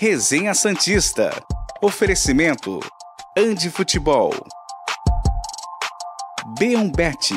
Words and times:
Resenha 0.00 0.54
Santista. 0.54 1.28
Oferecimento. 1.82 2.78
Andi 3.36 3.68
Futebol. 3.68 4.32
B1Bet. 6.56 7.34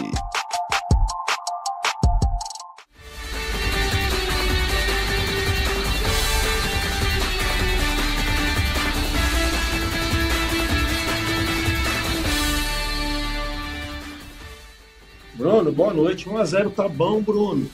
Bruno, 15.33 15.71
boa 15.71 15.91
noite. 15.95 16.29
1x0 16.29 16.75
tá 16.75 16.87
bom, 16.87 17.23
Bruno. 17.23 17.67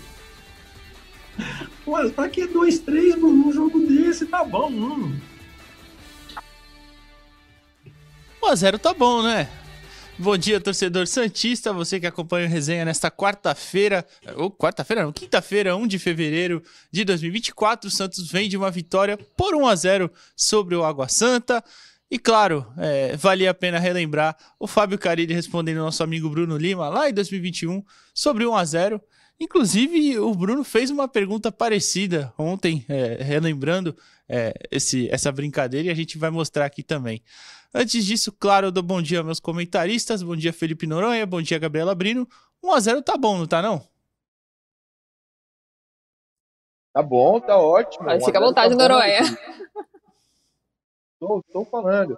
Mas 1.88 2.12
pra 2.12 2.28
que 2.28 2.46
2-3, 2.46 3.16
Bruno? 3.16 3.48
Um 3.48 3.54
jogo 3.54 3.80
desse 3.80 4.26
tá 4.26 4.44
bom, 4.44 4.70
Bruno. 4.70 5.22
1x0 8.44 8.78
tá 8.78 8.94
bom, 8.94 9.24
né? 9.24 9.50
Bom 10.20 10.36
dia, 10.38 10.60
torcedor 10.60 11.06
Santista, 11.06 11.72
você 11.72 12.00
que 12.00 12.08
acompanha 12.08 12.48
o 12.48 12.50
resenha 12.50 12.84
nesta 12.84 13.12
quarta-feira, 13.12 14.06
ou 14.36 14.50
quarta-feira 14.50 15.04
não, 15.04 15.14
quinta-feira, 15.14 15.76
1 15.76 15.86
de 15.88 16.00
fevereiro 16.00 16.62
de 16.92 17.06
2024. 17.06 17.88
O 17.88 17.92
Santos 17.92 18.30
vem 18.30 18.50
de 18.50 18.58
uma 18.58 18.72
vitória 18.72 19.18
por 19.38 19.54
1 19.54 19.68
a 19.68 19.76
0 19.76 20.12
sobre 20.36 20.76
o 20.76 20.84
Água 20.84 21.08
Santa. 21.08 21.64
E 22.10 22.18
claro, 22.18 22.66
é, 22.78 23.16
valia 23.16 23.52
a 23.52 23.54
pena 23.54 23.80
relembrar 23.80 24.36
o 24.60 24.66
Fábio 24.66 24.98
Carilli 24.98 25.34
respondendo 25.34 25.78
ao 25.78 25.86
nosso 25.86 26.04
amigo 26.04 26.30
Bruno 26.30 26.58
Lima 26.58 26.90
lá 26.90 27.10
em 27.10 27.14
2021 27.14 27.84
sobre 28.14 28.46
1 28.46 28.56
a 28.56 28.66
0 28.66 29.02
Inclusive, 29.40 30.18
o 30.18 30.34
Bruno 30.34 30.64
fez 30.64 30.90
uma 30.90 31.08
pergunta 31.08 31.52
parecida 31.52 32.34
ontem, 32.38 32.84
é, 32.90 33.22
relembrando 33.22 33.96
é, 34.28 34.52
esse, 34.72 35.08
essa 35.12 35.32
brincadeira, 35.32 35.88
e 35.88 35.92
a 35.92 35.96
gente 35.96 36.18
vai 36.18 36.32
mostrar 36.32 36.66
aqui 36.66 36.82
também. 36.82 37.22
Antes 37.74 38.04
disso, 38.04 38.32
claro, 38.32 38.68
eu 38.68 38.72
dou 38.72 38.82
bom 38.82 39.02
dia 39.02 39.20
aos 39.20 39.26
meus 39.26 39.40
comentaristas. 39.40 40.24
Bom 40.24 40.36
dia, 40.36 40.52
Felipe 40.52 40.88
Noronha. 40.88 41.26
Bom 41.26 41.42
dia, 41.42 41.60
Gabriela 41.60 41.94
Brino. 41.94 42.28
1x0 42.64 43.04
tá 43.04 43.16
bom, 43.16 43.38
não 43.38 43.46
tá 43.46 43.62
não? 43.62 43.88
Tá 46.92 47.04
bom, 47.04 47.40
tá 47.40 47.58
ótimo. 47.58 48.10
fica 48.26 48.40
à 48.40 48.42
vontade, 48.42 48.76
tá 48.76 48.88
Noronha. 48.88 49.22
Estou, 51.14 51.40
estou 51.40 51.66
falando. 51.66 52.18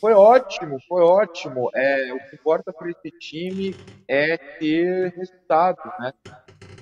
Foi 0.00 0.14
ótimo, 0.14 0.78
foi 0.88 1.02
ótimo. 1.02 1.70
É, 1.74 2.12
o 2.14 2.18
que 2.18 2.36
importa 2.36 2.72
para 2.72 2.90
esse 2.90 3.10
time 3.18 3.76
é 4.08 4.38
ter 4.58 5.12
resultados, 5.14 5.84
né? 5.98 6.12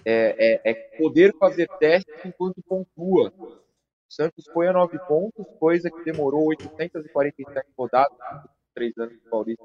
É, 0.05 0.63
é, 0.65 0.71
é, 0.71 0.75
poder 0.97 1.35
fazer 1.37 1.69
testes 1.81 2.25
enquanto 2.25 2.63
pontua. 2.63 3.33
O 3.37 3.59
Santos 4.09 4.45
foi 4.53 4.69
a 4.69 4.73
nove 4.73 4.99
pontos, 5.01 5.45
coisa 5.59 5.91
que 5.91 6.05
demorou 6.05 6.47
847 6.47 7.67
rodadas, 7.77 8.17
três 8.73 8.97
anos 8.97 9.15
de 9.15 9.29
Paulista 9.29 9.65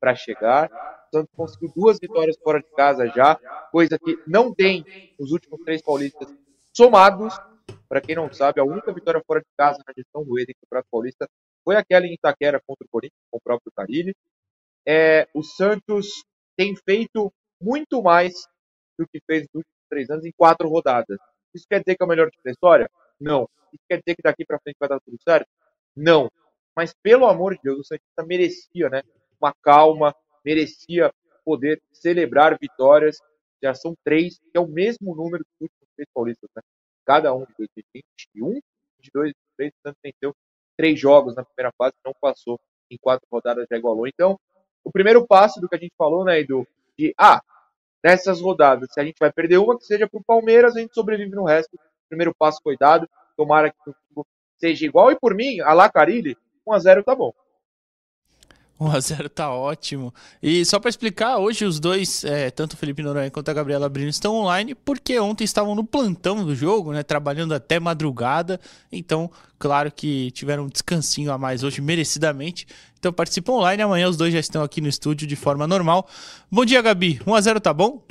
para 0.00 0.14
chegar. 0.14 0.70
O 1.12 1.16
Santos 1.16 1.34
conseguiu 1.36 1.72
duas 1.74 1.98
vitórias 2.00 2.36
fora 2.42 2.60
de 2.60 2.70
casa 2.70 3.08
já, 3.08 3.34
coisa 3.72 3.98
que 3.98 4.16
não 4.26 4.54
tem 4.54 4.84
nos 5.18 5.32
últimos 5.32 5.60
três 5.64 5.82
paulistas 5.82 6.32
somados. 6.72 7.36
Para 7.88 8.00
quem 8.00 8.14
não 8.14 8.32
sabe, 8.32 8.60
a 8.60 8.64
única 8.64 8.92
vitória 8.92 9.20
fora 9.26 9.40
de 9.40 9.46
casa 9.58 9.82
na 9.86 9.92
gestão 9.94 10.24
do 10.24 10.38
Eden 10.38 10.54
Campeonato 10.62 10.88
Paulista 10.90 11.28
foi 11.64 11.76
aquela 11.76 12.06
em 12.06 12.14
Itaquera 12.14 12.60
contra 12.66 12.84
o 12.84 12.90
Corinthians, 12.90 13.20
com 13.30 13.38
o 13.38 13.40
próprio 13.40 13.72
Carilli. 13.74 14.14
É, 14.86 15.28
o 15.34 15.42
Santos 15.42 16.24
tem 16.56 16.74
feito 16.76 17.32
muito 17.60 18.02
mais 18.02 18.32
do 18.98 19.06
que 19.06 19.20
fez 19.26 19.42
nos 19.42 19.56
últimos 19.56 19.88
três 19.88 20.10
anos 20.10 20.24
em 20.24 20.32
quatro 20.32 20.68
rodadas. 20.68 21.18
Isso 21.54 21.66
quer 21.68 21.80
dizer 21.80 21.96
que 21.96 22.02
é 22.02 22.06
o 22.06 22.08
melhor 22.08 22.30
time 22.30 22.42
da 22.44 22.50
história? 22.50 22.90
Não. 23.20 23.48
Isso 23.72 23.82
quer 23.88 23.98
dizer 23.98 24.16
que 24.16 24.22
daqui 24.22 24.44
para 24.44 24.58
frente 24.58 24.76
vai 24.78 24.88
dar 24.88 25.00
tudo 25.00 25.16
certo? 25.22 25.48
Não. 25.96 26.30
Mas, 26.74 26.94
pelo 27.02 27.26
amor 27.26 27.54
de 27.54 27.60
Deus, 27.62 27.80
o 27.80 27.84
Santista 27.84 28.24
merecia 28.26 28.88
né, 28.88 29.02
uma 29.40 29.54
calma, 29.62 30.14
merecia 30.44 31.12
poder 31.44 31.80
celebrar 31.92 32.58
vitórias. 32.58 33.18
Já 33.62 33.74
são 33.74 33.94
três, 34.04 34.38
que 34.38 34.56
é 34.56 34.60
o 34.60 34.66
mesmo 34.66 35.14
número 35.14 35.44
dos 35.44 35.60
últimos 35.60 35.88
três 35.94 36.08
paulistas. 36.12 36.50
Né? 36.56 36.62
Cada 37.04 37.34
um 37.34 37.44
de 37.44 37.54
2021, 37.58 38.60
22, 38.98 39.32
23, 39.58 39.72
o 39.72 39.80
Santos 39.82 40.00
venceu 40.02 40.34
três 40.76 40.98
jogos 40.98 41.34
na 41.34 41.44
primeira 41.44 41.72
fase, 41.76 41.94
não 42.04 42.14
passou 42.20 42.58
em 42.90 42.96
quatro 42.98 43.26
rodadas, 43.30 43.66
já 43.70 43.76
igualou. 43.76 44.06
Então, 44.06 44.38
o 44.84 44.90
primeiro 44.90 45.26
passo 45.26 45.60
do 45.60 45.68
que 45.68 45.76
a 45.76 45.78
gente 45.78 45.94
falou, 45.96 46.24
né, 46.24 46.40
Edu, 46.40 46.66
de, 46.98 47.14
ah, 47.18 47.40
nessas 48.02 48.40
rodadas, 48.40 48.88
se 48.92 49.00
a 49.00 49.04
gente 49.04 49.18
vai 49.18 49.32
perder 49.32 49.58
uma, 49.58 49.78
que 49.78 49.84
seja 49.84 50.08
para 50.08 50.18
o 50.18 50.24
Palmeiras, 50.24 50.76
a 50.76 50.80
gente 50.80 50.94
sobrevive 50.94 51.34
no 51.34 51.44
resto. 51.44 51.74
O 51.74 52.08
primeiro 52.08 52.34
passo 52.34 52.60
foi 52.62 52.76
dado, 52.76 53.08
tomara 53.36 53.70
que 53.70 53.90
o 54.14 54.24
seja 54.58 54.86
igual, 54.86 55.10
e 55.10 55.18
por 55.18 55.34
mim, 55.34 55.60
a 55.60 55.72
Lacarilli, 55.72 56.36
1x0 56.66 57.02
tá 57.02 57.16
bom. 57.16 57.32
1x0 58.82 59.28
tá 59.28 59.52
ótimo. 59.52 60.12
E 60.42 60.64
só 60.64 60.78
para 60.78 60.90
explicar, 60.90 61.38
hoje 61.38 61.64
os 61.64 61.78
dois, 61.78 62.24
é, 62.24 62.50
tanto 62.50 62.74
o 62.74 62.76
Felipe 62.76 63.02
Noronha 63.02 63.30
quanto 63.30 63.48
a 63.48 63.54
Gabriela 63.54 63.88
Brino, 63.88 64.08
estão 64.08 64.34
online 64.34 64.74
porque 64.74 65.18
ontem 65.18 65.44
estavam 65.44 65.74
no 65.74 65.84
plantão 65.84 66.44
do 66.44 66.54
jogo, 66.54 66.92
né? 66.92 67.02
Trabalhando 67.02 67.54
até 67.54 67.78
madrugada. 67.78 68.60
Então, 68.90 69.30
claro 69.58 69.90
que 69.90 70.30
tiveram 70.32 70.64
um 70.64 70.68
descansinho 70.68 71.32
a 71.32 71.38
mais 71.38 71.62
hoje, 71.62 71.80
merecidamente. 71.80 72.66
Então 72.98 73.12
participam 73.12 73.54
online. 73.54 73.82
Amanhã 73.82 74.08
os 74.08 74.16
dois 74.16 74.32
já 74.32 74.40
estão 74.40 74.62
aqui 74.62 74.80
no 74.80 74.88
estúdio 74.88 75.26
de 75.26 75.36
forma 75.36 75.66
normal. 75.66 76.06
Bom 76.50 76.64
dia, 76.64 76.80
Gabi. 76.82 77.20
1x0 77.26 77.60
tá 77.60 77.72
bom? 77.72 78.02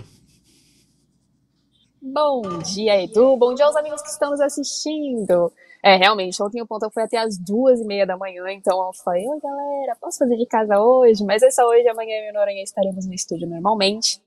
Bom 2.01 2.41
dia, 2.59 3.03
Edu. 3.03 3.37
Bom 3.37 3.53
dia 3.53 3.65
aos 3.65 3.75
amigos 3.75 4.01
que 4.01 4.09
estão 4.09 4.31
nos 4.31 4.41
assistindo. 4.41 5.51
É, 5.83 5.95
realmente, 5.95 6.41
ontem 6.43 6.61
o 6.61 6.67
ponto 6.67 6.89
foi 6.91 7.03
até 7.03 7.17
as 7.17 7.37
duas 7.39 7.79
e 7.79 7.85
meia 7.85 8.05
da 8.05 8.15
manhã, 8.15 8.43
então 8.51 8.77
eu 8.85 8.93
falei, 9.03 9.27
oi 9.27 9.39
galera, 9.41 9.97
posso 9.99 10.19
fazer 10.19 10.37
de 10.37 10.45
casa 10.45 10.79
hoje? 10.79 11.25
Mas 11.25 11.41
só 11.55 11.67
hoje, 11.67 11.87
amanhã 11.89 12.15
eu 12.23 12.29
e 12.29 12.31
Noronha 12.31 12.61
estaremos 12.61 13.07
no 13.07 13.13
estúdio 13.13 13.47
normalmente. 13.47 14.21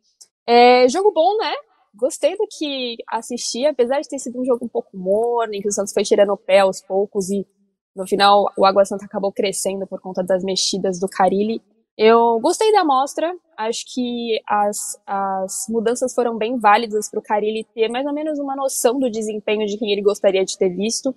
É, 0.46 0.88
jogo 0.88 1.12
bom, 1.12 1.36
né? 1.38 1.52
Gostei 1.94 2.36
do 2.36 2.44
que 2.50 2.96
assisti, 3.08 3.64
apesar 3.66 4.00
de 4.00 4.08
ter 4.08 4.18
sido 4.18 4.40
um 4.40 4.44
jogo 4.44 4.64
um 4.64 4.68
pouco 4.68 4.96
morno, 4.96 5.54
em 5.54 5.60
que 5.60 5.68
o 5.68 5.72
Santos 5.72 5.92
foi 5.92 6.02
tirando 6.02 6.32
o 6.32 6.36
pé 6.36 6.58
aos 6.58 6.80
poucos 6.80 7.30
e 7.30 7.46
no 7.94 8.04
final 8.04 8.52
o 8.58 8.66
Água 8.66 8.84
Santa 8.84 9.04
acabou 9.04 9.32
crescendo 9.32 9.86
por 9.86 10.00
conta 10.00 10.24
das 10.24 10.42
mexidas 10.42 10.98
do 10.98 11.08
Carilli. 11.08 11.62
Eu 11.96 12.40
gostei 12.40 12.72
da 12.72 12.80
amostra, 12.80 13.32
acho 13.56 13.84
que 13.94 14.40
as, 14.48 15.00
as 15.06 15.66
mudanças 15.68 16.12
foram 16.12 16.36
bem 16.36 16.58
válidas 16.58 17.08
para 17.08 17.20
o 17.20 17.22
Carilli 17.22 17.64
ter 17.72 17.88
mais 17.88 18.04
ou 18.04 18.12
menos 18.12 18.38
uma 18.40 18.56
noção 18.56 18.98
do 18.98 19.08
desempenho 19.08 19.64
de 19.64 19.78
quem 19.78 19.92
ele 19.92 20.02
gostaria 20.02 20.44
de 20.44 20.58
ter 20.58 20.70
visto. 20.70 21.14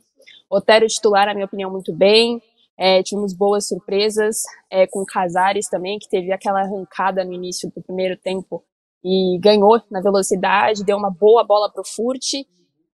Otero 0.48 0.86
titular, 0.86 1.26
na 1.26 1.34
minha 1.34 1.48
opinião, 1.48 1.72
muito 1.72 1.92
bem. 1.92 2.42
É, 2.78 3.02
tivemos 3.02 3.34
boas 3.34 3.68
surpresas 3.68 4.44
é, 4.70 4.86
com 4.86 5.04
Casares 5.04 5.68
também, 5.68 5.98
que 5.98 6.08
teve 6.08 6.32
aquela 6.32 6.62
arrancada 6.62 7.26
no 7.26 7.34
início 7.34 7.72
do 7.76 7.82
primeiro 7.82 8.16
tempo 8.16 8.64
e 9.04 9.40
ganhou 9.40 9.82
na 9.90 10.00
velocidade, 10.00 10.84
deu 10.84 10.98
uma 10.98 11.10
boa 11.10 11.44
bola 11.44 11.72
para 11.72 11.82
o 11.82 11.88
Furt, 11.88 12.22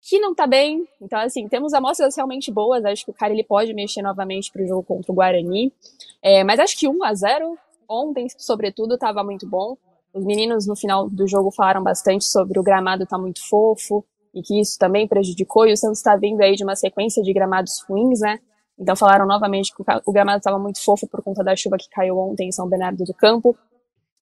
que 0.03 0.19
não 0.19 0.33
está 0.33 0.49
bem. 0.49 0.85
Então, 1.01 1.21
assim, 1.21 1.47
temos 1.49 1.73
amostras 1.73 2.17
realmente 2.17 2.51
boas. 2.51 2.85
Acho 2.85 3.05
que 3.05 3.11
o 3.11 3.15
cara 3.15 3.33
ele 3.33 3.45
pode 3.45 3.73
mexer 3.73 4.03
novamente 4.03 4.51
para 4.51 4.63
o 4.63 4.67
jogo 4.67 4.83
contra 4.83 5.13
o 5.13 5.15
Guarani. 5.15 5.73
É, 6.21 6.43
mas 6.43 6.59
acho 6.59 6.77
que 6.77 6.89
1 6.89 7.05
a 7.05 7.15
0 7.15 7.59
ontem, 7.89 8.27
sobretudo, 8.37 8.95
estava 8.95 9.25
muito 9.25 9.49
bom. 9.49 9.77
Os 10.13 10.25
meninos 10.25 10.67
no 10.67 10.77
final 10.77 11.09
do 11.09 11.27
jogo 11.27 11.51
falaram 11.51 11.83
bastante 11.83 12.25
sobre 12.25 12.59
o 12.59 12.63
gramado 12.63 13.07
tá 13.07 13.19
muito 13.19 13.47
fofo, 13.49 14.05
e 14.35 14.43
que 14.43 14.61
isso 14.61 14.79
também 14.79 15.09
prejudicou, 15.09 15.67
e 15.67 15.73
o 15.73 15.77
Santos 15.77 15.99
está 15.99 16.17
vindo 16.17 16.41
aí 16.41 16.55
de 16.55 16.65
uma 16.65 16.77
sequência 16.77 17.23
de 17.23 17.33
gramados 17.33 17.83
ruins, 17.89 18.21
né? 18.21 18.39
Então 18.79 18.95
falaram 18.95 19.27
novamente 19.27 19.75
que 19.75 19.83
o 20.07 20.13
gramado 20.13 20.39
estava 20.39 20.59
muito 20.59 20.83
fofo 20.83 21.09
por 21.09 21.23
conta 21.23 21.43
da 21.43 21.57
chuva 21.57 21.77
que 21.77 21.89
caiu 21.89 22.17
ontem 22.17 22.49
em 22.49 22.53
São 22.53 22.69
Bernardo 22.69 23.05
do 23.05 23.13
Campo. 23.15 23.57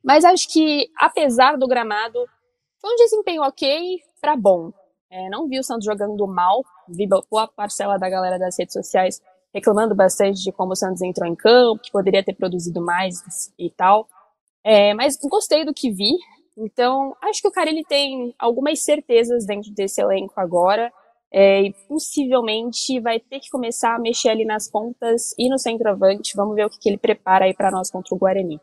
Mas 0.02 0.24
acho 0.24 0.48
que, 0.48 0.88
apesar 0.98 1.58
do 1.58 1.68
gramado, 1.68 2.18
foi 2.80 2.92
um 2.92 2.96
desempenho 2.96 3.42
ok 3.42 4.00
para 4.20 4.36
bom. 4.36 4.72
É, 5.10 5.28
não 5.28 5.46
vi 5.46 5.58
o 5.58 5.62
Santos 5.62 5.84
jogando 5.84 6.26
mal, 6.26 6.64
vi 6.88 7.06
boa 7.06 7.48
parcela 7.48 7.98
da 7.98 8.08
galera 8.08 8.38
das 8.38 8.58
redes 8.58 8.72
sociais 8.72 9.20
reclamando 9.56 9.94
bastante 9.94 10.42
de 10.42 10.52
como 10.52 10.72
o 10.72 10.76
Santos 10.76 11.00
entrou 11.02 11.26
em 11.28 11.34
campo, 11.34 11.82
que 11.82 11.90
poderia 11.90 12.22
ter 12.22 12.34
produzido 12.34 12.84
mais 12.84 13.16
e 13.58 13.70
tal. 13.70 14.06
É, 14.62 14.92
mas 14.94 15.16
gostei 15.28 15.64
do 15.64 15.72
que 15.72 15.90
vi, 15.90 16.12
então, 16.56 17.14
acho 17.22 17.42
que 17.42 17.48
o 17.48 17.52
cara 17.52 17.68
ele 17.68 17.84
tem 17.84 18.34
algumas 18.38 18.80
certezas 18.80 19.44
dentro 19.44 19.70
desse 19.72 20.00
elenco 20.00 20.34
agora. 20.36 20.90
É, 21.30 21.60
e 21.60 21.74
possivelmente 21.88 23.00
vai 23.00 23.18
ter 23.18 23.40
que 23.40 23.50
começar 23.50 23.94
a 23.94 23.98
mexer 23.98 24.30
ali 24.30 24.44
nas 24.44 24.70
pontas 24.70 25.34
e 25.36 25.50
no 25.50 25.58
centroavante. 25.58 26.36
Vamos 26.36 26.54
ver 26.54 26.64
o 26.64 26.70
que, 26.70 26.78
que 26.78 26.88
ele 26.88 26.96
prepara 26.96 27.44
aí 27.44 27.52
para 27.52 27.70
nós 27.70 27.90
contra 27.90 28.14
o 28.14 28.18
Guarani. 28.18 28.58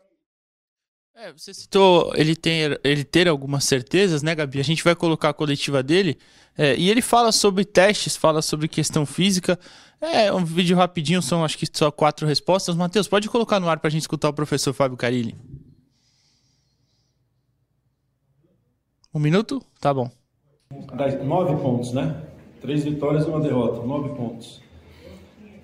É, 1.14 1.32
você 1.32 1.54
citou 1.54 2.10
ele, 2.16 2.34
tem, 2.34 2.62
ele 2.82 3.04
ter 3.04 3.28
algumas 3.28 3.64
certezas, 3.64 4.22
né, 4.22 4.34
Gabi? 4.34 4.58
A 4.58 4.64
gente 4.64 4.82
vai 4.82 4.96
colocar 4.96 5.28
a 5.28 5.34
coletiva 5.34 5.80
dele 5.82 6.18
é, 6.58 6.74
e 6.74 6.90
ele 6.90 7.02
fala 7.02 7.30
sobre 7.30 7.64
testes, 7.64 8.16
fala 8.16 8.42
sobre 8.42 8.66
questão 8.66 9.06
física. 9.06 9.56
É 10.12 10.32
um 10.32 10.44
vídeo 10.44 10.76
rapidinho, 10.76 11.22
são 11.22 11.44
acho 11.44 11.56
que 11.56 11.66
só 11.72 11.90
quatro 11.90 12.26
respostas. 12.26 12.76
Matheus, 12.76 13.08
pode 13.08 13.28
colocar 13.28 13.58
no 13.58 13.68
ar 13.68 13.78
para 13.78 13.88
a 13.88 13.90
gente 13.90 14.02
escutar 14.02 14.28
o 14.28 14.34
professor 14.34 14.72
Fábio 14.72 14.96
Carilli. 14.98 15.34
Um 19.14 19.18
minuto? 19.18 19.62
Tá 19.80 19.94
bom. 19.94 20.10
nove 21.24 21.56
pontos, 21.62 21.92
né? 21.92 22.22
Três 22.60 22.84
vitórias 22.84 23.24
e 23.24 23.28
uma 23.28 23.40
derrota, 23.40 23.86
nove 23.86 24.10
pontos. 24.16 24.60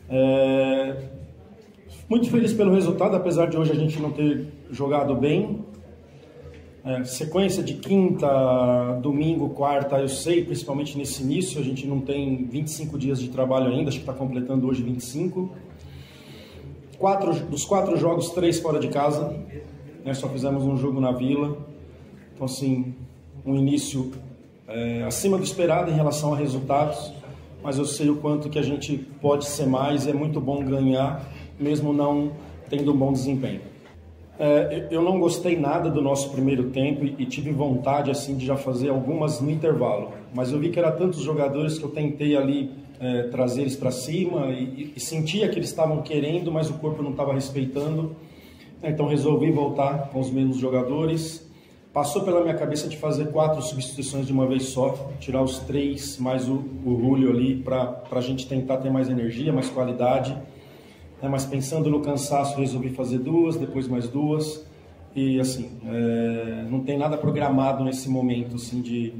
É... 0.08 1.08
Muito 2.08 2.30
feliz 2.30 2.52
pelo 2.52 2.72
resultado, 2.72 3.16
apesar 3.16 3.46
de 3.46 3.56
hoje 3.56 3.72
a 3.72 3.76
gente 3.76 4.00
não 4.00 4.10
ter 4.10 4.46
jogado 4.70 5.14
bem. 5.14 5.64
É, 6.82 7.04
sequência 7.04 7.62
de 7.62 7.74
quinta, 7.74 8.26
domingo, 9.02 9.50
quarta, 9.50 9.98
eu 9.98 10.08
sei, 10.08 10.42
principalmente 10.42 10.96
nesse 10.96 11.22
início, 11.22 11.60
a 11.60 11.62
gente 11.62 11.86
não 11.86 12.00
tem 12.00 12.46
25 12.46 12.98
dias 12.98 13.20
de 13.20 13.28
trabalho 13.28 13.66
ainda, 13.66 13.90
acho 13.90 13.98
que 13.98 14.02
está 14.02 14.14
completando 14.14 14.66
hoje 14.66 14.82
25. 14.82 15.50
Quatro, 16.98 17.34
dos 17.46 17.66
quatro 17.66 17.98
jogos, 17.98 18.30
três 18.30 18.58
fora 18.60 18.78
de 18.78 18.88
casa, 18.88 19.36
né, 20.02 20.14
só 20.14 20.26
fizemos 20.28 20.62
um 20.64 20.76
jogo 20.78 21.00
na 21.00 21.12
Vila. 21.12 21.58
Então, 22.34 22.46
assim, 22.46 22.94
um 23.44 23.54
início 23.56 24.12
é, 24.66 25.02
acima 25.02 25.36
do 25.36 25.44
esperado 25.44 25.90
em 25.90 25.94
relação 25.94 26.32
a 26.32 26.36
resultados, 26.36 27.12
mas 27.62 27.76
eu 27.76 27.84
sei 27.84 28.08
o 28.08 28.16
quanto 28.16 28.48
que 28.48 28.58
a 28.58 28.62
gente 28.62 28.96
pode 29.20 29.44
ser 29.44 29.66
mais, 29.66 30.06
é 30.06 30.14
muito 30.14 30.40
bom 30.40 30.64
ganhar, 30.64 31.30
mesmo 31.58 31.92
não 31.92 32.32
tendo 32.70 32.90
um 32.90 32.96
bom 32.96 33.12
desempenho. 33.12 33.69
É, 34.42 34.88
eu 34.90 35.02
não 35.02 35.20
gostei 35.20 35.54
nada 35.54 35.90
do 35.90 36.00
nosso 36.00 36.30
primeiro 36.30 36.70
tempo 36.70 37.04
e, 37.04 37.26
tive 37.26 37.52
vontade 37.52 38.10
assim 38.10 38.38
de 38.38 38.46
já 38.46 38.56
fazer 38.56 38.88
algumas 38.88 39.38
no 39.38 39.50
intervalo, 39.50 40.12
mas 40.32 40.50
eu 40.50 40.58
vi 40.58 40.70
que 40.70 40.78
era 40.78 40.90
tantos 40.90 41.20
jogadores 41.20 41.78
que 41.78 41.84
eu 41.84 41.90
tentei 41.90 42.34
ali 42.34 42.70
é, 42.98 43.24
trazer 43.24 43.60
eles 43.60 43.76
para 43.76 43.90
cima 43.90 44.46
e, 44.46 44.94
e, 44.96 45.00
sentia 45.00 45.46
que 45.46 45.58
eles 45.58 45.68
estavam 45.68 46.00
querendo, 46.00 46.50
mas 46.50 46.70
o 46.70 46.74
corpo 46.78 47.02
não 47.02 47.10
estava 47.10 47.34
respeitando. 47.34 48.16
Então 48.82 49.06
resolvi 49.06 49.50
voltar 49.50 50.08
com 50.08 50.20
os 50.20 50.30
mesmos 50.30 50.56
jogadores. 50.56 51.46
Passou 51.92 52.22
pela 52.22 52.40
minha 52.40 52.54
cabeça 52.54 52.88
de 52.88 52.96
fazer 52.96 53.30
quatro 53.32 53.60
substituições 53.60 54.26
de 54.26 54.32
uma 54.32 54.46
vez 54.46 54.62
só, 54.68 55.10
tirar 55.20 55.42
os 55.42 55.58
três 55.58 56.16
mais 56.16 56.48
o, 56.48 56.64
o 56.86 56.98
Julio 56.98 57.30
ali 57.30 57.56
para 57.56 58.00
a 58.10 58.20
gente 58.22 58.46
tentar 58.46 58.78
ter 58.78 58.88
mais 58.88 59.10
energia, 59.10 59.52
mais 59.52 59.68
qualidade. 59.68 60.34
Né? 61.22 61.28
Mas 61.28 61.44
pensando 61.44 61.90
no 61.90 62.00
cansaço, 62.00 62.58
resolvi 62.58 62.90
fazer 62.90 63.18
duas, 63.18 63.56
depois 63.56 63.86
mais 63.88 64.08
duas. 64.08 64.64
E 65.14 65.40
assim, 65.40 65.70
é, 65.84 66.66
não 66.70 66.80
tem 66.80 66.96
nada 66.96 67.16
programado 67.16 67.82
nesse 67.84 68.08
momento 68.08 68.56
assim, 68.56 68.80
de, 68.80 69.12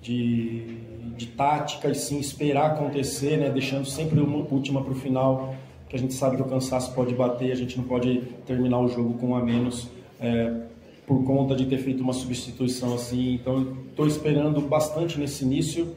de, 0.00 0.78
de 1.16 1.26
tática 1.26 1.88
e 1.88 1.94
sim 1.94 2.18
esperar 2.18 2.72
acontecer, 2.72 3.36
né? 3.36 3.50
deixando 3.50 3.84
sempre 3.84 4.20
uma 4.20 4.38
última 4.50 4.82
para 4.82 4.92
o 4.92 4.96
final, 4.96 5.54
que 5.88 5.96
a 5.96 5.98
gente 5.98 6.14
sabe 6.14 6.36
que 6.36 6.42
o 6.42 6.46
cansaço 6.46 6.94
pode 6.94 7.14
bater, 7.14 7.52
a 7.52 7.54
gente 7.54 7.76
não 7.76 7.84
pode 7.84 8.22
terminar 8.46 8.80
o 8.80 8.88
jogo 8.88 9.14
com 9.14 9.28
um 9.28 9.36
a 9.36 9.42
menos. 9.42 9.88
É, 10.20 10.68
por 11.08 11.24
conta 11.24 11.56
de 11.56 11.64
ter 11.64 11.78
feito 11.78 12.02
uma 12.02 12.12
substituição 12.12 12.94
assim. 12.94 13.32
Então, 13.34 13.78
estou 13.88 14.06
esperando 14.06 14.60
bastante 14.60 15.18
nesse 15.18 15.42
início 15.42 15.96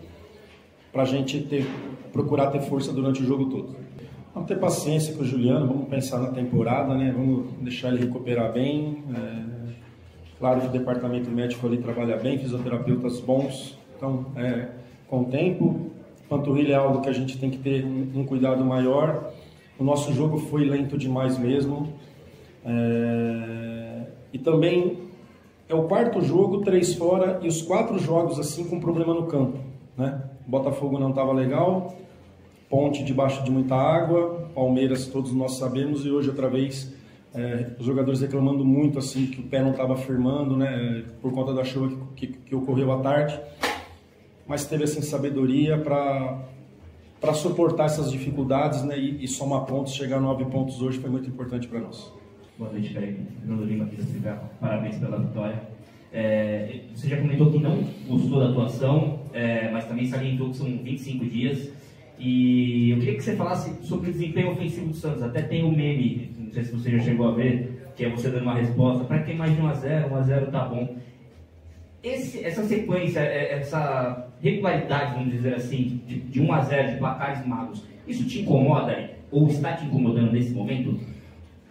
para 0.92 1.04
a 1.04 1.06
gente 1.06 1.42
ter, 1.42 1.68
procurar 2.14 2.48
ter 2.48 2.62
força 2.62 2.94
durante 2.94 3.22
o 3.22 3.26
jogo 3.26 3.46
todo. 3.50 3.76
Vamos 4.34 4.48
ter 4.48 4.58
paciência 4.58 5.14
com 5.14 5.24
o 5.24 5.26
Juliano, 5.26 5.68
vamos 5.68 5.90
pensar 5.90 6.18
na 6.18 6.30
temporada, 6.30 6.96
né? 6.96 7.12
Vamos 7.12 7.52
deixar 7.60 7.90
ele 7.90 8.06
recuperar 8.06 8.54
bem. 8.54 9.04
É, 9.14 9.74
claro 10.40 10.62
que 10.62 10.68
o 10.68 10.70
departamento 10.70 11.30
médico 11.30 11.68
ali 11.68 11.80
trabalha 11.80 12.16
bem, 12.16 12.38
fisioterapeutas 12.38 13.20
bons. 13.20 13.78
Então, 13.98 14.28
é, 14.38 14.70
com 15.10 15.24
o 15.24 15.26
tempo, 15.26 15.92
panturrilha 16.30 16.74
é 16.74 16.78
algo 16.78 17.02
que 17.02 17.10
a 17.10 17.12
gente 17.12 17.38
tem 17.38 17.50
que 17.50 17.58
ter 17.58 17.84
um, 17.86 18.26
cuidado 18.26 18.64
maior. 18.64 19.34
O 19.78 19.84
nosso 19.84 20.14
jogo 20.14 20.38
foi 20.38 20.64
lento 20.64 20.98
demais 20.98 21.38
mesmo. 21.38 21.92
É, 22.64 24.04
e 24.32 24.40
também 24.40 24.98
é 25.68 25.76
o 25.76 25.90
quarto 25.90 26.22
jogo, 26.22 26.62
três 26.62 26.94
fora, 26.94 27.38
e 27.42 27.50
os 27.50 27.62
quatro 27.62 28.00
jogos 28.00 28.40
assim 28.40 28.64
com 28.64 28.80
problema 28.80 29.14
no 29.14 29.28
campo. 29.28 29.58
Né? 29.98 30.22
Botafogo 30.48 30.98
não 30.98 31.10
estava 31.10 31.34
legal, 31.34 31.98
Ponte 32.72 33.04
debaixo 33.04 33.44
de 33.44 33.52
muita 33.52 33.76
água, 33.76 34.50
Palmeiras 34.56 35.06
todos 35.06 35.34
nós 35.34 35.58
sabemos, 35.58 36.06
e 36.06 36.10
hoje 36.10 36.30
outra 36.30 36.50
vez 36.50 36.96
é, 37.36 37.72
os 37.78 37.86
jogadores 37.86 38.22
reclamando 38.22 38.64
muito 38.64 38.98
assim 38.98 39.26
que 39.26 39.42
o 39.42 39.44
pé 39.44 39.62
não 39.62 39.72
estava 39.72 39.98
firmando, 39.98 40.56
né, 40.56 41.04
por 41.22 41.34
conta 41.34 41.54
da 41.54 41.66
chuva 41.66 41.94
que, 42.16 42.28
que, 42.28 42.38
que 42.40 42.56
ocorreu 42.56 42.94
à 42.94 43.00
tarde, 43.00 43.38
mas 44.48 44.66
teve 44.66 44.86
assim 44.86 45.02
sabedoria 45.02 45.78
para 45.78 46.48
para 47.20 47.34
suportar 47.34 47.86
essas 47.86 48.10
dificuldades, 48.10 48.84
né, 48.84 48.98
e, 48.98 49.26
e 49.26 49.28
somar 49.28 49.66
pontos, 49.66 49.94
chegar 49.94 50.18
a 50.18 50.20
nove 50.22 50.46
pontos 50.46 50.82
hoje 50.82 50.98
foi 50.98 51.10
muito 51.10 51.30
importante 51.30 51.68
para 51.68 51.82
nós. 51.82 52.12
Boa 52.58 52.72
noite, 52.72 52.94
Felipe. 52.94 53.20
Fernando 53.42 53.66
Lima 53.66 53.84
aqui 53.84 53.96
da 53.96 54.04
CBA. 54.04 54.44
Parabéns 54.60 54.98
pela 54.98 55.20
vitória. 55.20 55.62
É, 56.12 56.82
você 56.96 57.08
já 57.08 57.18
comentou 57.18 57.52
que 57.52 57.60
não 57.60 57.84
gostou 58.08 58.40
da 58.40 58.50
atuação, 58.50 59.20
é, 59.34 59.70
mas 59.72 59.86
também 59.86 60.06
salientou 60.06 60.50
que 60.50 60.58
são 60.58 60.66
25 60.66 61.26
dias. 61.26 61.70
E 62.24 62.92
eu 62.92 63.00
queria 63.00 63.16
que 63.16 63.24
você 63.24 63.36
falasse 63.36 63.84
sobre 63.84 64.12
o 64.12 64.14
desempenho 64.14 64.52
ofensivo 64.52 64.90
do 64.90 64.94
Santos. 64.94 65.24
Até 65.24 65.42
tem 65.42 65.66
um 65.66 65.76
meme, 65.76 66.30
não 66.38 66.54
sei 66.54 66.64
se 66.64 66.72
você 66.72 66.92
já 66.92 67.00
chegou 67.00 67.28
a 67.28 67.32
ver, 67.32 67.90
que 67.96 68.06
é 68.06 68.10
você 68.10 68.30
dando 68.30 68.44
uma 68.44 68.54
resposta. 68.54 69.04
Para 69.06 69.24
quem 69.24 69.36
mais 69.36 69.56
de 69.56 69.60
1x0, 69.60 70.08
1x0 70.08 70.52
tá 70.52 70.66
bom. 70.66 70.98
Esse, 72.04 72.44
essa 72.44 72.64
sequência, 72.64 73.22
é, 73.22 73.54
essa 73.54 74.28
regularidade, 74.40 75.16
vamos 75.16 75.32
dizer 75.32 75.56
assim, 75.56 76.00
de, 76.06 76.20
de 76.20 76.40
1x0, 76.40 76.92
de 76.92 76.98
placares 77.00 77.46
magos, 77.48 77.84
isso 78.08 78.28
te 78.28 78.42
incomoda 78.42 79.10
ou 79.32 79.48
está 79.48 79.74
te 79.74 79.86
incomodando 79.86 80.32
nesse 80.32 80.54
momento? 80.54 81.00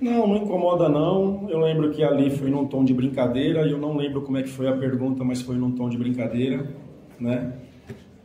Não, 0.01 0.27
não 0.27 0.37
incomoda 0.37 0.89
não. 0.89 1.49
Eu 1.49 1.61
lembro 1.61 1.91
que 1.91 2.03
ali 2.03 2.29
foi 2.29 2.51
num 2.51 2.67
tom 2.67 2.85
de 2.85 2.93
brincadeira 2.93 3.67
e 3.69 3.71
eu 3.71 3.79
não 3.79 3.97
lembro 3.97 4.23
como 4.23 4.37
é 4.37 4.43
que 4.43 4.49
foi 4.49 4.67
a 4.67 4.77
pergunta, 4.77 5.23
mas 5.23 5.43
foi 5.43 5.57
num 5.57 5.71
tom 5.71 5.89
de 5.89 5.97
brincadeira, 5.97 6.67
né? 7.21 7.53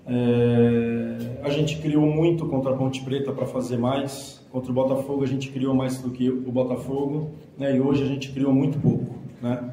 É, 0.08 1.40
a 1.44 1.50
gente 1.50 1.78
criou 1.78 2.06
muito 2.06 2.46
contra 2.46 2.72
a 2.72 2.76
Ponte 2.76 3.02
Preta 3.02 3.32
para 3.32 3.46
fazer 3.46 3.78
mais. 3.78 4.44
Contra 4.52 4.72
o 4.72 4.74
Botafogo 4.74 5.24
a 5.24 5.28
gente 5.28 5.50
criou 5.50 5.74
mais 5.74 6.00
do 6.00 6.12
que 6.12 6.30
o 6.30 6.52
Botafogo, 6.52 7.32
né? 7.58 7.76
E 7.76 7.80
hoje 7.80 8.04
a 8.04 8.06
gente 8.06 8.32
criou 8.32 8.54
muito 8.54 8.80
pouco, 8.80 9.16
né? 9.42 9.72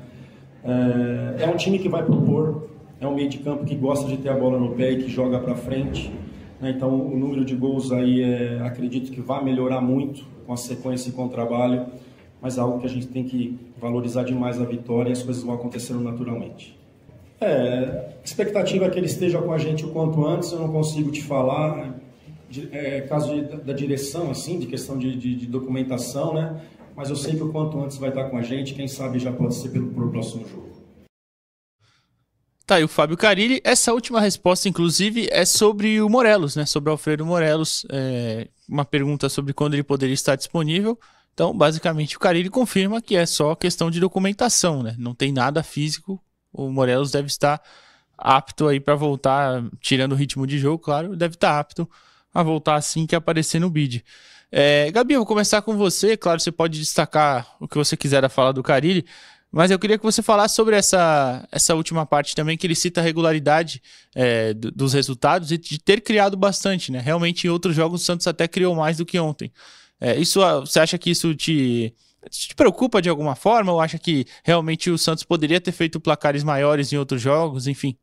É, 0.64 1.44
é 1.44 1.48
um 1.48 1.56
time 1.56 1.78
que 1.78 1.88
vai 1.88 2.04
propor, 2.04 2.68
é 3.00 3.06
um 3.06 3.14
meio 3.14 3.28
de 3.28 3.38
campo 3.38 3.64
que 3.64 3.74
gosta 3.74 4.08
de 4.08 4.16
ter 4.16 4.28
a 4.28 4.36
bola 4.36 4.58
no 4.58 4.70
pé 4.72 4.92
e 4.92 5.02
que 5.02 5.10
joga 5.10 5.38
para 5.38 5.54
frente. 5.54 6.10
Né? 6.60 6.70
Então 6.70 6.94
o 6.94 7.16
número 7.16 7.44
de 7.44 7.54
gols 7.54 7.92
aí 7.92 8.22
é, 8.22 8.60
acredito 8.60 9.10
que 9.10 9.20
vai 9.20 9.44
melhorar 9.44 9.80
muito 9.80 10.24
com 10.46 10.52
a 10.52 10.56
sequência 10.56 11.10
e 11.10 11.12
com 11.12 11.26
o 11.26 11.28
trabalho, 11.28 11.86
mas 12.40 12.58
é 12.58 12.60
algo 12.60 12.78
que 12.78 12.86
a 12.86 12.90
gente 12.90 13.08
tem 13.08 13.24
que 13.24 13.58
valorizar 13.80 14.22
demais 14.24 14.60
a 14.60 14.64
vitória 14.64 15.10
e 15.10 15.12
as 15.12 15.22
coisas 15.22 15.42
vão 15.42 15.54
acontecendo 15.54 16.00
naturalmente. 16.00 16.81
É, 17.42 18.14
expectativa 18.24 18.84
é 18.84 18.90
que 18.90 18.98
ele 18.98 19.06
esteja 19.06 19.42
com 19.42 19.52
a 19.52 19.58
gente 19.58 19.84
o 19.84 19.90
quanto 19.90 20.24
antes, 20.24 20.52
eu 20.52 20.60
não 20.60 20.70
consigo 20.70 21.10
te 21.10 21.22
falar, 21.22 21.92
é, 22.70 23.00
caso 23.02 23.34
de, 23.34 23.56
da 23.56 23.72
direção, 23.72 24.30
assim, 24.30 24.60
de 24.60 24.66
questão 24.66 24.96
de, 24.96 25.16
de, 25.16 25.34
de, 25.34 25.46
documentação, 25.46 26.34
né? 26.34 26.60
Mas 26.94 27.10
eu 27.10 27.16
sei 27.16 27.34
que 27.34 27.42
o 27.42 27.50
quanto 27.50 27.82
antes 27.82 27.96
vai 27.96 28.10
estar 28.10 28.30
com 28.30 28.36
a 28.36 28.42
gente, 28.42 28.74
quem 28.74 28.86
sabe 28.86 29.18
já 29.18 29.32
pode 29.32 29.56
ser 29.56 29.70
pelo, 29.70 29.88
pelo 29.88 30.10
próximo 30.10 30.46
jogo. 30.46 30.70
Tá, 32.64 32.78
e 32.78 32.84
o 32.84 32.88
Fábio 32.88 33.16
Carilli, 33.16 33.60
essa 33.64 33.92
última 33.92 34.20
resposta, 34.20 34.68
inclusive, 34.68 35.28
é 35.32 35.44
sobre 35.44 36.00
o 36.00 36.08
Morelos, 36.08 36.54
né? 36.54 36.64
Sobre 36.64 36.90
o 36.90 36.92
Alfredo 36.92 37.26
Morelos, 37.26 37.84
é, 37.90 38.46
uma 38.68 38.84
pergunta 38.84 39.28
sobre 39.28 39.52
quando 39.52 39.74
ele 39.74 39.82
poderia 39.82 40.14
estar 40.14 40.36
disponível. 40.36 40.96
Então, 41.34 41.56
basicamente, 41.56 42.16
o 42.16 42.20
Carilli 42.20 42.48
confirma 42.48 43.02
que 43.02 43.16
é 43.16 43.26
só 43.26 43.54
questão 43.56 43.90
de 43.90 43.98
documentação, 43.98 44.82
né? 44.82 44.94
Não 44.96 45.12
tem 45.12 45.32
nada 45.32 45.62
físico 45.62 46.22
o 46.52 46.70
Morelos 46.70 47.10
deve 47.10 47.28
estar 47.28 47.60
apto 48.16 48.68
aí 48.68 48.78
para 48.78 48.94
voltar, 48.94 49.64
tirando 49.80 50.12
o 50.12 50.16
ritmo 50.16 50.46
de 50.46 50.58
jogo, 50.58 50.78
claro, 50.78 51.16
deve 51.16 51.34
estar 51.34 51.58
apto 51.58 51.88
a 52.32 52.42
voltar 52.42 52.76
assim 52.76 53.06
que 53.06 53.14
aparecer 53.14 53.60
no 53.60 53.70
bid. 53.70 54.04
É, 54.50 54.90
Gabi, 54.90 55.14
eu 55.14 55.20
vou 55.20 55.26
começar 55.26 55.62
com 55.62 55.76
você. 55.76 56.16
Claro, 56.16 56.38
você 56.38 56.52
pode 56.52 56.78
destacar 56.78 57.56
o 57.58 57.66
que 57.66 57.76
você 57.76 57.96
quiser 57.96 58.22
a 58.22 58.28
falar 58.28 58.52
do 58.52 58.62
Carilli, 58.62 59.06
mas 59.50 59.70
eu 59.70 59.78
queria 59.78 59.98
que 59.98 60.04
você 60.04 60.22
falasse 60.22 60.54
sobre 60.54 60.76
essa, 60.76 61.46
essa 61.50 61.74
última 61.74 62.04
parte 62.04 62.34
também, 62.34 62.56
que 62.56 62.66
ele 62.66 62.74
cita 62.74 63.00
a 63.00 63.04
regularidade 63.04 63.82
é, 64.14 64.54
dos 64.54 64.92
resultados 64.92 65.50
e 65.52 65.58
de 65.58 65.78
ter 65.78 66.00
criado 66.00 66.36
bastante, 66.36 66.92
né? 66.92 67.00
Realmente, 67.00 67.46
em 67.46 67.50
outros 67.50 67.74
jogos, 67.74 68.02
o 68.02 68.04
Santos 68.04 68.26
até 68.26 68.46
criou 68.46 68.74
mais 68.74 68.98
do 68.98 69.06
que 69.06 69.18
ontem. 69.18 69.50
É, 70.00 70.18
isso, 70.18 70.40
você 70.60 70.80
acha 70.80 70.98
que 70.98 71.10
isso 71.10 71.34
te 71.34 71.94
te 72.30 72.54
preocupa 72.54 73.02
de 73.02 73.08
alguma 73.08 73.34
forma 73.34 73.72
ou 73.72 73.80
acha 73.80 73.98
que 73.98 74.26
realmente 74.44 74.90
o 74.90 74.98
Santos 74.98 75.24
poderia 75.24 75.60
ter 75.60 75.72
feito 75.72 76.00
placares 76.00 76.44
maiores 76.44 76.92
em 76.92 76.96
outros 76.96 77.20
jogos, 77.20 77.66
enfim? 77.66 77.96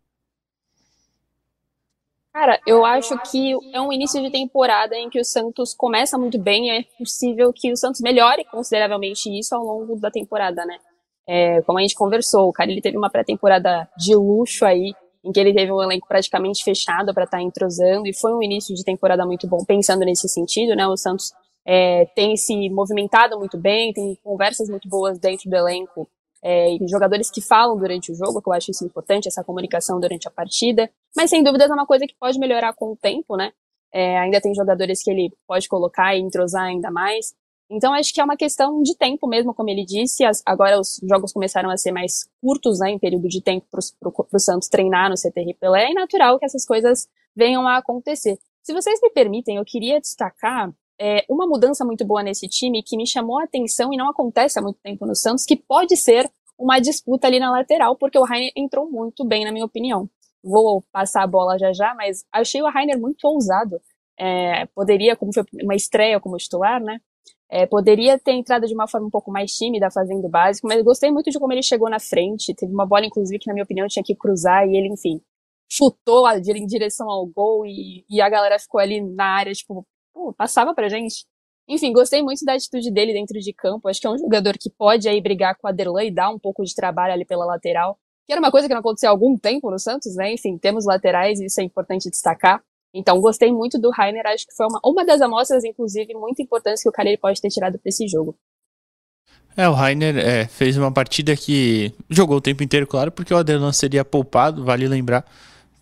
Cara, 2.31 2.59
eu 2.65 2.85
acho 2.85 3.17
que 3.29 3.53
é 3.73 3.81
um 3.81 3.91
início 3.91 4.21
de 4.21 4.29
temporada 4.29 4.95
em 4.95 5.09
que 5.09 5.19
o 5.19 5.25
Santos 5.25 5.73
começa 5.73 6.17
muito 6.17 6.37
bem, 6.37 6.71
é 6.71 6.83
possível 6.97 7.51
que 7.51 7.71
o 7.71 7.75
Santos 7.75 8.01
melhore 8.01 8.45
consideravelmente 8.45 9.29
isso 9.37 9.55
ao 9.55 9.63
longo 9.63 9.99
da 9.99 10.11
temporada, 10.11 10.63
né? 10.65 10.77
É, 11.27 11.61
como 11.63 11.79
a 11.79 11.81
gente 11.81 11.95
conversou, 11.95 12.47
o 12.47 12.53
cara 12.53 12.71
ele 12.71 12.81
teve 12.81 12.97
uma 12.97 13.09
pré-temporada 13.09 13.89
de 13.97 14.15
luxo 14.15 14.63
aí, 14.63 14.93
em 15.23 15.31
que 15.31 15.39
ele 15.39 15.53
teve 15.53 15.71
um 15.71 15.81
elenco 15.81 16.07
praticamente 16.07 16.63
fechado 16.63 17.13
para 17.13 17.25
estar 17.25 17.37
tá 17.37 17.43
entrosando 17.43 18.07
e 18.07 18.13
foi 18.13 18.33
um 18.33 18.41
início 18.41 18.73
de 18.73 18.83
temporada 18.83 19.25
muito 19.25 19.47
bom 19.47 19.65
pensando 19.65 20.05
nesse 20.05 20.29
sentido, 20.29 20.75
né? 20.75 20.87
O 20.87 20.95
Santos 20.95 21.33
é, 21.71 22.05
tem 22.15 22.35
se 22.35 22.67
movimentado 22.71 23.37
muito 23.37 23.55
bem, 23.55 23.93
tem 23.93 24.17
conversas 24.23 24.67
muito 24.67 24.89
boas 24.89 25.19
dentro 25.19 25.47
do 25.47 25.55
elenco, 25.55 26.09
é, 26.43 26.75
jogadores 26.89 27.29
que 27.29 27.41
falam 27.41 27.77
durante 27.77 28.11
o 28.11 28.15
jogo, 28.15 28.41
que 28.41 28.49
eu 28.49 28.53
acho 28.53 28.71
isso 28.71 28.83
importante, 28.83 29.27
essa 29.27 29.43
comunicação 29.43 29.99
durante 29.99 30.27
a 30.27 30.31
partida. 30.31 30.89
Mas 31.15 31.29
sem 31.29 31.43
dúvidas 31.43 31.69
é 31.69 31.73
uma 31.73 31.85
coisa 31.85 32.07
que 32.07 32.15
pode 32.19 32.39
melhorar 32.39 32.73
com 32.73 32.93
o 32.93 32.97
tempo, 32.97 33.37
né? 33.37 33.51
É, 33.93 34.17
ainda 34.17 34.41
tem 34.41 34.51
jogadores 34.55 35.03
que 35.03 35.11
ele 35.11 35.31
pode 35.47 35.67
colocar 35.69 36.15
e 36.15 36.19
entrosar 36.19 36.63
ainda 36.63 36.89
mais. 36.89 37.35
Então 37.69 37.93
acho 37.93 38.11
que 38.11 38.19
é 38.19 38.23
uma 38.23 38.35
questão 38.35 38.81
de 38.81 38.97
tempo 38.97 39.27
mesmo, 39.27 39.53
como 39.53 39.69
ele 39.69 39.85
disse. 39.85 40.25
As, 40.25 40.41
agora 40.47 40.79
os 40.79 40.99
jogos 41.07 41.31
começaram 41.31 41.69
a 41.69 41.77
ser 41.77 41.91
mais 41.91 42.27
curtos, 42.41 42.79
né, 42.79 42.89
em 42.89 42.97
período 42.97 43.27
de 43.27 43.43
tempo 43.43 43.67
para 43.69 44.09
o 44.09 44.39
Santos 44.39 44.69
treinar 44.69 45.07
no 45.07 45.15
CTR 45.15 45.53
Pelé. 45.59 45.91
É 45.91 45.93
natural 45.93 46.39
que 46.39 46.45
essas 46.45 46.65
coisas 46.65 47.07
venham 47.35 47.67
a 47.67 47.77
acontecer. 47.77 48.39
Se 48.63 48.73
vocês 48.73 48.99
me 49.03 49.11
permitem, 49.11 49.57
eu 49.57 49.63
queria 49.63 50.01
destacar 50.01 50.73
é, 50.99 51.25
uma 51.29 51.47
mudança 51.47 51.85
muito 51.85 52.05
boa 52.05 52.21
nesse 52.21 52.47
time 52.47 52.83
que 52.83 52.97
me 52.97 53.07
chamou 53.07 53.39
a 53.39 53.45
atenção 53.45 53.93
e 53.93 53.97
não 53.97 54.09
acontece 54.09 54.59
há 54.59 54.61
muito 54.61 54.79
tempo 54.83 55.05
no 55.05 55.15
Santos, 55.15 55.45
que 55.45 55.55
pode 55.55 55.95
ser 55.95 56.29
uma 56.57 56.79
disputa 56.79 57.27
ali 57.27 57.39
na 57.39 57.49
lateral, 57.51 57.95
porque 57.95 58.19
o 58.19 58.23
Rainer 58.23 58.51
entrou 58.55 58.89
muito 58.91 59.25
bem, 59.25 59.45
na 59.45 59.51
minha 59.51 59.65
opinião. 59.65 60.09
Vou 60.43 60.83
passar 60.91 61.23
a 61.23 61.27
bola 61.27 61.57
já 61.57 61.71
já, 61.71 61.93
mas 61.95 62.25
achei 62.31 62.61
o 62.61 62.69
Rainer 62.69 62.99
muito 62.99 63.25
ousado. 63.25 63.79
É, 64.19 64.65
poderia, 64.67 65.15
como 65.15 65.33
foi 65.33 65.43
uma 65.63 65.75
estreia 65.75 66.19
como 66.19 66.35
titular, 66.35 66.81
né? 66.81 66.99
É, 67.49 67.65
poderia 67.65 68.19
ter 68.19 68.33
entrado 68.33 68.67
de 68.67 68.73
uma 68.73 68.87
forma 68.87 69.07
um 69.07 69.09
pouco 69.09 69.31
mais 69.31 69.51
tímida, 69.53 69.89
fazendo 69.89 70.25
o 70.25 70.29
básico, 70.29 70.67
mas 70.67 70.83
gostei 70.83 71.09
muito 71.11 71.31
de 71.31 71.39
como 71.39 71.51
ele 71.53 71.63
chegou 71.63 71.89
na 71.89 71.99
frente. 71.99 72.53
Teve 72.53 72.71
uma 72.73 72.85
bola, 72.85 73.05
inclusive, 73.05 73.39
que 73.39 73.47
na 73.47 73.53
minha 73.53 73.63
opinião 73.63 73.87
tinha 73.87 74.03
que 74.03 74.15
cruzar 74.15 74.67
e 74.67 74.77
ele, 74.77 74.89
enfim, 74.89 75.21
chutou 75.69 76.29
em 76.29 76.65
direção 76.67 77.09
ao 77.09 77.25
gol 77.25 77.65
e, 77.65 78.05
e 78.09 78.21
a 78.21 78.29
galera 78.29 78.59
ficou 78.59 78.79
ali 78.79 79.01
na 79.01 79.25
área, 79.25 79.53
tipo, 79.53 79.85
passava 80.37 80.73
pra 80.73 80.89
gente. 80.89 81.25
Enfim, 81.67 81.93
gostei 81.93 82.21
muito 82.23 82.43
da 82.43 82.53
atitude 82.53 82.91
dele 82.91 83.13
dentro 83.13 83.39
de 83.39 83.53
campo. 83.53 83.87
Acho 83.87 84.01
que 84.01 84.07
é 84.07 84.09
um 84.09 84.17
jogador 84.17 84.57
que 84.57 84.69
pode 84.69 85.07
aí 85.07 85.21
brigar 85.21 85.55
com 85.55 85.67
a 85.67 85.69
Aderlan 85.69 86.03
e 86.03 86.11
dar 86.11 86.29
um 86.29 86.39
pouco 86.39 86.63
de 86.63 86.73
trabalho 86.73 87.13
ali 87.13 87.25
pela 87.25 87.45
lateral. 87.45 87.97
Que 88.25 88.33
era 88.33 88.41
uma 88.41 88.51
coisa 88.51 88.67
que 88.67 88.73
não 88.73 88.81
aconteceu 88.81 89.09
há 89.09 89.11
algum 89.11 89.37
tempo 89.37 89.69
no 89.69 89.77
Santos, 89.77 90.15
né? 90.15 90.33
Enfim, 90.33 90.57
temos 90.57 90.85
laterais 90.85 91.39
e 91.39 91.45
isso 91.45 91.61
é 91.61 91.63
importante 91.63 92.09
destacar. 92.09 92.61
Então, 92.93 93.19
gostei 93.21 93.51
muito 93.51 93.79
do 93.79 93.91
Rainer, 93.91 94.25
acho 94.25 94.47
que 94.47 94.55
foi 94.55 94.65
uma, 94.65 94.79
uma 94.83 95.05
das 95.05 95.21
amostras, 95.21 95.63
inclusive, 95.63 96.13
muito 96.15 96.41
importantes 96.41 96.81
que 96.81 96.89
o 96.89 96.91
Caleri 96.91 97.17
pode 97.17 97.39
ter 97.39 97.49
tirado 97.49 97.77
para 97.77 97.89
esse 97.89 98.07
jogo. 98.07 98.35
É, 99.55 99.67
o 99.67 99.73
Rainer 99.73 100.17
é, 100.17 100.47
fez 100.47 100.77
uma 100.77 100.91
partida 100.91 101.35
que 101.35 101.93
jogou 102.09 102.37
o 102.37 102.41
tempo 102.41 102.63
inteiro, 102.63 102.87
claro, 102.87 103.11
porque 103.11 103.33
o 103.33 103.37
Adelan 103.37 103.73
seria 103.73 104.03
poupado, 104.03 104.63
vale 104.63 104.87
lembrar, 104.87 105.25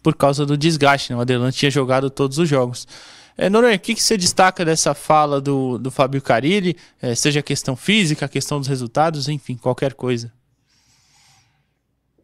por 0.03 0.15
causa 0.15 0.46
do 0.46 0.58
desgaste. 0.58 1.12
Né? 1.12 1.17
O 1.17 1.22
Adelan 1.22 1.51
tinha 1.51 1.72
jogado 1.72 2.10
todos 2.10 2.38
os 2.39 2.50
jogos. 2.50 2.88
É, 3.38 3.50
Noronha, 3.50 3.75
o 3.75 3.79
que, 3.79 3.94
que 3.94 4.01
você 4.01 4.17
destaca 4.17 4.65
dessa 4.65 4.96
fala 4.96 5.39
do, 5.39 5.77
do 5.77 5.91
Fábio 5.91 6.22
Carilli, 6.24 6.75
é, 7.00 7.13
seja 7.13 7.39
a 7.39 7.44
questão 7.44 7.75
física, 7.75 8.25
a 8.25 8.29
questão 8.29 8.58
dos 8.58 8.67
resultados, 8.67 9.29
enfim, 9.29 9.56
qualquer 9.56 9.94
coisa? 9.94 10.34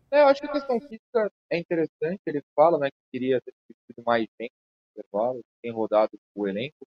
É, 0.09 0.21
eu 0.21 0.27
acho 0.27 0.41
que 0.41 0.47
a 0.47 0.51
questão 0.51 0.79
física 0.79 1.31
é 1.51 1.59
interessante. 1.59 2.19
Ele 2.25 2.41
fala 2.55 2.79
né, 2.79 2.89
que 2.89 2.97
queria 3.11 3.39
ter 3.41 3.53
tido 3.87 4.03
mais 4.03 4.25
gente 4.41 4.53
intervalo, 4.95 5.41
tem 5.61 5.71
rodado 5.71 6.11
o 6.35 6.47
elenco. 6.47 6.85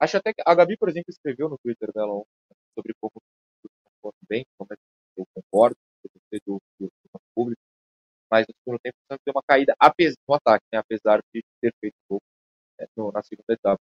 Acho 0.00 0.16
até 0.16 0.32
que 0.32 0.42
a 0.44 0.54
Gabi, 0.54 0.76
por 0.78 0.88
exemplo, 0.88 1.10
escreveu 1.10 1.48
no 1.48 1.58
Twitter 1.58 1.92
dela 1.92 2.12
ontem 2.12 2.56
sobre 2.74 2.94
como 3.00 3.12
bem, 4.28 4.44
como 4.56 4.68
é 4.72 4.76
que 4.76 5.20
eu 5.20 5.26
concordo, 5.34 5.76
eu 6.04 6.40
do, 6.46 6.58
do, 6.78 6.86
do 6.86 7.20
público, 7.34 7.60
mas 8.30 8.46
no 8.46 8.54
segundo 8.62 8.80
tempo 8.80 8.96
o 8.96 9.12
Santos 9.12 9.24
deu 9.24 9.32
uma 9.34 9.42
caída 9.46 9.74
apesar, 9.78 10.16
no 10.28 10.34
ataque, 10.34 10.64
né, 10.72 10.78
apesar 10.78 11.20
de 11.34 11.42
ter 11.60 11.74
feito 11.80 11.94
pouco 12.08 12.24
né, 12.24 12.35
no, 12.96 13.12
na 13.12 13.22
segunda 13.22 13.52
etapa. 13.52 13.80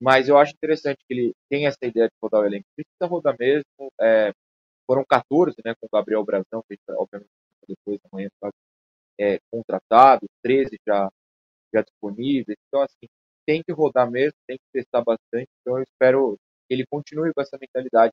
Mas 0.00 0.28
eu 0.28 0.38
acho 0.38 0.54
interessante 0.54 0.98
que 1.06 1.14
ele 1.14 1.34
tem 1.50 1.66
essa 1.66 1.78
ideia 1.82 2.08
de 2.08 2.14
rodar 2.22 2.42
o 2.42 2.46
elenco. 2.46 2.66
Precisa 2.74 3.06
rodar 3.06 3.36
mesmo. 3.38 3.64
É, 4.00 4.32
foram 4.86 5.04
14, 5.04 5.56
né, 5.64 5.74
com 5.80 5.86
o 5.86 5.90
Gabriel 5.92 6.24
Brazão, 6.24 6.62
que 6.68 6.78
obviamente 6.90 7.30
depois 7.68 8.00
da 8.00 8.08
manhã 8.12 8.28
é, 9.20 9.38
contratado, 9.50 10.26
13 10.42 10.78
já 10.86 11.08
já 11.72 11.82
disponíveis. 11.82 12.56
Então, 12.66 12.82
assim, 12.82 13.06
tem 13.46 13.62
que 13.62 13.72
rodar 13.72 14.10
mesmo, 14.10 14.34
tem 14.46 14.58
que 14.58 14.64
testar 14.72 15.02
bastante. 15.02 15.48
Então, 15.60 15.76
eu 15.78 15.82
espero 15.82 16.36
que 16.68 16.74
ele 16.74 16.84
continue 16.90 17.32
com 17.32 17.40
essa 17.40 17.58
mentalidade. 17.60 18.12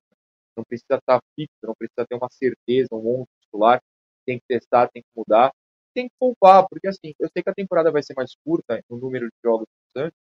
Não 0.56 0.64
precisa 0.64 0.96
estar 1.00 1.20
fixo, 1.36 1.56
não 1.64 1.74
precisa 1.76 2.06
ter 2.08 2.16
uma 2.16 2.30
certeza, 2.32 2.90
um 2.94 3.22
11 3.22 3.28
titular. 3.42 3.82
Tem 4.26 4.40
que 4.40 4.46
testar, 4.48 4.90
tem 4.90 5.02
que 5.02 5.10
mudar. 5.16 5.52
Tem 5.94 6.08
que 6.08 6.16
poupar, 6.20 6.68
porque 6.70 6.88
assim, 6.88 7.14
eu 7.20 7.30
sei 7.34 7.42
que 7.42 7.50
a 7.50 7.54
temporada 7.54 7.92
vai 7.92 8.04
ser 8.04 8.14
mais 8.16 8.36
curta 8.46 8.80
no 8.90 8.98
número 8.98 9.26
de 9.28 9.36
jogos 9.44 9.68
Santos, 9.98 10.18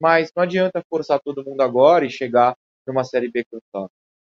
mas 0.00 0.30
não 0.36 0.44
adianta 0.44 0.84
forçar 0.88 1.20
todo 1.20 1.44
mundo 1.44 1.60
agora 1.60 2.04
e 2.04 2.10
chegar 2.10 2.56
numa 2.86 3.04
Série 3.04 3.30
B 3.30 3.44
cansado. 3.44 3.90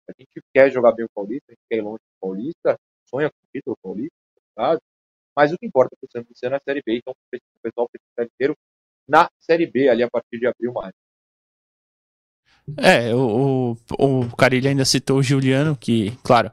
A 0.09 0.13
gente 0.19 0.41
quer 0.55 0.71
jogar 0.71 0.93
bem 0.93 1.07
o 1.07 1.11
Paulista, 1.15 1.45
a 1.49 1.53
gente 1.53 1.65
quer 1.69 1.77
ir 1.79 1.83
longe 1.83 1.99
do 1.99 2.21
Paulista, 2.21 2.79
sonha 3.09 3.31
com 3.31 3.37
o 3.37 3.51
título 3.53 3.77
Paulista, 3.83 4.17
sabe? 4.55 4.81
Mas 5.35 5.53
o 5.53 5.59
que 5.59 5.67
importa 5.67 5.97
para 6.01 6.07
o 6.07 6.11
Santos 6.11 6.43
é 6.43 6.49
na 6.49 6.61
Série 6.61 6.83
B, 6.85 6.99
então 6.99 7.13
o 7.13 7.61
pessoal 7.63 7.89
precisa 7.89 8.33
inteiro 8.33 8.57
na 9.09 9.29
Série 9.39 9.67
B, 9.67 9.89
ali 9.89 10.03
a 10.03 10.11
partir 10.11 10.39
de 10.39 10.47
abril, 10.47 10.73
maio. 10.73 10.95
É, 12.79 13.15
o, 13.15 13.77
o, 13.99 14.21
o 14.21 14.37
Carilho 14.37 14.69
ainda 14.69 14.85
citou 14.85 15.19
o 15.19 15.23
Juliano, 15.23 15.77
que, 15.77 16.17
claro, 16.25 16.51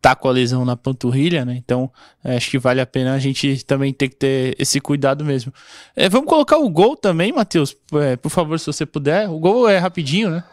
tá 0.00 0.14
com 0.14 0.28
a 0.28 0.32
lesão 0.32 0.64
na 0.64 0.76
panturrilha, 0.76 1.44
né? 1.44 1.54
Então, 1.56 1.90
é, 2.24 2.36
acho 2.36 2.50
que 2.50 2.58
vale 2.58 2.80
a 2.80 2.86
pena 2.86 3.14
a 3.14 3.18
gente 3.18 3.64
também 3.64 3.92
ter 3.92 4.08
que 4.08 4.16
ter 4.16 4.56
esse 4.58 4.80
cuidado 4.80 5.24
mesmo. 5.24 5.52
É, 5.94 6.08
vamos 6.08 6.28
colocar 6.28 6.58
o 6.58 6.68
gol 6.68 6.96
também, 6.96 7.32
Matheus, 7.32 7.76
é, 7.94 8.16
por 8.16 8.30
favor, 8.30 8.58
se 8.58 8.66
você 8.66 8.86
puder. 8.86 9.28
O 9.28 9.38
gol 9.38 9.68
é 9.68 9.78
rapidinho, 9.78 10.30
né? 10.30 10.44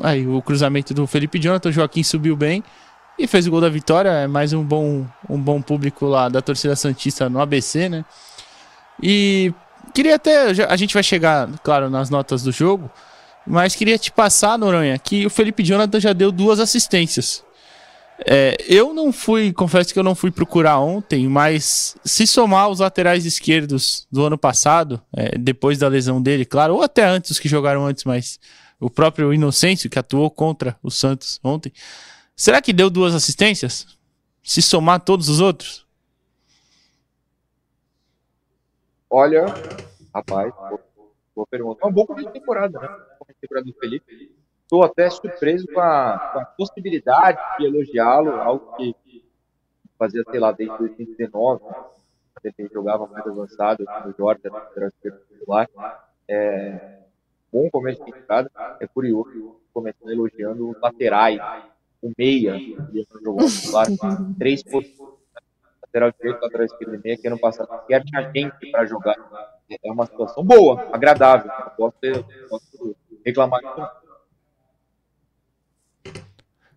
Aí 0.00 0.26
o 0.26 0.40
cruzamento 0.42 0.94
do 0.94 1.06
Felipe 1.06 1.38
Jonathan, 1.38 1.70
Joaquim 1.70 2.02
subiu 2.02 2.36
bem 2.36 2.62
e 3.18 3.26
fez 3.26 3.46
o 3.46 3.50
gol 3.50 3.60
da 3.60 3.68
vitória. 3.68 4.08
É 4.08 4.26
mais 4.26 4.52
um 4.52 4.62
bom, 4.62 5.06
um 5.28 5.38
bom 5.38 5.60
público 5.60 6.06
lá 6.06 6.28
da 6.28 6.40
torcida 6.40 6.74
Santista 6.76 7.28
no 7.28 7.40
ABC, 7.40 7.88
né? 7.88 8.04
E 9.02 9.52
queria 9.92 10.16
até. 10.16 10.50
A 10.68 10.76
gente 10.76 10.94
vai 10.94 11.02
chegar, 11.02 11.48
claro, 11.62 11.88
nas 11.90 12.10
notas 12.10 12.42
do 12.42 12.52
jogo, 12.52 12.90
mas 13.46 13.74
queria 13.74 13.98
te 13.98 14.10
passar, 14.10 14.58
Noronha, 14.58 14.98
que 14.98 15.26
o 15.26 15.30
Felipe 15.30 15.62
Jonathan 15.62 16.00
já 16.00 16.12
deu 16.12 16.30
duas 16.30 16.60
assistências. 16.60 17.44
É, 18.24 18.56
eu 18.68 18.94
não 18.94 19.12
fui, 19.12 19.52
confesso 19.52 19.92
que 19.92 19.98
eu 19.98 20.04
não 20.04 20.14
fui 20.14 20.30
procurar 20.30 20.78
ontem, 20.78 21.26
mas 21.26 21.96
se 22.04 22.26
somar 22.26 22.68
os 22.68 22.78
laterais 22.78 23.26
esquerdos 23.26 24.06
do 24.12 24.24
ano 24.24 24.38
passado, 24.38 25.02
é, 25.16 25.36
depois 25.36 25.78
da 25.78 25.88
lesão 25.88 26.22
dele, 26.22 26.44
claro, 26.44 26.74
ou 26.74 26.82
até 26.82 27.04
antes 27.04 27.32
os 27.32 27.38
que 27.40 27.48
jogaram 27.48 27.84
antes, 27.84 28.04
mas 28.04 28.38
o 28.78 28.90
próprio 28.90 29.32
Inocêncio, 29.32 29.90
que 29.90 29.98
atuou 29.98 30.30
contra 30.30 30.76
o 30.82 30.90
Santos 30.90 31.40
ontem. 31.42 31.72
Será 32.36 32.60
que 32.60 32.72
deu 32.72 32.90
duas 32.90 33.14
assistências? 33.14 33.86
Se 34.42 34.60
somar 34.60 35.00
todos 35.00 35.28
os 35.28 35.40
outros? 35.40 35.84
Olha, 39.14 39.44
rapaz, 40.14 40.54
boa 41.36 41.46
pergunta. 41.46 41.84
É 41.84 41.86
um 41.86 41.92
bom 41.92 42.06
começo 42.06 42.28
de 42.28 42.32
temporada, 42.32 42.80
né? 42.80 42.88
Começo 43.18 43.34
de 43.34 43.40
temporada 43.42 43.66
do 43.66 43.74
Felipe. 43.74 44.34
Estou 44.62 44.82
até 44.82 45.10
surpreso 45.10 45.66
com 45.66 45.80
a, 45.80 46.30
com 46.32 46.38
a 46.38 46.44
possibilidade 46.46 47.38
de 47.58 47.66
elogiá-lo, 47.66 48.30
algo 48.30 48.74
que 48.74 48.96
fazia, 49.98 50.24
sei 50.30 50.40
lá, 50.40 50.50
desde 50.50 50.78
2019, 50.78 51.62
né? 51.62 51.74
ele 52.56 52.70
jogava 52.72 53.06
mais 53.06 53.26
avançado, 53.26 53.84
o 54.06 54.14
Jorge 54.16 54.40
era 54.46 54.90
titular. 55.02 55.68
É, 56.26 57.00
bom 57.52 57.68
começo 57.68 58.02
de 58.02 58.12
temporada. 58.12 58.50
É 58.80 58.86
curioso, 58.86 59.60
começando 59.74 60.10
elogiando 60.10 60.70
os 60.70 60.80
laterais, 60.80 61.38
o 62.00 62.10
meia, 62.16 62.54
que 62.54 63.06
jogou 63.22 63.46
titular, 63.46 63.88
três 64.38 64.62
posições, 64.62 65.21
lateral 65.92 66.12
direito, 66.18 66.42
lateral 66.42 66.66
esquerdo 66.66 66.94
e 66.94 66.98
meia, 66.98 67.18
que 67.18 67.28
ano 67.28 67.38
passado 67.38 67.68
sequer 67.80 68.02
tinha 68.04 68.32
gente 68.32 68.70
para 68.70 68.86
jogar. 68.86 69.16
É 69.70 69.92
uma 69.92 70.06
situação 70.06 70.44
boa, 70.44 70.88
agradável. 70.92 71.50
Posso, 71.76 71.96
posso 72.48 72.96
reclamar 73.24 73.60
disso. 73.60 73.88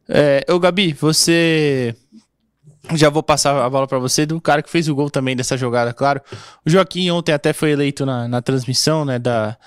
É, 0.08 0.46
ô 0.50 0.60
Gabi, 0.60 0.94
você 0.94 1.96
já 2.94 3.10
vou 3.10 3.24
passar 3.24 3.66
a 3.66 3.70
bola 3.70 3.88
para 3.88 3.98
você 3.98 4.26
do 4.26 4.40
cara 4.40 4.62
que 4.62 4.70
fez 4.70 4.88
o 4.88 4.96
gol 4.96 5.10
também 5.10 5.36
dessa 5.36 5.58
jogada, 5.58 5.94
claro. 5.94 6.22
O 6.66 6.70
Joaquim 6.70 7.10
ontem 7.10 7.34
até 7.34 7.54
foi 7.54 7.72
eleito 7.72 8.06
na, 8.06 8.28
na 8.28 8.42
transmissão, 8.42 9.04
né, 9.04 9.18
da, 9.18 9.58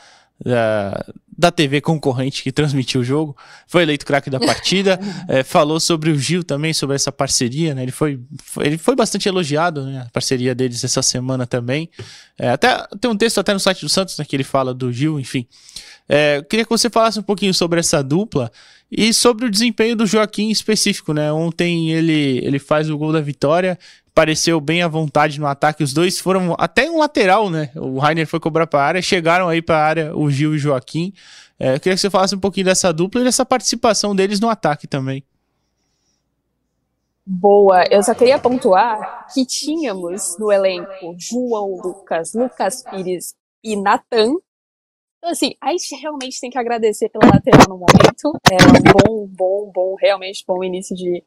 da, 0.45 1.05
da 1.37 1.51
TV 1.51 1.81
concorrente 1.81 2.43
que 2.43 2.53
transmitiu 2.53 3.01
o 3.01 3.05
jogo, 3.05 3.37
foi 3.67 3.83
eleito 3.83 4.07
craque 4.07 4.31
da 4.31 4.39
partida, 4.39 4.99
é, 5.29 5.43
falou 5.43 5.81
sobre 5.81 6.11
o 6.11 6.19
Gil 6.19 6.45
também, 6.45 6.73
sobre 6.73 6.97
essa 6.97 7.11
parceria, 7.11 7.75
né? 7.75 7.83
Ele 7.83 7.93
foi, 7.93 8.21
foi 8.43 8.67
ele 8.67 8.79
foi 8.79 8.95
bastante 8.95 9.29
elogiado, 9.29 9.85
né? 9.85 10.05
A 10.07 10.11
parceria 10.11 10.55
deles 10.55 10.83
essa 10.85 11.03
semana 11.03 11.47
também. 11.47 11.91
É, 12.39 12.51
até 12.51 12.87
tem 13.01 13.11
um 13.11 13.17
texto 13.17 13.39
até 13.39 13.53
no 13.53 13.61
site 13.61 13.81
do 13.81 13.89
Santos, 13.89 14.17
né, 14.17 14.25
que 14.25 14.37
ele 14.37 14.45
fala 14.45 14.73
do 14.73 14.93
Gil, 14.93 15.19
enfim. 15.19 15.47
É, 16.09 16.43
queria 16.49 16.65
que 16.65 16.71
você 16.71 16.89
falasse 16.89 17.19
um 17.19 17.23
pouquinho 17.23 17.53
sobre 17.53 17.81
essa 17.81 18.03
dupla 18.03 18.51
e 18.91 19.13
sobre 19.13 19.45
o 19.45 19.51
desempenho 19.51 19.95
do 19.95 20.07
Joaquim 20.07 20.49
específico, 20.49 21.13
né? 21.13 21.31
Ontem 21.31 21.91
ele, 21.91 22.41
ele 22.43 22.59
faz 22.59 22.89
o 22.89 22.97
gol 22.97 23.13
da 23.13 23.21
vitória 23.21 23.79
pareceu 24.19 24.61
bem 24.61 24.83
à 24.83 24.89
vontade 24.89 25.39
no 25.39 25.47
ataque. 25.47 25.85
Os 25.85 25.93
dois 25.93 26.19
foram 26.19 26.57
até 26.59 26.91
um 26.91 26.99
lateral, 26.99 27.49
né? 27.49 27.71
O 27.77 28.01
Rainer 28.01 28.27
foi 28.27 28.41
cobrar 28.41 28.67
para 28.67 28.81
a 28.81 28.85
área, 28.85 29.01
chegaram 29.01 29.49
aí 29.49 29.63
para 29.63 29.77
a 29.77 29.85
área 29.85 30.17
o 30.17 30.29
Gil 30.29 30.55
e 30.55 30.57
o 30.57 30.59
Joaquim. 30.59 31.13
É, 31.57 31.77
eu 31.77 31.79
queria 31.79 31.95
que 31.95 32.01
você 32.01 32.11
falasse 32.11 32.35
um 32.35 32.41
pouquinho 32.41 32.67
dessa 32.67 32.93
dupla 32.93 33.21
e 33.21 33.25
dessa 33.25 33.47
participação 33.47 34.17
deles 34.17 34.41
no 34.41 34.49
ataque 34.49 34.89
também. 34.89 35.23
Boa, 37.25 37.85
eu 37.93 38.03
só 38.03 38.13
queria 38.13 38.41
pontuar 38.41 39.29
que 39.33 39.47
tínhamos 39.47 40.37
no 40.37 40.51
elenco 40.51 41.15
João 41.17 41.81
Lucas, 41.81 42.35
Lucas 42.35 42.83
Pires 42.91 43.37
e 43.63 43.77
Natan. 43.77 44.33
Então, 45.19 45.31
assim, 45.31 45.55
a 45.61 45.71
gente 45.71 45.95
realmente 45.95 46.41
tem 46.41 46.51
que 46.51 46.59
agradecer 46.59 47.09
pela 47.09 47.35
lateral 47.35 47.69
no 47.69 47.79
momento. 47.79 48.37
É 48.51 48.57
um 48.57 48.83
bom, 48.83 49.29
bom, 49.29 49.73
bom, 49.73 49.95
realmente 50.01 50.43
bom 50.45 50.65
início 50.65 50.97
de, 50.97 51.23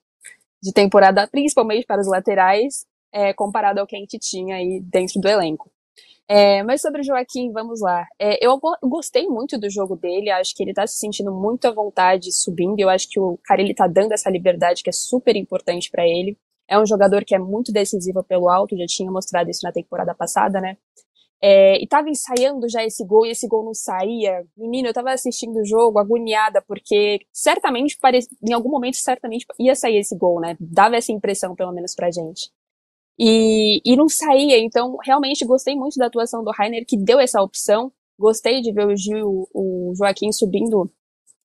de 0.62 0.72
temporada, 0.74 1.28
principalmente 1.28 1.86
para 1.86 2.02
os 2.02 2.08
laterais, 2.08 2.86
é, 3.12 3.34
comparado 3.34 3.80
ao 3.80 3.88
que 3.88 3.96
a 3.96 4.00
gente 4.00 4.18
tinha 4.20 4.56
aí 4.56 4.80
dentro 4.82 5.20
do 5.20 5.28
elenco. 5.28 5.72
É, 6.28 6.64
mas 6.64 6.82
sobre 6.82 7.02
o 7.02 7.04
Joaquim, 7.04 7.52
vamos 7.52 7.82
lá. 7.82 8.06
É, 8.18 8.46
eu 8.46 8.58
gostei 8.84 9.28
muito 9.28 9.60
do 9.60 9.70
jogo 9.70 9.98
dele, 9.98 10.30
acho 10.30 10.56
que 10.56 10.64
ele 10.64 10.74
tá 10.74 10.88
se 10.88 10.98
sentindo 10.98 11.30
muito 11.30 11.66
à 11.66 11.72
vontade 11.72 12.32
subindo, 12.32 12.80
eu 12.80 12.88
acho 12.88 13.10
que 13.10 13.20
o 13.20 13.38
cara 13.44 13.62
ele 13.62 13.74
tá 13.74 13.86
dando 13.86 14.14
essa 14.14 14.30
liberdade 14.30 14.82
que 14.82 14.90
é 14.90 14.94
super 14.94 15.36
importante 15.36 15.90
para 15.92 16.08
ele. 16.08 16.38
É 16.70 16.80
um 16.80 16.86
jogador 16.86 17.26
que 17.26 17.36
é 17.36 17.40
muito 17.40 17.74
decisivo 17.74 18.24
pelo 18.24 18.48
alto, 18.48 18.78
já 18.78 18.86
tinha 18.88 19.12
mostrado 19.12 19.50
isso 19.50 19.60
na 19.64 19.74
temporada 19.74 20.16
passada, 20.16 20.62
né? 20.62 20.78
É, 21.44 21.82
e 21.82 21.88
tava 21.88 22.08
ensaiando 22.08 22.70
já 22.70 22.86
esse 22.86 23.04
gol 23.04 23.26
e 23.26 23.32
esse 23.32 23.48
gol 23.48 23.66
não 23.66 23.74
saía. 23.74 24.46
Menino, 24.56 24.90
eu 24.90 24.94
tava 24.94 25.12
assistindo 25.12 25.58
o 25.58 25.66
jogo 25.66 25.98
agoniada, 25.98 26.62
porque 26.68 27.20
certamente, 27.34 27.98
pare... 28.00 28.20
em 28.48 28.54
algum 28.54 28.70
momento, 28.70 28.98
certamente 28.98 29.46
ia 29.60 29.74
sair 29.74 29.98
esse 29.98 30.16
gol, 30.16 30.40
né? 30.40 30.56
Dava 30.60 30.96
essa 30.96 31.12
impressão, 31.12 31.56
pelo 31.56 31.74
menos 31.74 31.96
pra 31.96 32.12
gente. 32.12 32.52
E, 33.20 33.82
e 33.84 33.96
não 33.96 34.08
saía, 34.08 34.60
então 34.60 34.98
realmente 35.04 35.46
gostei 35.46 35.76
muito 35.76 35.98
da 35.98 36.08
atuação 36.08 36.44
do 36.44 36.52
Rainer, 36.52 36.86
que 36.88 36.98
deu 36.98 37.20
essa 37.20 37.42
opção. 37.42 37.92
Gostei 38.20 38.62
de 38.62 38.72
ver 38.72 38.88
o 38.88 38.96
Gil, 38.96 39.48
o 39.54 39.94
Joaquim 39.96 40.32
subindo 40.32 40.92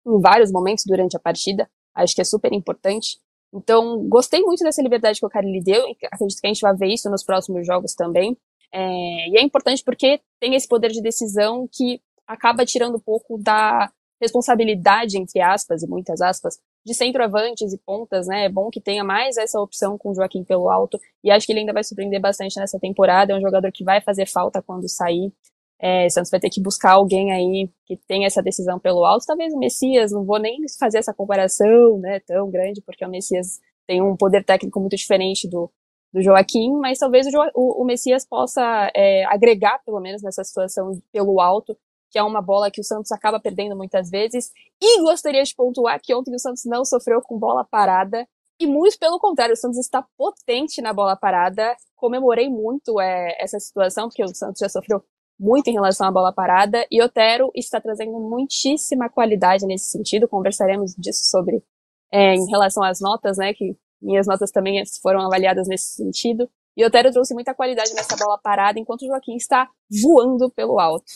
em 0.07 0.21
vários 0.21 0.53
momentos 0.53 0.85
durante 0.87 1.17
a 1.17 1.21
partida. 1.21 1.69
Acho 1.95 2.15
que 2.15 2.21
é 2.21 2.25
super 2.25 2.53
importante. 2.53 3.19
Então, 3.55 4.07
gostei 4.09 4.43
muito 4.43 4.63
dessa 4.63 4.83
liberdade 4.83 5.19
que 5.19 5.27
o 5.27 5.31
cara 5.31 5.47
lhe 5.47 5.63
deu. 5.63 5.83
Acredito 6.13 6.41
que 6.41 6.47
a 6.47 6.49
gente 6.49 6.61
vai 6.61 6.77
ver 6.77 6.89
isso 6.89 7.11
nos 7.11 7.25
próximos 7.25 7.67
jogos 7.67 7.95
também. 7.95 8.37
É, 8.73 9.29
e 9.29 9.39
é 9.39 9.43
importante 9.43 9.83
porque 9.85 10.21
tem 10.41 10.55
esse 10.55 10.69
poder 10.69 10.91
de 10.91 11.01
decisão 11.01 11.69
que 11.73 12.01
acaba 12.27 12.65
tirando 12.65 12.97
um 12.97 13.01
pouco 13.01 13.39
da 13.39 13.91
responsabilidade, 14.21 15.19
entre 15.19 15.41
aspas, 15.41 15.83
e 15.83 15.89
muitas 15.89 16.21
aspas, 16.21 16.59
de 16.85 16.95
centroavantes 16.95 17.73
e 17.73 17.79
pontas, 17.79 18.27
né? 18.27 18.45
É 18.45 18.49
bom 18.49 18.71
que 18.71 18.81
tenha 18.81 19.05
mais 19.05 19.37
essa 19.37 19.61
opção 19.61 19.99
com 19.99 20.11
o 20.11 20.15
Joaquim 20.15 20.45
pelo 20.45 20.71
alto. 20.71 20.99
E 21.23 21.31
acho 21.31 21.47
que 21.47 21.53
ele 21.53 21.61
ainda 21.61 21.73
vai 21.73 21.85
surpreender 21.85 22.21
bastante 22.21 22.59
nessa 22.59 22.79
temporada. 22.79 23.33
É 23.33 23.37
um 23.37 23.41
jogador 23.41 23.71
que 23.73 23.85
vai 23.85 24.01
fazer 24.01 24.27
falta 24.27 24.63
quando 24.63 24.89
sair. 24.89 25.33
É, 25.79 26.09
Santos 26.09 26.31
vai 26.31 26.41
ter 26.41 26.49
que 26.49 26.63
buscar 26.63 26.93
alguém 26.93 27.33
aí 27.33 27.71
que 27.85 27.97
tenha 28.09 28.27
essa 28.27 28.43
decisão 28.43 28.79
pelo 28.79 29.05
alto. 29.05 29.27
Talvez 29.27 29.53
o 29.53 29.59
Messias, 29.59 30.13
não 30.13 30.25
vou 30.25 30.39
nem 30.39 30.59
fazer 30.79 30.99
essa 30.99 31.13
comparação, 31.13 31.99
né, 31.99 32.21
tão 32.21 32.51
grande, 32.51 32.81
porque 32.81 33.05
o 33.05 33.11
Messias 33.11 33.61
tem 33.87 34.01
um 34.03 34.17
poder 34.17 34.45
técnico 34.45 34.81
muito 34.81 34.97
diferente 34.97 35.49
do, 35.49 35.71
do 36.17 36.23
Joaquim, 36.23 36.73
mas 36.81 36.99
talvez 36.99 37.27
o, 37.27 37.31
jo 37.31 37.39
o, 37.55 37.83
o 37.83 37.85
Messias 37.85 38.25
possa 38.27 38.91
é, 38.97 39.27
agregar, 39.27 39.83
pelo 39.85 40.01
menos 40.01 40.23
nessa 40.23 40.43
situação 40.43 40.99
pelo 41.13 41.43
alto, 41.43 41.77
que 42.11 42.19
é 42.19 42.23
uma 42.23 42.41
bola 42.41 42.71
que 42.71 42.81
o 42.81 42.85
Santos 42.85 43.13
acaba 43.13 43.39
perdendo 43.39 43.77
muitas 43.77 44.09
vezes. 44.09 44.51
E 44.81 45.03
gostaria 45.03 45.43
de 45.43 45.55
pontuar 45.55 46.01
que 46.03 46.15
ontem 46.15 46.35
o 46.35 46.39
Santos 46.39 46.63
não 46.65 46.87
sofreu 46.87 47.21
com 47.21 47.39
bola 47.39 47.67
parada. 47.71 48.27
E 48.59 48.67
muito 48.67 48.99
pelo 48.99 49.19
contrário, 49.19 49.53
o 49.53 49.57
Santos 49.57 49.77
está 49.77 50.03
potente 50.17 50.81
na 50.81 50.95
bola 50.95 51.17
parada. 51.17 51.77
Comemorei 51.95 52.49
muito 52.49 52.99
é, 52.99 53.37
essa 53.39 53.61
situação, 53.61 54.09
porque 54.09 54.25
o 54.25 54.29
Santos 54.29 54.61
já 54.61 54.71
sofreu 54.71 55.05
muito 55.39 55.69
em 55.69 55.75
relação 55.75 56.09
à 56.09 56.11
bola 56.11 56.33
parada. 56.33 56.87
E 56.91 57.03
Otero 57.03 57.51
está 57.55 57.79
trazendo 57.79 58.19
muitíssima 58.19 59.11
qualidade 59.11 59.67
nesse 59.67 59.91
sentido. 59.91 60.27
Conversaremos 60.27 60.95
disso 60.97 61.25
sobre 61.25 61.63
é, 62.11 62.35
em 62.35 62.47
relação 62.47 62.83
às 62.83 63.01
notas, 63.03 63.37
né? 63.37 63.53
Que 63.53 63.77
minhas 64.01 64.27
notas 64.27 64.51
também 64.51 64.83
foram 65.03 65.21
avaliadas 65.21 65.69
nesse 65.69 65.95
sentido. 65.95 66.49
E 66.77 66.85
Otero 66.85 67.11
trouxe 67.11 67.33
muita 67.33 67.55
qualidade 67.55 67.95
nessa 67.95 68.17
bola 68.17 68.39
parada, 68.39 68.79
enquanto 68.79 69.03
o 69.03 69.07
Joaquim 69.07 69.37
está 69.37 69.69
voando 70.03 70.51
pelo 70.51 70.79
alto. 70.79 71.13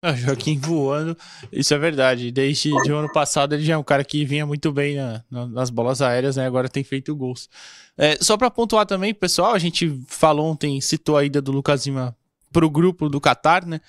Ah, 0.00 0.14
Joaquim 0.14 0.56
voando, 0.56 1.16
isso 1.50 1.74
é 1.74 1.78
verdade. 1.78 2.30
Desde 2.30 2.72
o 2.72 2.96
ano 2.96 3.12
passado 3.12 3.54
ele 3.54 3.64
já 3.64 3.74
é 3.74 3.76
um 3.76 3.82
cara 3.82 4.04
que 4.04 4.24
vinha 4.24 4.46
muito 4.46 4.70
bem 4.70 4.96
na, 4.96 5.24
na, 5.28 5.46
nas 5.48 5.70
bolas 5.70 6.00
aéreas, 6.00 6.36
né? 6.36 6.46
Agora 6.46 6.68
tem 6.68 6.84
feito 6.84 7.16
gols. 7.16 7.50
É, 7.96 8.16
só 8.22 8.36
para 8.36 8.48
pontuar 8.48 8.86
também, 8.86 9.12
pessoal, 9.12 9.54
a 9.54 9.58
gente 9.58 10.00
falou 10.06 10.46
ontem, 10.46 10.80
citou 10.80 11.16
a 11.16 11.24
ida 11.24 11.42
do 11.42 11.50
Lucas 11.50 11.84
Lima 11.84 12.16
pro 12.52 12.70
grupo 12.70 13.08
do 13.08 13.20
Qatar, 13.20 13.66
né? 13.66 13.80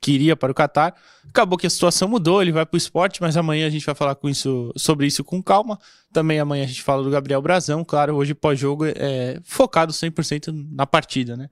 Que 0.00 0.12
iria 0.12 0.36
para 0.36 0.50
o 0.50 0.54
Qatar. 0.54 0.94
Acabou 1.28 1.58
que 1.58 1.66
a 1.66 1.70
situação 1.70 2.08
mudou, 2.08 2.40
ele 2.40 2.52
vai 2.52 2.64
para 2.64 2.76
o 2.76 2.78
esporte, 2.78 3.20
mas 3.20 3.36
amanhã 3.36 3.66
a 3.66 3.70
gente 3.70 3.84
vai 3.84 3.94
falar 3.94 4.14
com 4.14 4.28
isso, 4.28 4.72
sobre 4.76 5.06
isso 5.06 5.22
com 5.24 5.42
calma. 5.42 5.78
Também 6.12 6.38
amanhã 6.40 6.64
a 6.64 6.66
gente 6.66 6.82
fala 6.82 7.02
do 7.02 7.10
Gabriel 7.10 7.42
Brazão, 7.42 7.84
claro, 7.84 8.14
hoje 8.14 8.34
pós-jogo 8.34 8.86
é 8.86 9.40
focado 9.44 9.92
100% 9.92 10.52
na 10.72 10.86
partida, 10.86 11.36
né? 11.36 11.50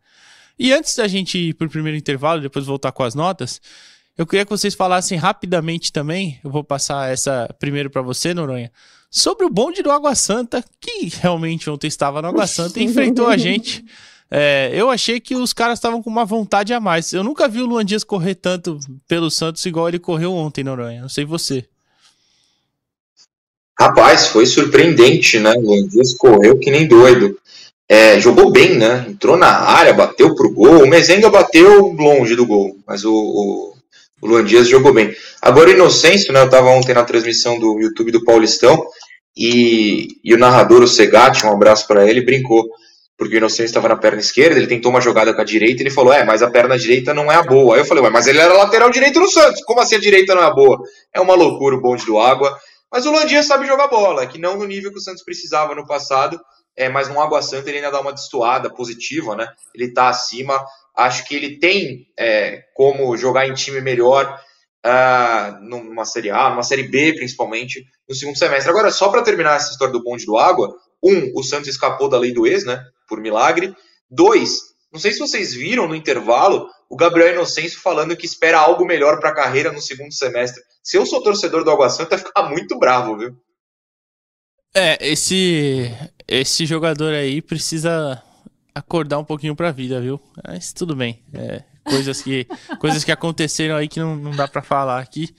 E 0.58 0.72
antes 0.72 0.96
da 0.96 1.06
gente 1.06 1.38
ir 1.38 1.54
pro 1.54 1.68
primeiro 1.68 1.98
intervalo, 1.98 2.40
depois 2.40 2.64
voltar 2.64 2.90
com 2.92 3.02
as 3.02 3.14
notas, 3.14 3.60
eu 4.16 4.26
queria 4.26 4.46
que 4.46 4.50
vocês 4.50 4.74
falassem 4.74 5.18
rapidamente 5.18 5.92
também, 5.92 6.40
eu 6.42 6.50
vou 6.50 6.64
passar 6.64 7.12
essa 7.12 7.54
primeiro 7.58 7.90
para 7.90 8.00
você, 8.00 8.32
Noronha, 8.32 8.72
sobre 9.10 9.44
o 9.44 9.50
bonde 9.50 9.82
do 9.82 9.90
Água 9.90 10.14
Santa, 10.14 10.64
que 10.80 11.10
realmente 11.20 11.68
ontem 11.68 11.86
estava 11.86 12.22
no 12.22 12.28
Água 12.28 12.46
Santa 12.46 12.80
e 12.80 12.84
enfrentou 12.84 13.26
a 13.26 13.36
gente. 13.36 13.84
É, 14.30 14.70
eu 14.74 14.90
achei 14.90 15.20
que 15.20 15.36
os 15.36 15.52
caras 15.52 15.78
estavam 15.78 16.02
com 16.02 16.10
uma 16.10 16.24
vontade 16.24 16.72
a 16.72 16.80
mais. 16.80 17.12
Eu 17.12 17.22
nunca 17.22 17.48
vi 17.48 17.60
o 17.60 17.66
Luan 17.66 17.84
Dias 17.84 18.02
correr 18.02 18.34
tanto 18.34 18.78
pelo 19.06 19.30
Santos 19.30 19.64
igual 19.66 19.88
ele 19.88 19.98
correu 19.98 20.32
ontem, 20.32 20.64
Noronha. 20.64 21.02
Não 21.02 21.08
sei 21.08 21.24
você. 21.24 21.64
Rapaz, 23.78 24.28
foi 24.28 24.46
surpreendente, 24.46 25.38
né? 25.38 25.52
O 25.52 25.60
Luan 25.60 25.86
Dias 25.86 26.14
correu 26.14 26.58
que 26.58 26.70
nem 26.70 26.88
doido. 26.88 27.38
É, 27.88 28.18
jogou 28.18 28.50
bem, 28.50 28.76
né? 28.76 29.06
Entrou 29.08 29.36
na 29.36 29.48
área, 29.48 29.92
bateu 29.92 30.34
pro 30.34 30.52
gol. 30.52 30.82
O 30.82 30.88
Mezenga 30.88 31.30
bateu 31.30 31.92
longe 31.92 32.34
do 32.34 32.46
gol, 32.46 32.76
mas 32.86 33.04
o, 33.04 33.12
o, 33.12 33.74
o 34.22 34.26
Luan 34.26 34.44
Dias 34.44 34.66
jogou 34.68 34.92
bem. 34.92 35.14
Agora, 35.40 35.68
o 35.68 35.72
Inocêncio, 35.72 36.32
né? 36.32 36.42
Eu 36.42 36.50
tava 36.50 36.70
ontem 36.70 36.94
na 36.94 37.04
transmissão 37.04 37.60
do 37.60 37.78
YouTube 37.78 38.10
do 38.10 38.24
Paulistão 38.24 38.84
e, 39.36 40.08
e 40.24 40.34
o 40.34 40.38
narrador, 40.38 40.82
o 40.82 40.88
Segatti, 40.88 41.46
um 41.46 41.52
abraço 41.52 41.86
para 41.86 42.08
ele, 42.08 42.22
brincou. 42.22 42.66
Porque 43.18 43.34
o 43.34 43.38
Inocêncio 43.38 43.64
estava 43.64 43.88
na 43.88 43.96
perna 43.96 44.20
esquerda, 44.20 44.58
ele 44.58 44.66
tentou 44.66 44.90
uma 44.90 45.00
jogada 45.00 45.32
com 45.32 45.40
a 45.40 45.44
direita 45.44 45.82
e 45.82 45.86
ele 45.86 45.94
falou: 45.94 46.12
É, 46.12 46.24
mas 46.24 46.42
a 46.42 46.50
perna 46.50 46.78
direita 46.78 47.14
não 47.14 47.32
é 47.32 47.36
a 47.36 47.42
boa. 47.42 47.74
Aí 47.74 47.80
eu 47.80 47.86
falei: 47.86 48.08
mas 48.10 48.26
ele 48.26 48.38
era 48.38 48.52
lateral 48.52 48.90
direito 48.90 49.18
no 49.18 49.28
Santos, 49.30 49.62
como 49.64 49.80
assim 49.80 49.96
a 49.96 50.00
direita 50.00 50.34
não 50.34 50.42
é 50.42 50.46
a 50.46 50.50
boa? 50.50 50.78
É 51.14 51.20
uma 51.20 51.34
loucura 51.34 51.76
o 51.76 51.80
bonde 51.80 52.04
do 52.04 52.18
água. 52.18 52.56
Mas 52.92 53.06
o 53.06 53.10
Luan 53.10 53.26
Dias 53.26 53.46
sabe 53.46 53.66
jogar 53.66 53.88
bola, 53.88 54.26
que 54.26 54.38
não 54.38 54.56
no 54.56 54.66
nível 54.66 54.92
que 54.92 54.98
o 54.98 55.02
Santos 55.02 55.24
precisava 55.24 55.74
no 55.74 55.86
passado 55.86 56.38
é, 56.76 56.88
mas 56.88 57.08
no 57.08 57.20
Água 57.20 57.40
Santa 57.40 57.70
ele 57.70 57.78
ainda 57.78 57.90
dá 57.90 58.00
uma 58.00 58.12
destoada 58.12 58.68
positiva, 58.72 59.34
né? 59.34 59.48
Ele 59.74 59.86
está 59.86 60.08
acima. 60.08 60.62
Acho 60.94 61.24
que 61.24 61.34
ele 61.34 61.58
tem 61.58 62.06
é, 62.18 62.62
como 62.74 63.16
jogar 63.16 63.48
em 63.48 63.54
time 63.54 63.80
melhor 63.80 64.38
uh, 64.84 65.64
numa 65.64 66.04
Série 66.04 66.30
A, 66.30 66.50
numa 66.50 66.62
Série 66.62 66.84
B, 66.84 67.14
principalmente, 67.14 67.82
no 68.06 68.14
segundo 68.14 68.36
semestre. 68.36 68.70
Agora, 68.70 68.90
só 68.90 69.08
para 69.08 69.22
terminar 69.22 69.56
essa 69.56 69.70
história 69.70 69.92
do 69.92 70.02
bonde 70.02 70.26
do 70.26 70.36
Água, 70.36 70.74
um, 71.06 71.32
o 71.34 71.42
Santos 71.42 71.68
escapou 71.68 72.08
da 72.08 72.18
lei 72.18 72.32
do 72.32 72.46
ex, 72.46 72.64
né? 72.64 72.84
Por 73.08 73.20
milagre. 73.20 73.74
Dois, 74.10 74.60
não 74.92 75.00
sei 75.00 75.12
se 75.12 75.18
vocês 75.18 75.54
viram 75.54 75.86
no 75.86 75.94
intervalo 75.94 76.68
o 76.88 76.96
Gabriel 76.96 77.32
Inocêncio 77.32 77.80
falando 77.80 78.16
que 78.16 78.26
espera 78.26 78.58
algo 78.58 78.84
melhor 78.84 79.18
para 79.18 79.30
a 79.30 79.34
carreira 79.34 79.72
no 79.72 79.80
segundo 79.80 80.12
semestre. 80.12 80.62
Se 80.82 80.96
eu 80.96 81.04
sou 81.04 81.22
torcedor 81.22 81.64
do 81.64 81.70
Água 81.70 81.88
Santa, 81.88 82.16
ficar 82.18 82.48
muito 82.48 82.78
bravo, 82.78 83.16
viu? 83.16 83.36
É, 84.74 84.98
esse 85.00 85.90
esse 86.28 86.66
jogador 86.66 87.14
aí 87.14 87.40
precisa 87.40 88.22
acordar 88.74 89.18
um 89.18 89.24
pouquinho 89.24 89.56
pra 89.56 89.70
vida, 89.70 90.00
viu? 90.00 90.20
Mas 90.46 90.72
tudo 90.72 90.94
bem. 90.94 91.22
É, 91.32 91.62
coisas, 91.84 92.20
que, 92.20 92.46
coisas 92.78 93.04
que 93.04 93.12
aconteceram 93.12 93.76
aí 93.76 93.88
que 93.88 94.00
não, 94.00 94.16
não 94.16 94.32
dá 94.32 94.46
pra 94.46 94.62
falar 94.62 95.00
aqui. 95.00 95.34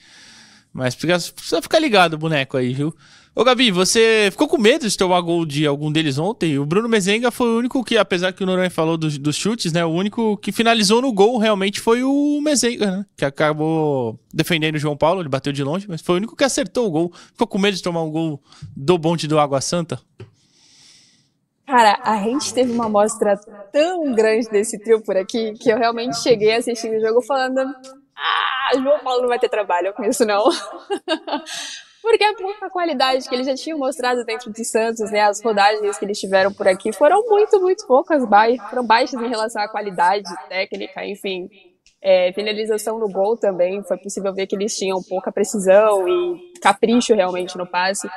Mas 0.73 0.95
precisa, 0.95 1.33
precisa 1.33 1.61
ficar 1.61 1.79
ligado 1.79 2.17
boneco 2.17 2.57
aí, 2.57 2.73
viu? 2.73 2.95
Ô 3.37 3.43
Gabi, 3.43 3.69
você 3.69 4.29
ficou 4.31 4.47
com 4.47 4.57
medo 4.57 4.89
de 4.89 4.97
tomar 4.97 5.21
gol 5.21 5.45
de 5.45 5.67
algum 5.67 5.91
deles 5.91 6.17
ontem? 6.17 6.57
O 6.57 6.65
Bruno 6.65 6.89
Mezenga 6.89 7.29
foi 7.29 7.47
o 7.47 7.59
único 7.59 7.83
que, 7.83 7.95
apesar 7.95 8.33
que 8.33 8.41
o 8.41 8.47
Noronha 8.47 8.71
falou 8.71 8.97
dos, 8.97 9.15
dos 9.19 9.35
chutes, 9.35 9.71
né? 9.71 9.85
O 9.85 9.89
único 9.89 10.35
que 10.37 10.51
finalizou 10.51 11.03
no 11.03 11.13
gol 11.13 11.37
realmente 11.37 11.79
foi 11.79 12.01
o 12.01 12.41
Mezenga, 12.41 12.89
né? 12.89 13.05
Que 13.15 13.23
acabou 13.23 14.19
defendendo 14.33 14.73
o 14.73 14.79
João 14.79 14.97
Paulo, 14.97 15.21
ele 15.21 15.29
bateu 15.29 15.53
de 15.53 15.63
longe, 15.63 15.85
mas 15.87 16.01
foi 16.01 16.15
o 16.15 16.17
único 16.17 16.35
que 16.35 16.43
acertou 16.43 16.87
o 16.87 16.89
gol. 16.89 17.11
Ficou 17.13 17.45
com 17.45 17.59
medo 17.59 17.77
de 17.77 17.83
tomar 17.83 18.01
um 18.01 18.09
gol 18.09 18.41
do 18.75 18.97
bonde 18.97 19.27
do 19.27 19.37
Água 19.37 19.61
Santa? 19.61 20.01
Cara, 21.67 22.01
a 22.03 22.17
gente 22.23 22.51
teve 22.51 22.71
uma 22.71 22.87
amostra 22.87 23.39
tão 23.71 24.15
grande 24.15 24.49
desse 24.49 24.79
trio 24.79 25.03
por 25.03 25.15
aqui 25.15 25.53
que 25.61 25.69
eu 25.69 25.77
realmente 25.77 26.17
cheguei 26.23 26.55
assistindo 26.55 26.97
o 26.97 26.99
jogo 26.99 27.21
falando: 27.21 27.59
Ah, 28.17 28.71
João 28.73 28.97
Paulo 28.97 29.21
não 29.21 29.29
vai 29.29 29.37
ter 29.37 29.47
trabalho 29.47 29.93
com 29.93 30.03
isso, 30.03 30.25
não. 30.25 30.43
porque 32.07 32.23
a 32.23 32.33
pouca 32.33 32.69
qualidade 32.69 33.27
que 33.27 33.35
eles 33.35 33.45
já 33.45 33.53
tinham 33.53 33.77
mostrado 33.77 34.23
dentro 34.23 34.51
de 34.51 34.63
Santos, 34.63 35.11
né, 35.11 35.21
as 35.21 35.43
rodagens 35.43 35.97
que 35.97 36.05
eles 36.05 36.17
tiveram 36.17 36.53
por 36.53 36.65
aqui 36.67 36.93
foram 36.93 37.21
muito, 37.27 37.59
muito 37.59 37.85
poucas, 37.85 38.23
foram 38.69 38.85
baixas 38.85 39.21
em 39.21 39.27
relação 39.27 39.61
à 39.61 39.67
qualidade 39.67 40.29
técnica, 40.47 41.05
enfim. 41.05 41.49
É, 42.01 42.31
finalização 42.31 42.97
no 42.97 43.09
gol 43.09 43.35
também, 43.35 43.83
foi 43.83 43.97
possível 43.97 44.33
ver 44.33 44.47
que 44.47 44.55
eles 44.55 44.77
tinham 44.77 45.01
pouca 45.03 45.31
precisão 45.31 46.07
e 46.07 46.59
capricho 46.61 47.13
realmente 47.13 47.57
no 47.57 47.67
passe. 47.69 48.07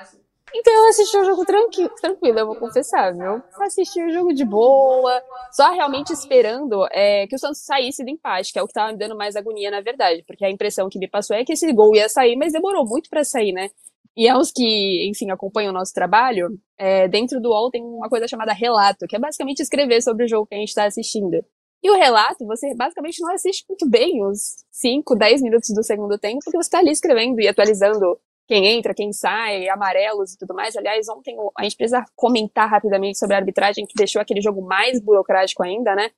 Então 0.54 0.72
eu 0.72 0.88
assisti 0.88 1.16
o 1.16 1.24
jogo 1.24 1.44
tranquilo, 1.44 1.90
tranquilo, 2.00 2.38
eu 2.38 2.46
vou 2.46 2.56
confessar, 2.56 3.12
viu? 3.12 3.42
Assisti 3.60 4.02
o 4.02 4.10
jogo 4.10 4.32
de 4.32 4.44
boa, 4.44 5.22
só 5.52 5.70
realmente 5.72 6.12
esperando 6.12 6.86
é, 6.90 7.26
que 7.26 7.36
o 7.36 7.38
Santos 7.38 7.60
saísse 7.64 8.04
do 8.04 8.10
empate, 8.10 8.52
que 8.52 8.58
é 8.58 8.62
o 8.62 8.66
que 8.66 8.72
tava 8.72 8.92
me 8.92 8.98
dando 8.98 9.16
mais 9.16 9.36
agonia, 9.36 9.70
na 9.70 9.80
verdade, 9.80 10.24
porque 10.26 10.44
a 10.44 10.50
impressão 10.50 10.88
que 10.88 10.98
me 10.98 11.08
passou 11.08 11.36
é 11.36 11.44
que 11.44 11.52
esse 11.52 11.72
gol 11.72 11.94
ia 11.94 12.08
sair, 12.08 12.36
mas 12.36 12.52
demorou 12.52 12.84
muito 12.84 13.08
para 13.08 13.22
sair, 13.22 13.52
né? 13.52 13.70
E 14.16 14.28
aos 14.28 14.50
que, 14.50 15.08
enfim, 15.08 15.30
acompanham 15.30 15.70
o 15.70 15.74
nosso 15.74 15.94
trabalho, 15.94 16.58
é, 16.76 17.06
dentro 17.08 17.40
do 17.40 17.50
UOL 17.50 17.70
tem 17.70 17.82
uma 17.82 18.08
coisa 18.08 18.26
chamada 18.26 18.52
relato, 18.52 19.06
que 19.06 19.16
é 19.16 19.18
basicamente 19.18 19.60
escrever 19.60 20.02
sobre 20.02 20.24
o 20.24 20.28
jogo 20.28 20.46
que 20.46 20.54
a 20.54 20.58
gente 20.58 20.68
está 20.68 20.84
assistindo. 20.84 21.44
E 21.82 21.90
o 21.90 21.94
relato, 21.94 22.44
você 22.44 22.74
basicamente 22.74 23.22
não 23.22 23.32
assiste 23.32 23.64
muito 23.68 23.88
bem 23.88 24.22
os 24.24 24.56
5, 24.70 25.16
10 25.16 25.42
minutos 25.42 25.70
do 25.74 25.82
segundo 25.82 26.18
tempo, 26.18 26.40
porque 26.44 26.58
você 26.58 26.66
está 26.66 26.78
ali 26.78 26.90
escrevendo 26.90 27.40
e 27.40 27.48
atualizando 27.48 28.18
quem 28.50 28.66
entra, 28.66 28.92
quem 28.92 29.12
sai, 29.12 29.68
amarelos 29.68 30.32
e 30.32 30.36
tudo 30.36 30.52
mais. 30.52 30.76
Aliás, 30.76 31.08
ontem 31.08 31.36
a 31.56 31.62
gente 31.62 31.76
precisa 31.76 32.04
comentar 32.16 32.68
rapidamente 32.68 33.16
sobre 33.16 33.36
a 33.36 33.38
arbitragem 33.38 33.86
que 33.86 33.94
deixou 33.94 34.20
aquele 34.20 34.40
jogo 34.40 34.60
mais 34.60 35.00
burocrático 35.00 35.62
ainda, 35.62 35.94
né? 35.94 36.10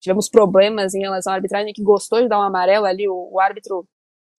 Tivemos 0.00 0.28
problemas 0.28 0.94
em 0.94 1.00
relação 1.00 1.32
à 1.32 1.36
arbitragem 1.36 1.72
que 1.72 1.82
gostou 1.82 2.22
de 2.22 2.28
dar 2.28 2.38
um 2.38 2.42
amarelo 2.42 2.86
ali, 2.86 3.08
o, 3.08 3.30
o 3.32 3.40
árbitro 3.40 3.84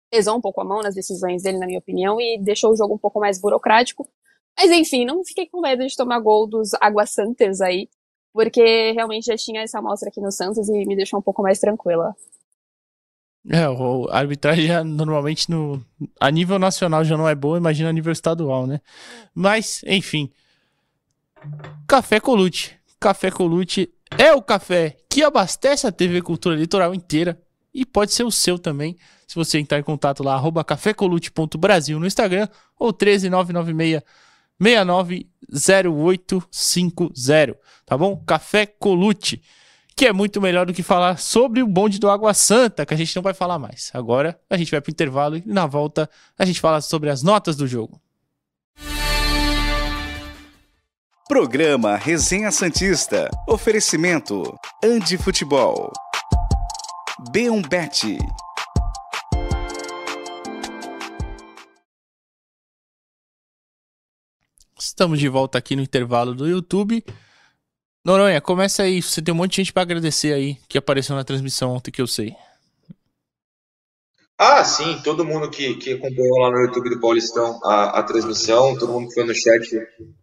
pesou 0.08 0.36
um 0.36 0.40
pouco 0.40 0.60
a 0.60 0.64
mão 0.64 0.80
nas 0.80 0.94
decisões 0.94 1.42
dele, 1.42 1.58
na 1.58 1.66
minha 1.66 1.80
opinião, 1.80 2.20
e 2.20 2.38
deixou 2.40 2.70
o 2.70 2.76
jogo 2.76 2.94
um 2.94 2.98
pouco 2.98 3.18
mais 3.18 3.40
burocrático. 3.40 4.08
Mas 4.56 4.70
enfim, 4.70 5.04
não 5.04 5.24
fiquei 5.24 5.48
com 5.48 5.60
medo 5.60 5.84
de 5.84 5.96
tomar 5.96 6.20
gol 6.20 6.46
dos 6.46 6.70
Águas 6.80 7.10
Santas 7.10 7.60
aí, 7.60 7.88
porque 8.32 8.92
realmente 8.92 9.26
já 9.26 9.36
tinha 9.36 9.62
essa 9.62 9.80
amostra 9.80 10.08
aqui 10.08 10.20
no 10.20 10.30
Santos 10.30 10.68
e 10.68 10.86
me 10.86 10.94
deixou 10.94 11.18
um 11.18 11.22
pouco 11.22 11.42
mais 11.42 11.58
tranquila. 11.58 12.14
É, 13.48 13.64
a 13.64 14.18
arbitragem 14.18 14.66
já, 14.66 14.84
normalmente 14.84 15.50
no, 15.50 15.82
a 16.20 16.30
nível 16.30 16.58
nacional 16.58 17.02
já 17.04 17.16
não 17.16 17.28
é 17.28 17.34
boa, 17.34 17.56
imagina 17.56 17.88
a 17.88 17.92
nível 17.92 18.12
estadual, 18.12 18.66
né? 18.66 18.80
Mas, 19.34 19.80
enfim. 19.86 20.30
Café 21.88 22.20
Colute. 22.20 22.78
Café 22.98 23.30
Colute 23.30 23.90
é 24.18 24.34
o 24.34 24.42
café 24.42 24.96
que 25.08 25.22
abastece 25.22 25.86
a 25.86 25.92
TV 25.92 26.20
Cultura 26.20 26.54
Litoral 26.54 26.94
inteira 26.94 27.40
e 27.72 27.86
pode 27.86 28.12
ser 28.12 28.24
o 28.24 28.30
seu 28.30 28.58
também, 28.58 28.98
se 29.26 29.36
você 29.36 29.58
entrar 29.58 29.78
em 29.78 29.82
contato 29.82 30.22
lá, 30.22 30.34
arroba 30.34 30.62
cafécolute.brasil 30.64 31.98
no 31.98 32.06
Instagram 32.06 32.46
ou 32.78 32.92
13996 32.92 34.02
690850, 34.60 37.58
tá 37.86 37.96
bom? 37.96 38.22
Café 38.26 38.66
Colute 38.66 39.40
que 40.00 40.06
é 40.06 40.14
muito 40.14 40.40
melhor 40.40 40.64
do 40.64 40.72
que 40.72 40.82
falar 40.82 41.18
sobre 41.18 41.62
o 41.62 41.66
bonde 41.66 42.00
do 42.00 42.08
Água 42.08 42.32
Santa, 42.32 42.86
que 42.86 42.94
a 42.94 42.96
gente 42.96 43.14
não 43.14 43.22
vai 43.22 43.34
falar 43.34 43.58
mais. 43.58 43.90
Agora 43.92 44.40
a 44.48 44.56
gente 44.56 44.70
vai 44.70 44.80
pro 44.80 44.90
intervalo 44.90 45.36
e 45.36 45.42
na 45.44 45.66
volta 45.66 46.08
a 46.38 46.46
gente 46.46 46.58
fala 46.58 46.80
sobre 46.80 47.10
as 47.10 47.22
notas 47.22 47.54
do 47.54 47.66
jogo. 47.66 48.00
Programa 51.28 51.96
Resenha 51.96 52.50
Santista. 52.50 53.28
Oferecimento 53.46 54.58
Andi 54.82 55.18
Futebol. 55.18 55.92
B1Bet. 57.30 58.16
Estamos 64.78 65.20
de 65.20 65.28
volta 65.28 65.58
aqui 65.58 65.76
no 65.76 65.82
intervalo 65.82 66.34
do 66.34 66.48
YouTube. 66.48 67.04
Noronha, 68.04 68.40
começa 68.40 68.82
aí. 68.82 69.02
Você 69.02 69.20
tem 69.20 69.32
um 69.32 69.36
monte 69.36 69.52
de 69.52 69.56
gente 69.58 69.72
para 69.72 69.82
agradecer 69.82 70.32
aí 70.32 70.56
que 70.68 70.78
apareceu 70.78 71.14
na 71.14 71.24
transmissão 71.24 71.72
ontem 71.74 71.90
que 71.90 72.00
eu 72.00 72.06
sei. 72.06 72.34
Ah, 74.38 74.64
sim, 74.64 74.98
todo 75.04 75.22
mundo 75.22 75.50
que, 75.50 75.74
que 75.74 75.92
acompanhou 75.92 76.38
lá 76.38 76.50
no 76.50 76.60
YouTube 76.60 76.88
do 76.88 76.98
Paulistão 76.98 77.60
a, 77.62 77.98
a 77.98 78.02
transmissão, 78.02 78.74
todo 78.78 78.90
mundo 78.90 79.08
que 79.08 79.14
foi 79.14 79.24
no 79.24 79.34
chat 79.34 79.68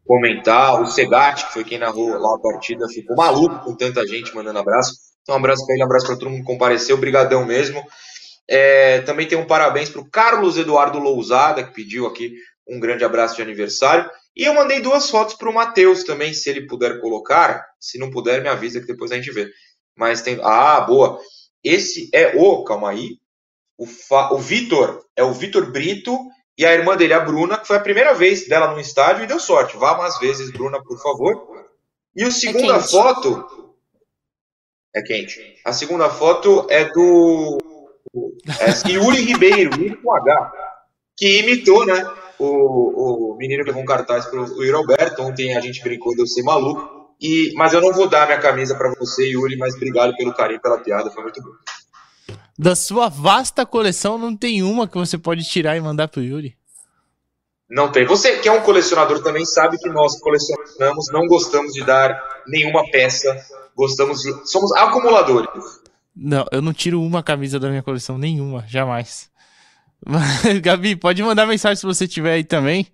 comentar, 0.04 0.82
o 0.82 0.88
Segatti, 0.88 1.46
que 1.46 1.54
foi 1.54 1.64
quem 1.64 1.78
narrou 1.78 2.18
lá 2.18 2.36
a 2.36 2.40
partida, 2.40 2.88
ficou 2.88 3.16
maluco 3.16 3.64
com 3.64 3.76
tanta 3.76 4.08
gente 4.08 4.34
mandando 4.36 4.58
abraço. 4.58 4.94
Então, 5.22 5.36
um 5.36 5.38
abraço 5.38 5.64
para 5.68 5.76
ele, 5.76 5.84
um 5.84 5.86
abraço 5.86 6.08
para 6.08 6.16
todo 6.18 6.32
mundo 6.32 6.40
que 6.40 6.48
compareceu, 6.48 6.96
obrigadão 6.96 7.46
mesmo. 7.46 7.84
É, 8.50 9.02
também 9.02 9.28
tem 9.28 9.38
um 9.38 9.46
parabéns 9.46 9.90
para 9.90 10.02
o 10.02 10.10
Carlos 10.10 10.58
Eduardo 10.58 10.98
Lousada, 10.98 11.64
que 11.64 11.74
pediu 11.74 12.08
aqui 12.08 12.34
um 12.70 12.80
grande 12.80 13.04
abraço 13.04 13.36
de 13.36 13.42
aniversário. 13.42 14.10
E 14.36 14.44
eu 14.44 14.54
mandei 14.54 14.80
duas 14.80 15.10
fotos 15.10 15.36
para 15.36 15.50
o 15.50 15.54
Matheus 15.54 16.04
também, 16.04 16.34
se 16.34 16.50
ele 16.50 16.68
puder 16.68 17.00
colocar. 17.02 17.66
Se 17.80 17.98
não 17.98 18.12
puder, 18.12 18.42
me 18.42 18.50
avisa 18.50 18.80
que 18.80 18.88
depois 18.88 19.12
a 19.12 19.16
gente 19.16 19.32
vê. 19.32 19.50
Mas 19.96 20.22
tem. 20.22 20.40
Ah, 20.44 20.82
boa. 20.82 21.20
Esse 21.64 22.10
é 22.14 22.36
o. 22.36 22.64
Calma 22.64 22.92
aí. 22.92 23.18
O, 23.78 23.86
Fa... 23.86 24.32
o 24.32 24.38
Vitor. 24.38 25.04
É 25.16 25.24
o 25.24 25.34
Vitor 25.34 25.72
Brito. 25.72 26.18
E 26.58 26.66
a 26.66 26.74
irmã 26.74 26.98
dele, 26.98 27.14
a 27.14 27.20
Bruna, 27.20 27.58
que 27.58 27.68
foi 27.68 27.78
a 27.78 27.82
primeira 27.82 28.14
vez 28.16 28.48
dela 28.48 28.72
no 28.72 28.80
estádio 28.80 29.24
e 29.24 29.28
deu 29.28 29.40
sorte. 29.40 29.78
Vá 29.78 29.96
mais 29.96 30.18
vezes, 30.20 30.52
Bruna, 30.52 30.84
por 30.84 31.00
favor. 31.02 31.68
E 32.16 32.24
a 32.24 32.32
segunda 32.32 32.78
é 32.78 32.80
foto. 32.80 33.76
É 34.96 35.02
quente. 35.04 35.56
A 35.64 35.72
segunda 35.72 36.10
foto 36.10 36.66
é 36.70 36.86
do. 36.86 37.58
É 38.60 38.90
Yuri 38.90 39.22
Ribeiro, 39.22 39.80
Yuri 39.80 39.98
com 39.98 40.12
H. 40.16 40.52
Que 41.16 41.40
imitou, 41.40 41.86
né? 41.86 42.04
O, 42.40 43.34
o 43.34 43.38
menino 43.38 43.64
levou 43.64 43.82
um 43.82 43.86
cartaz 43.86 44.26
para 44.26 44.42
o 44.42 44.64
Yuri 44.64 44.74
Alberto. 44.74 45.22
Ontem 45.22 45.56
a 45.56 45.62
gente 45.62 45.82
brincou 45.82 46.14
de 46.14 46.22
eu 46.22 46.28
ser 46.28 46.44
maluco. 46.44 46.98
E, 47.20 47.52
mas 47.56 47.74
eu 47.74 47.82
não 47.82 47.92
vou 47.94 48.08
dar 48.08 48.28
minha 48.28 48.40
camisa 48.40 48.76
para 48.76 48.94
você, 48.94 49.30
Yuri, 49.30 49.58
mas 49.58 49.76
obrigado 49.76 50.16
pelo 50.16 50.34
carinho, 50.34 50.62
pela 50.62 50.78
piada, 50.78 51.10
foi 51.10 51.24
muito 51.24 51.42
bom. 51.42 51.50
Da 52.58 52.76
sua 52.76 53.10
vasta 53.10 53.66
coleção, 53.66 54.18
não 54.18 54.36
tem 54.36 54.62
uma 54.64 54.88
que 54.88 54.98
você 54.98 55.18
pode 55.18 55.44
tirar 55.44 55.76
e 55.76 55.82
mandar 55.82 56.08
pro 56.08 56.22
Yuri? 56.22 56.56
Não 57.70 57.92
tem. 57.92 58.06
Você 58.06 58.38
que 58.38 58.48
é 58.48 58.52
um 58.52 58.62
colecionador 58.62 59.22
também 59.22 59.46
sabe 59.46 59.78
que 59.78 59.90
nós 59.90 60.20
colecionamos, 60.20 61.12
não 61.12 61.28
gostamos 61.28 61.74
de 61.74 61.84
dar 61.84 62.18
nenhuma 62.48 62.90
peça, 62.90 63.36
gostamos 63.76 64.22
de. 64.22 64.32
Somos 64.50 64.72
acumuladores. 64.74 65.50
Não, 66.16 66.46
eu 66.52 66.62
não 66.62 66.74
tiro 66.74 67.02
uma 67.02 67.22
camisa 67.22 67.60
da 67.60 67.70
minha 67.70 67.84
coleção, 67.84 68.18
nenhuma, 68.18 68.64
jamais. 68.68 69.30
Gabi, 70.62 70.96
pode 70.96 71.22
mandar 71.24 71.46
mensagem 71.46 71.76
se 71.76 71.86
você 71.86 72.08
tiver 72.08 72.34
aí 72.34 72.44
também. 72.44 72.88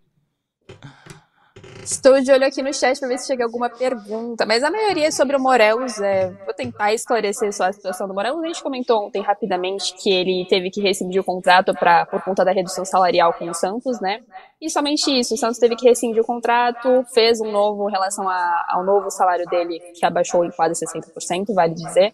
Estou 1.83 2.21
de 2.21 2.31
olho 2.31 2.45
aqui 2.45 2.63
no 2.63 2.73
chat 2.73 2.97
para 2.97 3.09
ver 3.09 3.17
se 3.17 3.27
chega 3.27 3.43
alguma 3.43 3.69
pergunta, 3.69 4.45
mas 4.45 4.63
a 4.63 4.71
maioria 4.71 5.07
é 5.07 5.11
sobre 5.11 5.35
o 5.35 5.39
Morelos. 5.39 5.99
É, 5.99 6.29
vou 6.45 6.53
tentar 6.53 6.93
esclarecer 6.93 7.51
só 7.51 7.65
a 7.65 7.73
situação 7.73 8.07
do 8.07 8.13
Morelos. 8.13 8.41
A 8.41 8.47
gente 8.47 8.63
comentou 8.63 9.05
ontem 9.05 9.21
rapidamente 9.21 9.93
que 10.01 10.09
ele 10.09 10.47
teve 10.49 10.69
que 10.71 10.79
rescindir 10.79 11.19
o 11.19 11.25
contrato 11.25 11.73
pra, 11.73 12.05
por 12.05 12.21
conta 12.21 12.45
da 12.45 12.53
redução 12.53 12.85
salarial 12.85 13.33
com 13.33 13.49
o 13.49 13.53
Santos, 13.53 13.99
né? 13.99 14.21
E 14.61 14.69
somente 14.69 15.11
isso, 15.11 15.33
o 15.33 15.37
Santos 15.37 15.59
teve 15.59 15.75
que 15.75 15.85
rescindir 15.85 16.21
o 16.21 16.25
contrato, 16.25 17.03
fez 17.13 17.41
um 17.41 17.51
novo 17.51 17.89
em 17.89 17.91
relação 17.91 18.29
a, 18.29 18.65
ao 18.69 18.85
novo 18.85 19.11
salário 19.11 19.45
dele, 19.47 19.81
que 19.93 20.05
abaixou 20.05 20.45
em 20.45 20.51
quase 20.51 20.85
60%, 20.85 21.53
vale 21.53 21.73
dizer. 21.73 22.13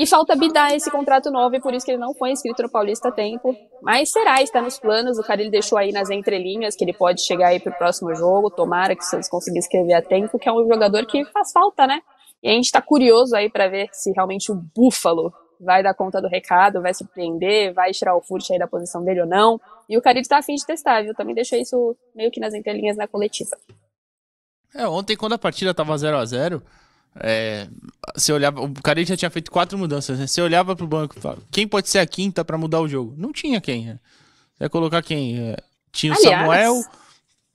E 0.00 0.06
falta 0.06 0.34
bidar 0.34 0.72
esse 0.72 0.90
contrato 0.90 1.30
novo, 1.30 1.54
e 1.54 1.60
por 1.60 1.74
isso 1.74 1.84
que 1.84 1.92
ele 1.92 2.00
não 2.00 2.14
foi 2.14 2.30
inscrito 2.30 2.62
no 2.62 2.70
Paulista 2.70 3.08
a 3.08 3.12
tempo. 3.12 3.54
Mas 3.82 4.10
será, 4.10 4.40
está 4.40 4.62
nos 4.62 4.78
planos. 4.78 5.18
O 5.18 5.22
cara 5.22 5.42
ele 5.42 5.50
deixou 5.50 5.76
aí 5.76 5.92
nas 5.92 6.08
entrelinhas 6.08 6.74
que 6.74 6.82
ele 6.82 6.94
pode 6.94 7.22
chegar 7.22 7.48
aí 7.48 7.60
pro 7.60 7.70
próximo 7.74 8.14
jogo. 8.14 8.48
Tomara 8.48 8.96
que 8.96 9.02
o 9.02 9.06
Santos 9.06 9.28
consiga 9.28 9.58
escrever 9.58 9.92
a 9.92 10.00
tempo, 10.00 10.38
que 10.38 10.48
é 10.48 10.52
um 10.54 10.66
jogador 10.66 11.04
que 11.04 11.22
faz 11.26 11.52
falta, 11.52 11.86
né? 11.86 12.00
E 12.42 12.48
a 12.48 12.52
gente 12.52 12.64
está 12.64 12.80
curioso 12.80 13.36
aí 13.36 13.50
para 13.50 13.68
ver 13.68 13.90
se 13.92 14.10
realmente 14.12 14.50
o 14.50 14.54
Búfalo 14.54 15.34
vai 15.60 15.82
dar 15.82 15.92
conta 15.92 16.18
do 16.18 16.28
recado, 16.28 16.80
vai 16.80 16.94
surpreender, 16.94 17.74
vai 17.74 17.90
tirar 17.90 18.16
o 18.16 18.22
Furt 18.22 18.50
aí 18.50 18.58
da 18.58 18.66
posição 18.66 19.04
dele 19.04 19.20
ou 19.20 19.28
não. 19.28 19.60
E 19.86 19.98
o 19.98 20.00
Carille 20.00 20.26
tá 20.26 20.38
afim 20.38 20.54
de 20.54 20.64
testar, 20.64 21.02
viu? 21.02 21.14
Também 21.14 21.34
deixei 21.34 21.60
isso 21.60 21.94
meio 22.14 22.30
que 22.30 22.40
nas 22.40 22.54
entrelinhas 22.54 22.96
na 22.96 23.06
coletiva. 23.06 23.54
É, 24.74 24.88
ontem 24.88 25.14
quando 25.14 25.34
a 25.34 25.38
partida 25.38 25.74
tava 25.74 25.98
0 25.98 26.16
a 26.16 26.24
0 26.24 26.62
é, 27.16 27.68
você 28.14 28.32
olhava, 28.32 28.60
o 28.60 28.72
cara 28.82 29.04
já 29.04 29.16
tinha 29.16 29.30
feito 29.30 29.50
quatro 29.50 29.76
mudanças. 29.76 30.18
Né? 30.18 30.26
Você 30.26 30.40
olhava 30.40 30.76
pro 30.76 30.86
banco 30.86 31.16
e 31.16 31.20
falava, 31.20 31.42
quem 31.50 31.66
pode 31.66 31.88
ser 31.88 31.98
a 31.98 32.06
quinta 32.06 32.44
para 32.44 32.58
mudar 32.58 32.80
o 32.80 32.88
jogo? 32.88 33.14
Não 33.16 33.32
tinha 33.32 33.60
quem. 33.60 33.86
Né? 33.86 34.00
Você 34.56 34.64
ia 34.64 34.70
colocar 34.70 35.02
quem? 35.02 35.38
É, 35.38 35.56
tinha 35.92 36.12
o 36.12 36.16
Aliás, 36.16 36.40
Samuel, 36.40 36.82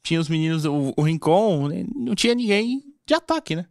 tinha 0.04 0.20
os 0.20 0.28
meninos, 0.28 0.66
o, 0.66 0.94
o 0.96 1.02
Rincon, 1.02 1.68
né? 1.68 1.86
não 1.96 2.16
tinha 2.16 2.36
ninguém 2.36 2.84
de 3.06 3.14
ataque, 3.14 3.56
né? 3.56 3.66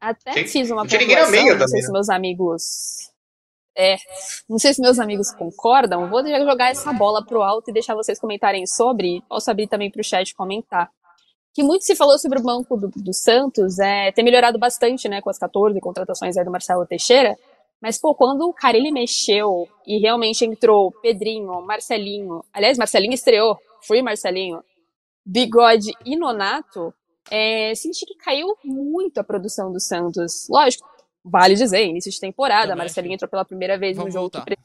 Até 0.00 0.44
fiz 0.44 0.70
uma 0.70 0.86
pontuação, 0.86 1.30
meia, 1.30 1.56
não 1.56 1.66
sei 1.66 1.82
se 1.82 1.90
meus 1.90 2.08
amigos. 2.08 2.62
É, 3.76 3.96
não 4.48 4.58
sei 4.58 4.72
se 4.72 4.80
meus 4.80 4.98
amigos 4.98 5.32
concordam. 5.32 6.08
Vou 6.08 6.24
jogar 6.24 6.70
essa 6.70 6.92
bola 6.92 7.24
pro 7.24 7.42
alto 7.42 7.70
e 7.70 7.72
deixar 7.72 7.96
vocês 7.96 8.18
comentarem 8.18 8.64
sobre. 8.64 9.22
Posso 9.28 9.50
abrir 9.50 9.66
também 9.66 9.90
pro 9.90 10.02
chat 10.04 10.34
comentar 10.34 10.88
que 11.54 11.62
muito 11.62 11.84
se 11.84 11.96
falou 11.96 12.18
sobre 12.18 12.38
o 12.38 12.42
banco 12.42 12.76
do, 12.76 12.88
do 12.88 13.12
Santos 13.12 13.78
é, 13.78 14.12
ter 14.12 14.22
melhorado 14.22 14.58
bastante, 14.58 15.08
né, 15.08 15.20
com 15.20 15.30
as 15.30 15.38
14 15.38 15.78
contratações 15.80 16.36
aí 16.36 16.44
do 16.44 16.50
Marcelo 16.50 16.86
Teixeira. 16.86 17.36
Mas, 17.80 17.98
pô, 17.98 18.14
quando 18.14 18.42
o 18.42 18.52
cara 18.52 18.76
ele 18.76 18.90
mexeu 18.90 19.68
e 19.86 19.98
realmente 19.98 20.44
entrou 20.44 20.92
Pedrinho, 21.00 21.62
Marcelinho, 21.62 22.44
aliás, 22.52 22.76
Marcelinho 22.76 23.14
estreou, 23.14 23.56
fui 23.86 24.02
Marcelinho, 24.02 24.62
Bigode 25.24 25.92
e 26.04 26.16
Nonato, 26.16 26.92
é, 27.30 27.74
senti 27.74 28.04
que 28.04 28.16
caiu 28.16 28.48
muito 28.64 29.18
a 29.18 29.24
produção 29.24 29.70
do 29.70 29.80
Santos. 29.80 30.48
Lógico, 30.48 30.88
vale 31.24 31.54
dizer, 31.54 31.84
início 31.86 32.10
de 32.10 32.18
temporada, 32.18 32.68
Também. 32.68 32.78
Marcelinho 32.78 33.14
entrou 33.14 33.28
pela 33.30 33.44
primeira 33.44 33.78
vez 33.78 33.96
Vamos 33.96 34.14
no 34.14 34.20
jogo 34.20 34.32
voltar. 34.32 34.44
que 34.44 34.56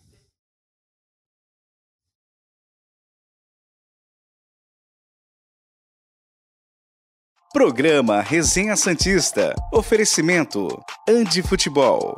Programa 7.53 8.19
Resenha 8.19 8.75
Santista. 8.75 9.53
Oferecimento 9.71 10.67
Andi 11.07 11.43
Futebol. 11.43 12.17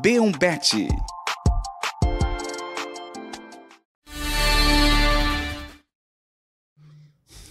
B1Bet. 0.00 0.86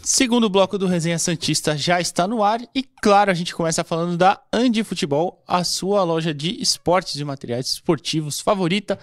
Segundo 0.01 0.49
bloco 0.49 0.77
do 0.77 0.87
Resenha 0.87 1.19
Santista 1.19 1.75
já 1.75 1.99
está 1.99 2.25
no 2.25 2.41
ar 2.41 2.61
e, 2.73 2.81
claro, 2.81 3.29
a 3.29 3.33
gente 3.33 3.53
começa 3.53 3.83
falando 3.83 4.15
da 4.15 4.41
Andi 4.53 4.85
Futebol, 4.85 5.43
a 5.45 5.65
sua 5.65 6.01
loja 6.05 6.33
de 6.33 6.61
esportes 6.61 7.17
e 7.17 7.25
materiais 7.25 7.67
esportivos 7.73 8.39
favorita, 8.39 8.97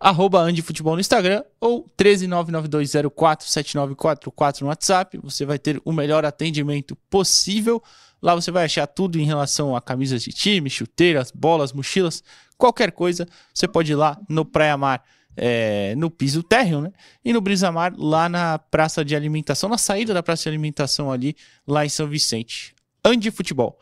arroba 0.00 0.40
Andi 0.40 0.62
Futebol 0.62 0.94
no 0.94 1.00
Instagram 1.00 1.44
ou 1.60 1.86
13992047944 1.98 4.62
no 4.62 4.68
WhatsApp. 4.68 5.18
Você 5.22 5.44
vai 5.44 5.58
ter 5.58 5.80
o 5.84 5.92
melhor 5.92 6.24
atendimento 6.24 6.96
possível. 7.08 7.82
Lá 8.22 8.34
você 8.34 8.50
vai 8.50 8.64
achar 8.64 8.86
tudo 8.86 9.18
em 9.18 9.24
relação 9.24 9.76
a 9.76 9.82
camisas 9.82 10.22
de 10.22 10.32
time, 10.32 10.70
chuteiras, 10.70 11.30
bolas, 11.30 11.72
mochilas, 11.72 12.22
qualquer 12.56 12.92
coisa. 12.92 13.28
Você 13.52 13.68
pode 13.68 13.92
ir 13.92 13.96
lá 13.96 14.18
no 14.28 14.44
Praia 14.44 14.76
Mar 14.76 15.04
é, 15.36 15.94
no 15.96 16.10
piso 16.10 16.42
térreo, 16.42 16.80
né? 16.80 16.92
E 17.24 17.32
no 17.32 17.40
Brisamar, 17.40 17.92
lá 17.96 18.28
na 18.28 18.58
praça 18.58 19.04
de 19.04 19.16
alimentação, 19.16 19.68
na 19.68 19.78
saída 19.78 20.14
da 20.14 20.22
praça 20.22 20.44
de 20.44 20.48
alimentação 20.50 21.10
ali, 21.10 21.36
lá 21.66 21.84
em 21.84 21.88
São 21.88 22.08
Vicente. 22.08 22.74
Ande 23.04 23.30
Futebol. 23.30 23.78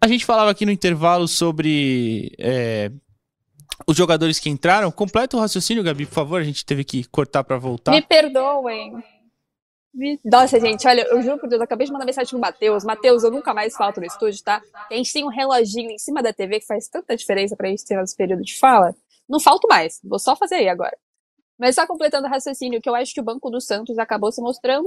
A 0.00 0.08
gente 0.08 0.24
falava 0.24 0.50
aqui 0.50 0.66
no 0.66 0.72
intervalo 0.72 1.26
sobre 1.26 2.32
é, 2.38 2.90
os 3.86 3.96
jogadores 3.96 4.38
que 4.38 4.48
entraram. 4.48 4.90
Completa 4.90 5.36
o 5.36 5.40
raciocínio, 5.40 5.82
Gabi, 5.82 6.06
por 6.06 6.14
favor. 6.14 6.40
A 6.40 6.44
gente 6.44 6.64
teve 6.64 6.84
que 6.84 7.04
cortar 7.04 7.42
para 7.44 7.58
voltar. 7.58 7.92
Me 7.92 8.02
perdoem. 8.02 9.02
Nossa, 10.24 10.60
gente, 10.60 10.86
olha, 10.86 11.06
eu 11.08 11.22
juro 11.22 11.38
por 11.38 11.48
Deus, 11.48 11.58
eu 11.58 11.64
acabei 11.64 11.86
de 11.86 11.92
mandar 11.92 12.04
mensagem 12.04 12.30
pro 12.30 12.38
Matheus. 12.38 12.84
Matheus, 12.84 13.24
eu 13.24 13.30
nunca 13.30 13.54
mais 13.54 13.74
falto 13.74 13.98
no 13.98 14.06
estúdio, 14.06 14.42
tá? 14.44 14.60
A 14.90 14.94
gente 14.94 15.10
tem 15.10 15.24
um 15.24 15.28
reloginho 15.28 15.90
em 15.90 15.98
cima 15.98 16.22
da 16.22 16.34
TV 16.34 16.60
que 16.60 16.66
faz 16.66 16.86
tanta 16.86 17.16
diferença 17.16 17.56
pra 17.56 17.68
gente 17.68 17.84
ter 17.84 17.96
nosso 17.96 18.14
período 18.14 18.42
de 18.42 18.58
fala. 18.58 18.94
Não 19.26 19.40
falto 19.40 19.66
mais, 19.66 19.98
vou 20.04 20.18
só 20.18 20.36
fazer 20.36 20.56
aí 20.56 20.68
agora. 20.68 20.96
Mas 21.58 21.74
só 21.74 21.86
completando 21.86 22.26
o 22.26 22.30
raciocínio, 22.30 22.80
que 22.82 22.88
eu 22.88 22.94
acho 22.94 23.14
que 23.14 23.20
o 23.20 23.24
Banco 23.24 23.50
do 23.50 23.60
Santos 23.60 23.98
acabou 23.98 24.30
se 24.30 24.42
mostrando 24.42 24.86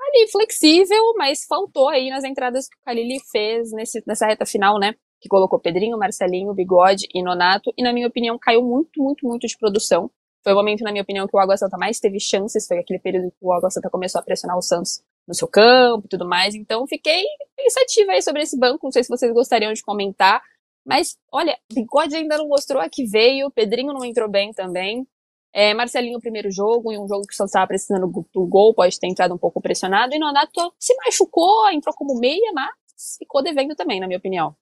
ali 0.00 0.30
flexível, 0.30 1.14
mas 1.18 1.44
faltou 1.44 1.88
aí 1.88 2.08
nas 2.08 2.24
entradas 2.24 2.66
que 2.66 2.76
o 2.76 2.84
Kalili 2.84 3.20
fez 3.30 3.72
nesse, 3.72 4.02
nessa 4.06 4.26
reta 4.26 4.46
final, 4.46 4.78
né? 4.78 4.94
Que 5.24 5.28
colocou 5.30 5.58
Pedrinho, 5.58 5.96
Marcelinho, 5.96 6.52
Bigode 6.52 7.08
e 7.14 7.22
Nonato, 7.22 7.72
e 7.78 7.82
na 7.82 7.94
minha 7.94 8.06
opinião 8.06 8.38
caiu 8.38 8.62
muito, 8.62 9.02
muito, 9.02 9.26
muito 9.26 9.46
de 9.46 9.56
produção. 9.56 10.10
Foi 10.42 10.52
o 10.52 10.56
momento, 10.56 10.84
na 10.84 10.92
minha 10.92 11.00
opinião, 11.00 11.26
que 11.26 11.34
o 11.34 11.38
Água 11.38 11.56
Santa 11.56 11.78
mais 11.78 11.98
teve 11.98 12.20
chances, 12.20 12.66
foi 12.66 12.78
aquele 12.78 12.98
período 12.98 13.30
que 13.30 13.38
o 13.40 13.50
Água 13.50 13.70
Santa 13.70 13.88
começou 13.88 14.18
a 14.18 14.22
pressionar 14.22 14.58
o 14.58 14.60
Santos 14.60 15.02
no 15.26 15.32
seu 15.32 15.48
campo 15.48 16.04
e 16.04 16.08
tudo 16.10 16.28
mais. 16.28 16.54
Então 16.54 16.86
fiquei 16.86 17.24
pensativa 17.56 18.12
aí 18.12 18.20
sobre 18.20 18.42
esse 18.42 18.58
banco, 18.58 18.80
não 18.84 18.92
sei 18.92 19.02
se 19.02 19.08
vocês 19.08 19.32
gostariam 19.32 19.72
de 19.72 19.82
comentar. 19.82 20.42
Mas, 20.84 21.16
olha, 21.32 21.58
Bigode 21.72 22.14
ainda 22.14 22.36
não 22.36 22.46
mostrou 22.46 22.82
a 22.82 22.90
que 22.90 23.06
veio, 23.06 23.50
Pedrinho 23.50 23.94
não 23.94 24.04
entrou 24.04 24.30
bem 24.30 24.52
também. 24.52 25.08
É, 25.54 25.72
Marcelinho, 25.72 26.20
primeiro 26.20 26.50
jogo, 26.50 26.92
em 26.92 26.98
um 26.98 27.08
jogo 27.08 27.26
que 27.26 27.34
só 27.34 27.46
estava 27.46 27.66
precisando 27.66 28.06
do 28.06 28.46
gol, 28.46 28.74
pode 28.74 29.00
ter 29.00 29.06
entrado 29.06 29.32
um 29.32 29.38
pouco 29.38 29.62
pressionado. 29.62 30.14
E 30.14 30.18
Nonato 30.18 30.74
se 30.78 30.94
machucou, 30.96 31.70
entrou 31.70 31.94
como 31.96 32.20
meia, 32.20 32.52
mas 32.52 33.16
ficou 33.18 33.42
devendo 33.42 33.74
também, 33.74 33.98
na 33.98 34.06
minha 34.06 34.18
opinião. 34.18 34.54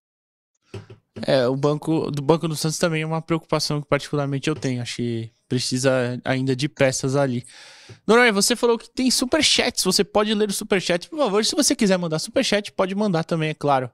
É, 1.26 1.46
o 1.46 1.56
banco 1.56 2.10
do 2.10 2.22
Banco 2.22 2.48
do 2.48 2.56
Santos 2.56 2.78
também 2.78 3.02
é 3.02 3.06
uma 3.06 3.22
preocupação 3.22 3.80
que 3.80 3.88
particularmente 3.88 4.48
eu 4.48 4.54
tenho. 4.54 4.82
Acho 4.82 4.96
que 4.96 5.30
precisa 5.48 6.20
ainda 6.24 6.56
de 6.56 6.68
peças 6.68 7.14
ali. 7.14 7.44
Noronha, 8.06 8.32
você 8.32 8.56
falou 8.56 8.78
que 8.78 8.90
tem 8.90 9.10
superchats. 9.10 9.84
Você 9.84 10.02
pode 10.02 10.32
ler 10.34 10.48
o 10.48 10.52
superchat, 10.52 11.08
por 11.08 11.18
favor. 11.18 11.44
Se 11.44 11.54
você 11.54 11.76
quiser 11.76 11.98
mandar 11.98 12.18
superchat, 12.18 12.72
pode 12.72 12.94
mandar 12.94 13.24
também, 13.24 13.50
é 13.50 13.54
claro. 13.54 13.90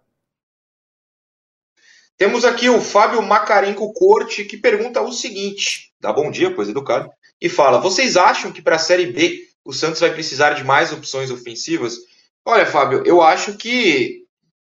Temos 2.16 2.44
aqui 2.44 2.68
o 2.68 2.80
Fábio 2.80 3.22
Macarenco 3.22 3.92
Corte 3.92 4.44
que 4.44 4.56
pergunta 4.56 5.00
o 5.00 5.12
seguinte: 5.12 5.92
dá 6.00 6.12
bom 6.12 6.30
dia, 6.30 6.54
pois 6.54 6.68
educado, 6.68 7.10
e 7.40 7.48
fala: 7.48 7.80
Vocês 7.80 8.16
acham 8.16 8.50
que 8.50 8.62
para 8.62 8.76
a 8.76 8.80
Série 8.80 9.06
B 9.06 9.44
o 9.64 9.72
Santos 9.72 10.00
vai 10.00 10.12
precisar 10.12 10.50
de 10.50 10.64
mais 10.64 10.92
opções 10.92 11.30
ofensivas? 11.30 11.96
Olha, 12.44 12.66
Fábio, 12.66 13.02
eu 13.04 13.22
acho 13.22 13.56
que 13.56 14.24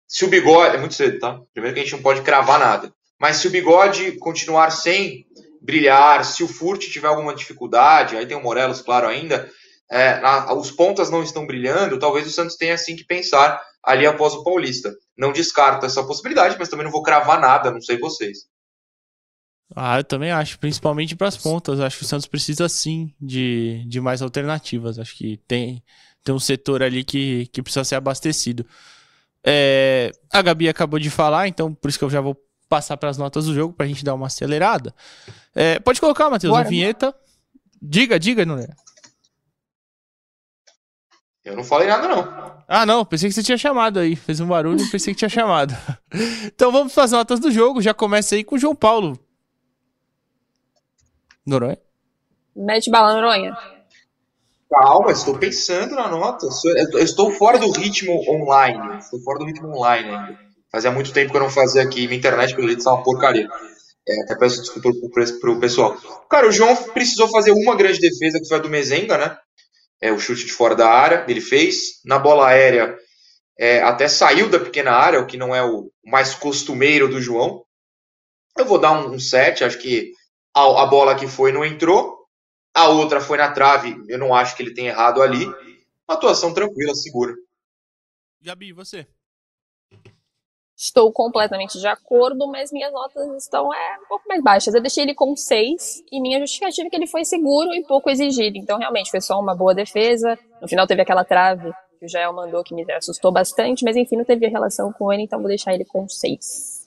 se 0.09 0.25
o 0.25 0.27
bigode. 0.27 0.75
É 0.75 0.79
muito 0.79 0.95
cedo, 0.95 1.19
tá? 1.19 1.39
Primeiro 1.53 1.75
que 1.75 1.81
a 1.81 1.83
gente 1.83 1.93
não 1.93 2.01
pode 2.01 2.23
cravar 2.23 2.59
nada. 2.59 2.91
Mas 3.19 3.37
se 3.37 3.47
o 3.47 3.51
bigode 3.51 4.13
continuar 4.13 4.71
sem 4.71 5.25
brilhar, 5.61 6.25
se 6.25 6.43
o 6.43 6.47
Furt 6.47 6.81
tiver 6.89 7.07
alguma 7.07 7.35
dificuldade, 7.35 8.17
aí 8.17 8.25
tem 8.25 8.35
o 8.35 8.41
Morelos, 8.41 8.81
claro, 8.81 9.07
ainda, 9.07 9.49
é, 9.91 10.21
os 10.53 10.71
pontas 10.71 11.11
não 11.11 11.21
estão 11.21 11.45
brilhando, 11.45 11.99
talvez 11.99 12.25
o 12.25 12.31
Santos 12.31 12.55
tenha 12.55 12.73
assim 12.73 12.95
que 12.95 13.03
pensar 13.03 13.61
ali 13.83 14.05
após 14.05 14.33
o 14.33 14.43
Paulista. 14.43 14.95
Não 15.17 15.33
descarto 15.33 15.85
essa 15.85 16.03
possibilidade, 16.03 16.55
mas 16.57 16.69
também 16.69 16.85
não 16.85 16.91
vou 16.91 17.03
cravar 17.03 17.39
nada, 17.39 17.71
não 17.71 17.81
sei 17.81 17.99
vocês. 17.99 18.47
Ah, 19.75 19.99
eu 19.99 20.03
também 20.03 20.31
acho, 20.31 20.57
principalmente 20.57 21.15
para 21.15 21.27
as 21.27 21.37
pontas. 21.37 21.79
Acho 21.79 21.99
que 21.99 22.03
o 22.03 22.07
Santos 22.07 22.25
precisa 22.25 22.67
sim 22.67 23.13
de, 23.21 23.85
de 23.87 24.01
mais 24.01 24.21
alternativas. 24.21 24.97
Acho 24.97 25.15
que 25.15 25.37
tem, 25.47 25.83
tem 26.23 26.33
um 26.33 26.39
setor 26.39 26.81
ali 26.81 27.03
que, 27.03 27.47
que 27.47 27.61
precisa 27.61 27.83
ser 27.83 27.95
abastecido. 27.95 28.65
É, 29.45 30.11
a 30.31 30.41
Gabi 30.41 30.67
acabou 30.67 30.99
de 30.99 31.09
falar, 31.09 31.47
então 31.47 31.73
por 31.73 31.89
isso 31.89 31.97
que 31.97 32.05
eu 32.05 32.09
já 32.09 32.21
vou 32.21 32.37
passar 32.67 32.97
para 32.97 33.09
as 33.09 33.17
notas 33.17 33.45
do 33.45 33.53
jogo 33.53 33.73
para 33.73 33.85
a 33.85 33.89
gente 33.89 34.03
dar 34.03 34.13
uma 34.13 34.27
acelerada. 34.27 34.93
É, 35.55 35.79
pode 35.79 35.99
colocar, 35.99 36.29
Matheus, 36.29 36.55
a 36.55 36.63
vinheta. 36.63 37.15
Diga, 37.81 38.19
diga, 38.19 38.45
não 38.45 38.57
é? 38.57 38.67
Eu 41.43 41.55
não 41.55 41.63
falei 41.63 41.87
nada, 41.87 42.07
não. 42.07 42.63
Ah, 42.67 42.85
não, 42.85 43.03
pensei 43.03 43.27
que 43.29 43.33
você 43.33 43.41
tinha 43.41 43.57
chamado 43.57 43.97
aí. 43.97 44.15
Fez 44.15 44.39
um 44.39 44.47
barulho 44.47 44.79
e 44.79 44.89
pensei 44.91 45.13
que 45.13 45.17
tinha 45.17 45.29
chamado. 45.29 45.75
então 46.45 46.71
vamos 46.71 46.93
para 46.93 47.03
as 47.03 47.11
notas 47.11 47.39
do 47.39 47.49
jogo. 47.49 47.81
Já 47.81 47.93
começa 47.93 48.35
aí 48.35 48.43
com 48.43 48.55
o 48.55 48.59
João 48.59 48.75
Paulo. 48.75 49.17
Noronha? 51.45 51.79
Mete 52.55 52.91
bala, 52.91 53.15
Noronha. 53.15 53.57
Calma, 54.69 55.11
estou 55.11 55.37
pensando 55.37 55.95
na 55.95 56.07
nota. 56.07 56.47
Eu 56.93 57.03
estou 57.03 57.31
fora 57.31 57.57
do 57.57 57.71
ritmo 57.71 58.13
online. 58.29 58.97
Estou 58.99 59.19
fora 59.21 59.39
do 59.39 59.45
ritmo 59.45 59.69
online 59.69 60.09
ainda. 60.09 60.39
Fazia 60.71 60.91
muito 60.91 61.11
tempo 61.11 61.31
que 61.31 61.37
eu 61.37 61.41
não 61.41 61.49
fazia 61.49 61.81
aqui. 61.81 62.07
Minha 62.07 62.19
internet, 62.19 62.55
pelo 62.55 62.67
jeito, 62.67 62.79
está 62.79 62.93
uma 62.93 63.03
porcaria. 63.03 63.47
É, 64.07 64.23
até 64.23 64.35
peço 64.35 64.61
desculpa 64.61 64.89
para 65.41 65.51
o 65.51 65.59
pessoal. 65.59 65.97
Cara, 66.29 66.47
o 66.47 66.51
João 66.51 66.75
precisou 66.75 67.27
fazer 67.29 67.51
uma 67.51 67.75
grande 67.75 67.99
defesa, 67.99 68.39
que 68.39 68.47
foi 68.47 68.57
a 68.57 68.61
do 68.61 68.69
Mezenga, 68.69 69.17
né? 69.17 69.37
é, 70.01 70.11
o 70.11 70.19
chute 70.19 70.45
de 70.45 70.53
fora 70.53 70.75
da 70.75 70.89
área, 70.89 71.25
ele 71.27 71.41
fez. 71.41 72.01
Na 72.05 72.17
bola 72.17 72.47
aérea, 72.47 72.97
é, 73.57 73.81
até 73.81 74.07
saiu 74.07 74.49
da 74.49 74.59
pequena 74.59 74.91
área, 74.91 75.19
o 75.19 75.27
que 75.27 75.37
não 75.37 75.53
é 75.53 75.63
o 75.63 75.91
mais 76.03 76.33
costumeiro 76.33 77.09
do 77.09 77.21
João. 77.21 77.63
Eu 78.57 78.65
vou 78.65 78.79
dar 78.79 78.91
um, 78.91 79.19
7, 79.19 79.63
acho 79.63 79.77
que 79.79 80.11
a, 80.53 80.83
a, 80.83 80.85
bola 80.85 81.15
que 81.15 81.27
foi 81.27 81.51
não 81.51 81.65
entrou, 81.65 82.18
a 82.79 82.89
outra 82.89 83.21
foi 83.21 83.37
na 83.37 83.51
trave, 83.51 83.95
eu 84.07 84.17
não 84.17 84.33
acho 84.33 84.55
que 84.55 84.63
ele 84.63 84.73
tenha 84.73 84.89
errado 84.89 85.21
ali. 85.21 85.45
Uma 85.45 86.15
atuação 86.15 86.53
tranquila, 86.53 86.93
segura. 86.95 87.33
Gabi, 88.41 88.71
você? 88.71 89.07
Estou 90.75 91.11
completamente 91.11 91.77
de 91.77 91.87
acordo, 91.87 92.47
mas 92.47 92.71
minhas 92.71 92.91
notas 92.93 93.43
estão 93.43 93.73
é, 93.73 93.99
um 94.01 94.07
pouco 94.07 94.25
mais 94.29 94.41
baixas. 94.41 94.73
Eu 94.73 94.81
deixei 94.81 95.03
ele 95.03 95.13
com 95.13 95.35
6 95.35 96.03
e 96.09 96.21
minha 96.21 96.39
justificativa 96.39 96.87
é 96.87 96.89
que 96.89 96.95
ele 96.95 97.05
foi 97.05 97.25
seguro 97.25 97.73
e 97.73 97.83
pouco 97.83 98.09
exigido. 98.09 98.57
Então, 98.57 98.77
realmente, 98.77 99.11
foi 99.11 99.19
só 99.19 99.37
uma 99.37 99.53
boa 99.53 99.75
defesa. 99.75 100.39
No 100.61 100.69
final, 100.69 100.87
teve 100.87 101.01
aquela 101.01 101.25
trave 101.25 101.69
que 101.99 102.05
o 102.05 102.09
Jael 102.09 102.31
mandou 102.31 102.63
que 102.63 102.73
me 102.73 102.89
assustou 102.93 103.29
bastante, 103.29 103.83
mas 103.83 103.97
enfim, 103.97 104.15
não 104.15 104.23
teve 104.23 104.47
relação 104.47 104.93
com 104.93 105.11
ele, 105.11 105.23
então 105.23 105.39
vou 105.39 105.49
deixar 105.49 105.73
ele 105.73 105.83
com 105.83 106.07
6. 106.07 106.78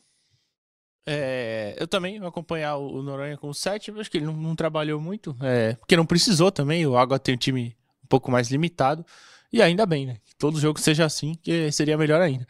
É, 1.07 1.75
eu 1.79 1.87
também 1.89 2.19
vou 2.19 2.29
acompanhar 2.29 2.77
o 2.77 3.03
Noronha 3.03 3.37
com 3.37 3.53
7. 3.53 3.91
Acho 3.93 4.11
que 4.11 4.19
ele 4.19 4.27
não, 4.27 4.35
não 4.35 4.55
trabalhou 4.55 5.01
muito, 5.01 5.37
é, 5.43 5.75
porque 5.75 5.97
não 5.97 6.07
precisou 6.07 6.51
também. 6.51 6.87
O 6.87 6.97
Água 6.97 7.19
tem 7.19 7.35
um 7.35 7.39
time 7.39 7.77
um 8.05 8.07
pouco 8.07 8.31
mais 8.31 8.51
limitado. 8.51 9.05
E 9.53 9.61
ainda 9.61 9.85
bem, 9.85 10.07
né? 10.07 10.17
Que 10.25 10.35
todo 10.37 10.61
jogo 10.61 10.81
seja 10.81 11.05
assim, 11.05 11.35
que 11.43 11.71
seria 11.73 11.99
melhor 11.99 12.21
ainda. 12.21 12.47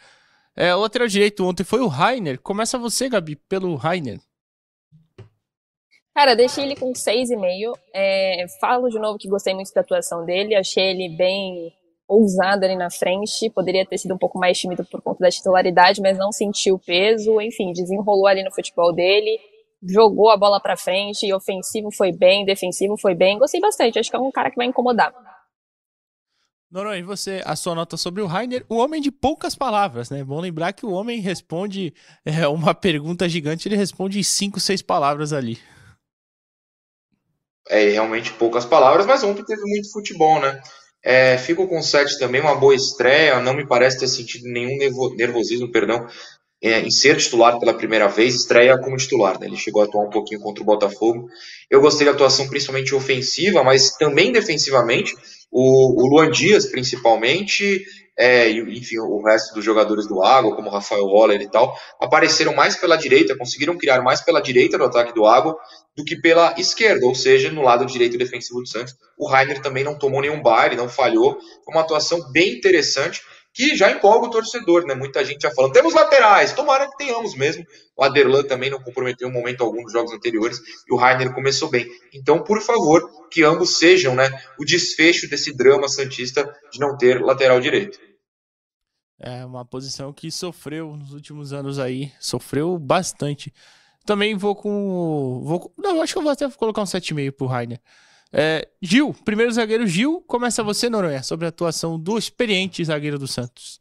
É, 0.54 0.74
o 0.74 0.80
lateral 0.80 1.08
direito 1.08 1.44
ontem 1.44 1.64
foi 1.64 1.80
o 1.80 1.88
Rainer. 1.88 2.38
Começa 2.38 2.78
você, 2.78 3.08
Gabi, 3.08 3.36
pelo 3.36 3.74
Rainer. 3.74 4.20
Cara, 6.14 6.36
deixei 6.36 6.64
ele 6.64 6.76
com 6.76 6.92
6,5. 6.92 7.76
É, 7.92 8.46
falo 8.60 8.88
de 8.90 8.98
novo 8.98 9.18
que 9.18 9.28
gostei 9.28 9.54
muito 9.54 9.72
da 9.72 9.80
atuação 9.80 10.26
dele. 10.26 10.54
Achei 10.54 10.90
ele 10.90 11.08
bem 11.16 11.72
ousado 12.12 12.64
ali 12.64 12.76
na 12.76 12.90
frente. 12.90 13.48
Poderia 13.50 13.86
ter 13.86 13.98
sido 13.98 14.14
um 14.14 14.18
pouco 14.18 14.38
mais 14.38 14.58
tímido 14.58 14.84
por 14.84 15.00
conta 15.00 15.20
da 15.20 15.30
titularidade, 15.30 16.00
mas 16.00 16.18
não 16.18 16.30
sentiu 16.30 16.74
o 16.74 16.78
peso. 16.78 17.40
Enfim, 17.40 17.72
desenrolou 17.72 18.26
ali 18.26 18.42
no 18.42 18.52
futebol 18.52 18.92
dele. 18.92 19.40
Jogou 19.82 20.30
a 20.30 20.36
bola 20.36 20.60
pra 20.60 20.76
frente. 20.76 21.32
Ofensivo 21.32 21.90
foi 21.90 22.12
bem, 22.12 22.44
defensivo 22.44 22.96
foi 22.96 23.14
bem. 23.14 23.38
Gostei 23.38 23.60
bastante. 23.60 23.98
Acho 23.98 24.10
que 24.10 24.16
é 24.16 24.20
um 24.20 24.30
cara 24.30 24.50
que 24.50 24.56
vai 24.56 24.66
incomodar. 24.66 25.12
Noronha, 26.70 27.00
e 27.00 27.02
você, 27.02 27.42
a 27.44 27.54
sua 27.54 27.74
nota 27.74 27.98
sobre 27.98 28.22
o 28.22 28.26
Rainer, 28.26 28.64
o 28.66 28.76
homem 28.76 28.98
de 28.98 29.10
poucas 29.10 29.54
palavras, 29.54 30.08
né? 30.08 30.24
Bom 30.24 30.40
lembrar 30.40 30.72
que 30.72 30.86
o 30.86 30.92
homem 30.92 31.20
responde 31.20 31.92
é, 32.24 32.48
uma 32.48 32.74
pergunta 32.74 33.28
gigante, 33.28 33.68
ele 33.68 33.76
responde 33.76 34.18
em 34.18 34.22
cinco, 34.22 34.58
seis 34.58 34.80
palavras 34.80 35.34
ali. 35.34 35.58
É, 37.68 37.90
realmente 37.90 38.32
poucas 38.32 38.64
palavras, 38.64 39.04
mas 39.04 39.22
ontem 39.22 39.44
teve 39.44 39.60
muito 39.60 39.92
futebol, 39.92 40.40
né? 40.40 40.62
É, 41.04 41.36
fico 41.36 41.66
com 41.66 41.82
7 41.82 42.18
também, 42.18 42.40
uma 42.40 42.54
boa 42.54 42.74
estreia. 42.74 43.40
Não 43.40 43.54
me 43.54 43.66
parece 43.66 43.98
ter 43.98 44.08
sentido 44.08 44.48
nenhum 44.48 44.76
nervosismo, 45.16 45.70
perdão, 45.70 46.06
é, 46.62 46.80
em 46.80 46.90
ser 46.90 47.16
titular 47.16 47.58
pela 47.58 47.74
primeira 47.74 48.06
vez, 48.06 48.36
estreia 48.36 48.78
como 48.78 48.96
titular. 48.96 49.38
Né? 49.40 49.48
Ele 49.48 49.56
chegou 49.56 49.82
a 49.82 49.84
atuar 49.84 50.04
um 50.04 50.10
pouquinho 50.10 50.40
contra 50.40 50.62
o 50.62 50.66
Botafogo. 50.66 51.28
Eu 51.68 51.80
gostei 51.80 52.06
da 52.06 52.12
atuação 52.12 52.48
principalmente 52.48 52.94
ofensiva, 52.94 53.64
mas 53.64 53.96
também 53.96 54.30
defensivamente. 54.30 55.12
O, 55.50 56.02
o 56.02 56.06
Luan 56.06 56.30
Dias, 56.30 56.66
principalmente, 56.66 57.84
é, 58.18 58.50
enfim, 58.50 58.98
o 58.98 59.22
resto 59.22 59.54
dos 59.54 59.64
jogadores 59.64 60.06
do 60.06 60.22
Água, 60.22 60.54
como 60.54 60.70
Rafael 60.70 61.06
Waller 61.06 61.40
e 61.40 61.50
tal, 61.50 61.74
apareceram 62.00 62.54
mais 62.54 62.76
pela 62.76 62.96
direita, 62.96 63.36
conseguiram 63.36 63.76
criar 63.76 64.02
mais 64.02 64.20
pela 64.20 64.40
direita 64.40 64.76
do 64.76 64.84
ataque 64.84 65.14
do 65.14 65.26
Água 65.26 65.56
do 65.96 66.04
que 66.04 66.16
pela 66.16 66.54
esquerda, 66.58 67.06
ou 67.06 67.14
seja, 67.14 67.50
no 67.50 67.62
lado 67.62 67.86
direito 67.86 68.18
defensivo 68.18 68.60
do 68.60 68.68
Santos. 68.68 68.94
O 69.18 69.28
Rainer 69.28 69.60
também 69.60 69.84
não 69.84 69.98
tomou 69.98 70.20
nenhum 70.20 70.42
baile, 70.42 70.76
não 70.76 70.88
falhou. 70.88 71.38
Foi 71.64 71.74
uma 71.74 71.82
atuação 71.82 72.30
bem 72.32 72.56
interessante 72.56 73.22
que 73.54 73.76
já 73.76 73.90
empolga 73.90 74.26
o 74.26 74.30
torcedor, 74.30 74.86
né? 74.86 74.94
Muita 74.94 75.24
gente 75.24 75.42
já 75.42 75.50
falando, 75.50 75.72
temos 75.72 75.94
laterais, 75.94 76.52
tomara 76.52 76.88
que 76.88 76.96
tenhamos 76.96 77.34
mesmo. 77.34 77.64
O 77.96 78.02
Aderlan 78.02 78.42
também 78.44 78.70
não 78.70 78.80
comprometeu 78.80 79.28
em 79.28 79.32
momento 79.32 79.62
algum 79.62 79.82
nos 79.82 79.92
jogos 79.92 80.12
anteriores 80.12 80.58
e 80.88 80.92
o 80.92 80.96
Rainer 80.96 81.34
começou 81.34 81.68
bem. 81.68 81.86
Então, 82.14 82.42
por 82.42 82.60
favor, 82.62 83.08
que 83.30 83.42
ambos 83.42 83.78
sejam, 83.78 84.14
né, 84.14 84.30
o 84.58 84.64
desfecho 84.64 85.28
desse 85.28 85.54
drama 85.54 85.88
santista 85.88 86.50
de 86.72 86.80
não 86.80 86.96
ter 86.96 87.20
lateral 87.20 87.60
direito. 87.60 87.98
É 89.20 89.44
uma 89.44 89.64
posição 89.64 90.12
que 90.12 90.30
sofreu 90.30 90.96
nos 90.96 91.12
últimos 91.12 91.52
anos 91.52 91.78
aí, 91.78 92.10
sofreu 92.18 92.76
bastante. 92.78 93.52
Também 94.04 94.36
vou 94.36 94.56
com. 94.56 95.40
Vou, 95.44 95.72
não, 95.78 96.02
acho 96.02 96.12
que 96.12 96.18
eu 96.18 96.22
vou 96.22 96.32
até 96.32 96.50
colocar 96.50 96.82
um 96.82 96.86
7,5 96.86 97.32
pro 97.32 97.46
Rainer. 97.46 97.80
É, 98.32 98.66
Gil, 98.80 99.14
primeiro 99.24 99.52
zagueiro 99.52 99.86
Gil, 99.86 100.22
começa 100.26 100.62
você, 100.62 100.88
Noronha, 100.88 101.22
sobre 101.22 101.44
a 101.44 101.50
atuação 101.50 101.98
do 101.98 102.16
experiente 102.16 102.82
zagueiro 102.84 103.18
do 103.18 103.28
Santos. 103.28 103.78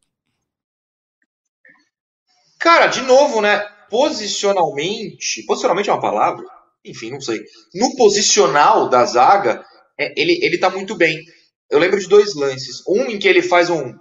Cara, 2.59 2.87
de 2.87 3.01
novo, 3.01 3.41
né? 3.41 3.59
Posicionalmente. 3.89 5.43
Posicionalmente 5.45 5.89
é 5.89 5.93
uma 5.93 6.01
palavra? 6.01 6.45
Enfim, 6.83 7.11
não 7.11 7.21
sei. 7.21 7.39
No 7.73 7.95
posicional 7.95 8.89
da 8.89 9.05
zaga, 9.05 9.65
é, 9.97 10.13
ele, 10.19 10.39
ele 10.43 10.57
tá 10.57 10.69
muito 10.69 10.95
bem. 10.95 11.23
Eu 11.69 11.79
lembro 11.79 11.99
de 11.99 12.07
dois 12.07 12.35
lances. 12.35 12.83
Um 12.87 13.05
em 13.05 13.17
que 13.17 13.27
ele 13.27 13.41
faz 13.41 13.69
um, 13.69 13.93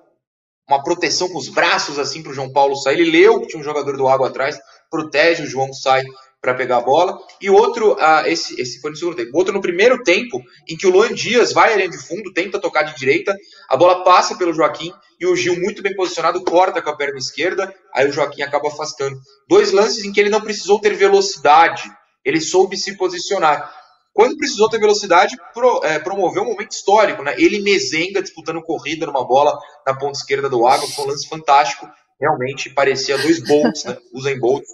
uma 0.69 0.83
proteção 0.83 1.29
com 1.29 1.39
os 1.39 1.49
braços 1.49 1.99
assim 1.99 2.23
para 2.23 2.33
o 2.33 2.35
João 2.35 2.53
Paulo 2.53 2.77
sair. 2.77 3.01
Ele 3.01 3.11
leu 3.11 3.41
que 3.41 3.47
tinha 3.47 3.61
um 3.61 3.65
jogador 3.65 3.97
do 3.97 4.09
Água 4.09 4.29
atrás, 4.29 4.59
protege, 4.91 5.45
o 5.45 5.47
João 5.47 5.73
sai 5.73 6.03
para 6.41 6.55
pegar 6.55 6.79
a 6.79 6.81
bola. 6.81 7.19
E 7.41 7.51
outro, 7.51 7.93
uh, 7.93 8.27
esse, 8.27 8.61
esse 8.61 8.81
foi 8.81 8.91
no 8.91 8.97
segundo 8.97 9.17
tempo. 9.17 9.37
Outro 9.37 9.53
no 9.53 9.61
primeiro 9.61 10.03
tempo, 10.03 10.43
em 10.69 10.77
que 10.77 10.87
o 10.87 10.91
Luan 10.91 11.13
Dias 11.13 11.53
vai 11.53 11.73
à 11.73 11.77
linha 11.77 11.91
de 11.91 11.99
fundo, 11.99 12.33
tenta 12.33 12.59
tocar 12.59 12.83
de 12.83 12.97
direita, 12.97 13.37
a 13.69 13.77
bola 13.77 14.03
passa 14.03 14.37
pelo 14.37 14.55
Joaquim 14.55 14.93
e 15.21 15.27
o 15.27 15.37
Gil, 15.37 15.61
muito 15.61 15.83
bem 15.83 15.95
posicionado, 15.95 16.43
corta 16.43 16.81
com 16.81 16.89
a 16.89 16.97
perna 16.97 17.19
esquerda, 17.19 17.75
aí 17.95 18.09
o 18.09 18.13
Joaquim 18.13 18.43
acaba 18.43 18.69
afastando. 18.69 19.21
Dois 19.47 19.71
lances 19.71 20.05
em 20.05 20.13
que 20.13 20.19
ele 20.19 20.31
não 20.31 20.41
precisou 20.41 20.81
ter 20.81 20.95
velocidade, 20.95 21.91
ele 22.25 22.41
soube 22.41 22.77
se 22.77 22.97
posicionar. 22.97 23.71
Quando 24.15 24.37
precisou 24.39 24.69
ter 24.69 24.81
velocidade, 24.81 25.37
pro, 25.53 25.85
é, 25.85 25.99
promoveu 25.99 26.43
um 26.43 26.47
momento 26.47 26.73
histórico, 26.73 27.23
né? 27.23 27.35
Ele 27.39 27.61
Mezenga 27.61 28.23
disputando 28.23 28.63
corrida 28.63 29.07
numa 29.07 29.25
bola 29.25 29.57
na 29.87 29.95
ponta 29.95 30.19
esquerda 30.19 30.49
do 30.49 30.67
Água, 30.67 30.89
foi 30.89 31.05
um 31.05 31.09
lance 31.09 31.29
fantástico. 31.29 31.89
Realmente 32.21 32.71
parecia 32.71 33.17
dois 33.19 33.41
bolts, 33.41 33.85
né? 33.85 33.97
Usain 34.13 34.39
Bolt 34.39 34.65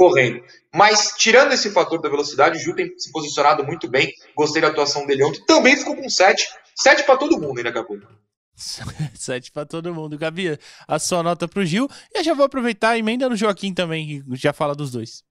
correndo. 0.00 0.42
Mas, 0.74 1.12
tirando 1.18 1.52
esse 1.52 1.70
fator 1.70 2.00
da 2.00 2.08
velocidade, 2.08 2.56
o 2.56 2.58
Gil 2.58 2.74
tem 2.74 2.98
se 2.98 3.12
posicionado 3.12 3.62
muito 3.62 3.86
bem. 3.86 4.10
Gostei 4.34 4.62
da 4.62 4.68
atuação 4.68 5.06
dele 5.06 5.22
ontem. 5.22 5.44
Também 5.44 5.76
ficou 5.76 5.94
com 5.94 6.08
7. 6.08 6.42
7 6.74 7.02
para 7.04 7.18
todo 7.18 7.38
mundo, 7.38 7.60
hein, 7.60 7.66
a 7.68 7.84
pouco. 7.84 8.06
7 8.56 9.52
para 9.52 9.66
todo 9.66 9.94
mundo. 9.94 10.16
Gabi, 10.16 10.58
a 10.88 10.98
sua 10.98 11.22
nota 11.22 11.46
para 11.46 11.60
o 11.60 11.66
Gil. 11.66 11.86
E 12.14 12.20
eu 12.20 12.24
já 12.24 12.32
vou 12.32 12.46
aproveitar 12.46 12.96
e 12.96 13.00
emenda 13.00 13.28
no 13.28 13.36
Joaquim 13.36 13.74
também, 13.74 14.06
que 14.06 14.36
já 14.36 14.54
fala 14.54 14.74
dos 14.74 14.90
dois. 14.90 15.22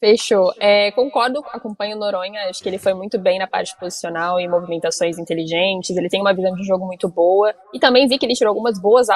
Fechou. 0.00 0.54
É, 0.58 0.90
concordo, 0.92 1.40
acompanho 1.52 1.96
o 1.96 2.00
Noronha, 2.00 2.48
acho 2.48 2.62
que 2.62 2.68
ele 2.68 2.78
foi 2.78 2.94
muito 2.94 3.18
bem 3.18 3.38
na 3.38 3.46
parte 3.46 3.76
posicional 3.78 4.40
e 4.40 4.48
movimentações 4.48 5.18
inteligentes, 5.18 5.96
ele 5.96 6.08
tem 6.08 6.20
uma 6.20 6.32
visão 6.32 6.54
de 6.54 6.64
jogo 6.64 6.86
muito 6.86 7.08
boa, 7.08 7.52
e 7.74 7.80
também 7.80 8.06
vi 8.06 8.16
que 8.16 8.24
ele 8.24 8.34
tirou 8.34 8.52
algumas 8.52 8.80
boas 8.80 9.08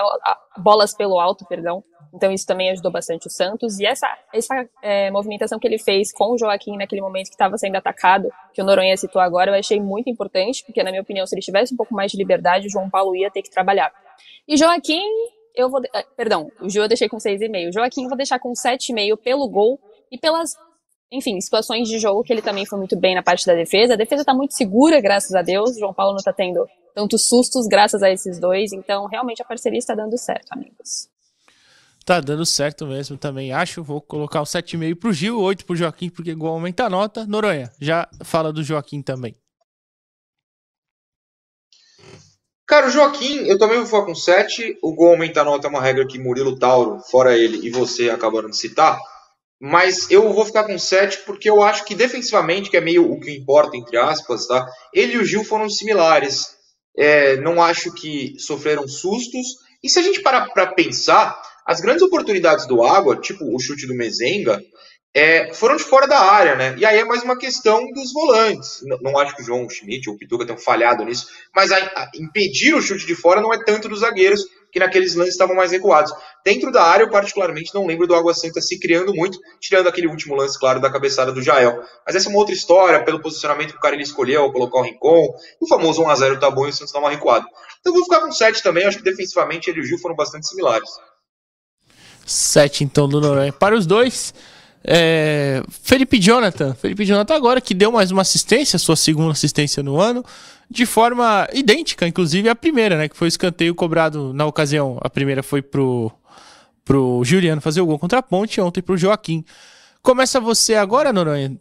bolas 0.58 0.92
pelo 0.92 1.20
alto, 1.20 1.46
perdão, 1.46 1.84
então 2.12 2.30
isso 2.30 2.46
também 2.46 2.70
ajudou 2.70 2.90
bastante 2.90 3.26
o 3.26 3.30
Santos, 3.30 3.78
e 3.78 3.86
essa, 3.86 4.06
essa 4.32 4.68
é, 4.82 5.10
movimentação 5.10 5.58
que 5.58 5.66
ele 5.66 5.78
fez 5.78 6.12
com 6.12 6.32
o 6.32 6.38
Joaquim 6.38 6.76
naquele 6.76 7.00
momento 7.00 7.26
que 7.26 7.34
estava 7.34 7.56
sendo 7.56 7.76
atacado, 7.76 8.28
que 8.52 8.60
o 8.60 8.64
Noronha 8.64 8.96
citou 8.96 9.20
agora, 9.20 9.50
eu 9.50 9.58
achei 9.58 9.80
muito 9.80 10.10
importante, 10.10 10.64
porque 10.64 10.82
na 10.82 10.90
minha 10.90 11.02
opinião, 11.02 11.26
se 11.26 11.34
ele 11.34 11.42
tivesse 11.42 11.72
um 11.72 11.76
pouco 11.76 11.94
mais 11.94 12.12
de 12.12 12.18
liberdade, 12.18 12.66
o 12.66 12.70
João 12.70 12.90
Paulo 12.90 13.16
ia 13.16 13.30
ter 13.30 13.42
que 13.42 13.50
trabalhar. 13.50 13.92
E 14.46 14.56
Joaquim, 14.56 15.02
eu 15.54 15.70
vou, 15.70 15.80
eh, 15.82 16.06
perdão, 16.16 16.50
o 16.60 16.68
Gil 16.68 16.82
eu 16.82 16.88
deixei 16.88 17.08
com 17.08 17.18
6,5, 17.18 17.72
Joaquim 17.72 18.02
eu 18.02 18.08
vou 18.08 18.16
deixar 18.16 18.38
com 18.38 18.52
7,5 18.52 19.16
pelo 19.16 19.48
gol, 19.48 19.78
e 20.10 20.18
pelas 20.18 20.54
enfim, 21.10 21.38
situações 21.40 21.88
de 21.88 21.98
jogo 21.98 22.22
que 22.22 22.32
ele 22.32 22.40
também 22.40 22.64
foi 22.64 22.78
muito 22.78 22.98
bem 22.98 23.14
na 23.14 23.22
parte 23.22 23.44
da 23.44 23.52
defesa. 23.52 23.92
A 23.92 23.96
defesa 23.96 24.22
está 24.22 24.32
muito 24.32 24.54
segura, 24.54 24.98
graças 24.98 25.34
a 25.34 25.42
Deus. 25.42 25.76
O 25.76 25.78
João 25.78 25.92
Paulo 25.92 26.12
não 26.12 26.18
está 26.18 26.32
tendo 26.32 26.66
tantos 26.94 27.26
sustos 27.26 27.66
graças 27.66 28.02
a 28.02 28.10
esses 28.10 28.40
dois. 28.40 28.72
Então, 28.72 29.06
realmente 29.06 29.42
a 29.42 29.44
parceria 29.44 29.78
está 29.78 29.94
dando 29.94 30.16
certo, 30.16 30.52
amigos. 30.52 31.11
Tá 32.04 32.20
dando 32.20 32.44
certo 32.44 32.86
mesmo 32.86 33.16
também, 33.16 33.52
acho. 33.52 33.82
Vou 33.82 34.00
colocar 34.00 34.40
o 34.40 34.44
7,5 34.44 34.96
pro 34.96 35.12
Gil, 35.12 35.40
8 35.40 35.64
pro 35.64 35.76
Joaquim, 35.76 36.10
porque 36.10 36.30
igual 36.30 36.54
aumenta 36.54 36.84
a 36.84 36.90
nota. 36.90 37.26
Noronha, 37.26 37.70
já 37.80 38.08
fala 38.24 38.52
do 38.52 38.62
Joaquim 38.62 39.02
também. 39.02 39.36
Cara, 42.66 42.86
o 42.86 42.90
Joaquim, 42.90 43.46
eu 43.46 43.58
também 43.58 43.78
vou 43.78 43.86
falar 43.86 44.06
com 44.06 44.14
7. 44.14 44.78
O 44.82 44.94
gol 44.94 45.10
aumenta 45.10 45.42
a 45.42 45.44
nota 45.44 45.66
é 45.66 45.70
uma 45.70 45.82
regra 45.82 46.06
que 46.06 46.18
Murilo 46.18 46.58
Tauro, 46.58 46.98
fora 47.10 47.36
ele, 47.36 47.66
e 47.66 47.70
você 47.70 48.10
acabaram 48.10 48.48
de 48.48 48.56
citar 48.56 48.98
mas 49.64 50.10
eu 50.10 50.32
vou 50.32 50.44
ficar 50.44 50.64
com 50.64 50.76
7 50.76 51.20
porque 51.24 51.48
eu 51.48 51.62
acho 51.62 51.84
que 51.84 51.94
defensivamente, 51.94 52.68
que 52.68 52.76
é 52.76 52.80
meio 52.80 53.08
o 53.08 53.20
que 53.20 53.30
importa, 53.30 53.76
entre 53.76 53.96
aspas, 53.96 54.48
tá? 54.48 54.66
Ele 54.92 55.12
e 55.12 55.18
o 55.18 55.24
Gil 55.24 55.44
foram 55.44 55.70
similares. 55.70 56.56
É, 56.98 57.36
não 57.36 57.62
acho 57.62 57.94
que 57.94 58.34
sofreram 58.40 58.88
sustos. 58.88 59.46
E 59.80 59.88
se 59.88 60.00
a 60.00 60.02
gente 60.02 60.20
parar 60.20 60.48
para 60.48 60.72
pensar, 60.74 61.40
as 61.66 61.80
grandes 61.80 62.02
oportunidades 62.02 62.66
do 62.66 62.82
Água, 62.82 63.16
tipo 63.16 63.44
o 63.44 63.58
chute 63.60 63.86
do 63.86 63.94
Mezenga, 63.94 64.60
é, 65.14 65.52
foram 65.52 65.76
de 65.76 65.84
fora 65.84 66.06
da 66.06 66.18
área, 66.18 66.54
né? 66.54 66.74
E 66.78 66.86
aí 66.86 66.98
é 66.98 67.04
mais 67.04 67.22
uma 67.22 67.36
questão 67.36 67.86
dos 67.92 68.12
volantes. 68.12 68.80
Não, 68.84 68.98
não 69.02 69.18
acho 69.18 69.36
que 69.36 69.42
o 69.42 69.44
João 69.44 69.68
Schmidt 69.68 70.08
ou 70.08 70.16
o 70.16 70.18
Pituca 70.18 70.46
tenham 70.46 70.58
falhado 70.58 71.04
nisso, 71.04 71.28
mas 71.54 71.70
a, 71.70 71.76
a 71.76 72.10
impedir 72.14 72.74
o 72.74 72.80
chute 72.80 73.06
de 73.06 73.14
fora 73.14 73.40
não 73.40 73.52
é 73.52 73.62
tanto 73.62 73.88
dos 73.88 74.00
zagueiros, 74.00 74.42
que 74.72 74.78
naqueles 74.78 75.14
lances 75.14 75.34
estavam 75.34 75.54
mais 75.54 75.70
recuados. 75.70 76.12
Dentro 76.42 76.72
da 76.72 76.82
área, 76.82 77.04
eu 77.04 77.10
particularmente 77.10 77.74
não 77.74 77.86
lembro 77.86 78.06
do 78.06 78.14
Água 78.14 78.32
Santa 78.32 78.60
se 78.62 78.80
criando 78.80 79.14
muito, 79.14 79.38
tirando 79.60 79.86
aquele 79.86 80.06
último 80.06 80.34
lance, 80.34 80.58
claro, 80.58 80.80
da 80.80 80.90
cabeçada 80.90 81.30
do 81.30 81.42
Jael. 81.42 81.78
Mas 82.06 82.16
essa 82.16 82.28
é 82.28 82.30
uma 82.30 82.38
outra 82.38 82.54
história, 82.54 83.04
pelo 83.04 83.20
posicionamento 83.20 83.72
que 83.72 83.76
o 83.76 83.80
cara 83.80 83.94
ele 83.94 84.02
escolheu, 84.02 84.50
colocar 84.50 84.78
o 84.78 84.82
Rincon. 84.82 85.28
O 85.60 85.68
famoso 85.68 86.02
1x0 86.02 86.40
tá 86.40 86.50
bom 86.50 86.66
e 86.66 86.70
o 86.70 86.72
Santos 86.72 86.92
dá 86.92 86.98
uma 86.98 87.10
recuada. 87.10 87.44
Então 87.80 87.92
vou 87.92 88.02
ficar 88.02 88.22
com 88.22 88.32
7 88.32 88.62
também, 88.62 88.86
acho 88.86 88.96
que 88.96 89.04
defensivamente 89.04 89.68
ele 89.68 89.80
e 89.80 89.82
o 89.82 89.84
Gil 89.84 89.98
foram 89.98 90.16
bastante 90.16 90.48
similares. 90.48 90.88
7 92.26 92.84
então 92.84 93.08
do 93.08 93.20
Noronha. 93.20 93.52
Para 93.52 93.76
os 93.76 93.86
dois, 93.86 94.34
é, 94.84 95.62
Felipe 95.68 96.18
Jonathan. 96.20 96.74
Felipe 96.74 97.04
Jonathan 97.04 97.34
agora 97.34 97.60
que 97.60 97.74
deu 97.74 97.92
mais 97.92 98.10
uma 98.10 98.22
assistência, 98.22 98.78
sua 98.78 98.96
segunda 98.96 99.32
assistência 99.32 99.82
no 99.82 100.00
ano 100.00 100.24
de 100.72 100.86
forma 100.86 101.46
idêntica, 101.52 102.08
inclusive 102.08 102.48
a 102.48 102.54
primeira, 102.54 102.96
né? 102.96 103.06
Que 103.06 103.16
foi 103.16 103.26
o 103.26 103.28
escanteio 103.28 103.74
cobrado 103.74 104.32
na 104.32 104.46
ocasião. 104.46 104.98
A 105.02 105.10
primeira 105.10 105.42
foi 105.42 105.60
pro, 105.60 106.10
pro 106.82 107.22
Juliano 107.24 107.60
fazer 107.60 107.82
o 107.82 107.86
gol 107.86 107.98
contra 107.98 108.20
a 108.20 108.22
Ponte, 108.22 108.58
ontem 108.58 108.80
pro 108.80 108.96
Joaquim. 108.96 109.44
Começa 110.00 110.40
você 110.40 110.74
agora, 110.74 111.12
Noronha, 111.12 111.60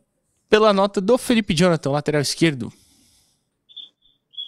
pela 0.49 0.71
nota 0.71 1.01
do 1.01 1.17
Felipe 1.17 1.53
Jonathan, 1.53 1.91
lateral 1.91 2.21
esquerdo. 2.21 2.71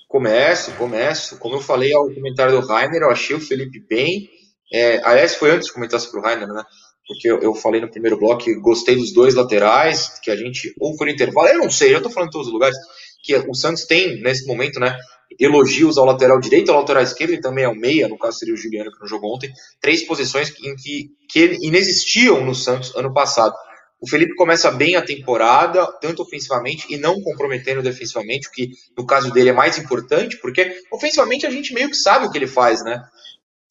Começo, 0.07 0.71
começo. 0.73 1.38
Como 1.38 1.55
eu 1.55 1.61
falei 1.61 1.93
ao 1.93 2.09
comentário 2.09 2.59
do 2.59 2.65
Rainer, 2.65 3.01
eu 3.01 3.11
achei 3.11 3.35
o 3.35 3.41
Felipe 3.41 3.79
bem. 3.79 4.29
É, 4.74 4.99
aliás, 5.03 5.36
foi 5.36 5.51
antes 5.51 5.67
de 5.67 5.74
comentar 5.74 5.99
sobre 5.99 6.19
o 6.19 6.24
Rainer, 6.24 6.47
né? 6.47 6.63
Porque 7.07 7.30
eu, 7.30 7.39
eu, 7.41 7.53
falei 7.53 7.80
no 7.80 7.91
primeiro 7.91 8.17
bloco 8.17 8.43
que 8.43 8.55
gostei 8.55 8.95
dos 8.95 9.13
dois 9.13 9.36
laterais, 9.36 10.19
que 10.24 10.32
a 10.32 10.36
gente, 10.36 10.74
ou 10.80 10.95
no 10.99 11.09
intervalo, 11.09 11.49
eu 11.49 11.59
não 11.59 11.69
sei, 11.69 11.91
já 11.91 12.01
tô 12.01 12.09
falando 12.09 12.30
em 12.30 12.32
todos 12.32 12.47
os 12.47 12.53
lugares 12.53 12.78
que 13.24 13.36
o 13.36 13.53
Santos 13.53 13.86
tem 13.86 14.21
nesse 14.21 14.47
momento, 14.47 14.80
né? 14.80 14.97
Elogios 15.39 15.97
ao 15.97 16.05
lateral 16.05 16.39
direito, 16.39 16.71
ao 16.71 16.80
lateral 16.80 17.03
esquerdo 17.03 17.34
e 17.34 17.41
também 17.41 17.65
ao 17.65 17.76
meia, 17.76 18.07
no 18.07 18.17
caso 18.17 18.39
seria 18.39 18.53
o 18.53 18.57
Juliano 18.57 18.91
que 18.91 18.99
não 18.99 19.07
jogou 19.07 19.36
ontem, 19.36 19.51
três 19.80 20.03
posições 20.03 20.49
em 20.63 20.76
que, 20.76 21.09
que 21.30 21.57
inexistiam 21.61 22.43
no 22.43 22.55
Santos 22.55 22.95
ano 22.95 23.13
passado. 23.13 23.53
O 23.99 24.09
Felipe 24.09 24.36
começa 24.36 24.69
bem 24.69 24.95
a 24.95 25.01
temporada, 25.01 25.88
tanto 26.01 26.21
ofensivamente 26.21 26.86
e 26.89 26.97
não 26.97 27.21
comprometendo 27.21 27.82
defensivamente, 27.82 28.49
o 28.49 28.51
que 28.51 28.71
no 28.97 29.05
caso 29.05 29.32
dele 29.32 29.49
é 29.49 29.53
mais 29.53 29.78
importante, 29.78 30.38
porque 30.38 30.76
ofensivamente 30.91 31.45
a 31.45 31.49
gente 31.49 31.74
meio 31.74 31.89
que 31.89 31.95
sabe 31.95 32.26
o 32.26 32.32
que 32.32 32.38
ele 32.38 32.47
faz, 32.47 32.84
né? 32.84 33.01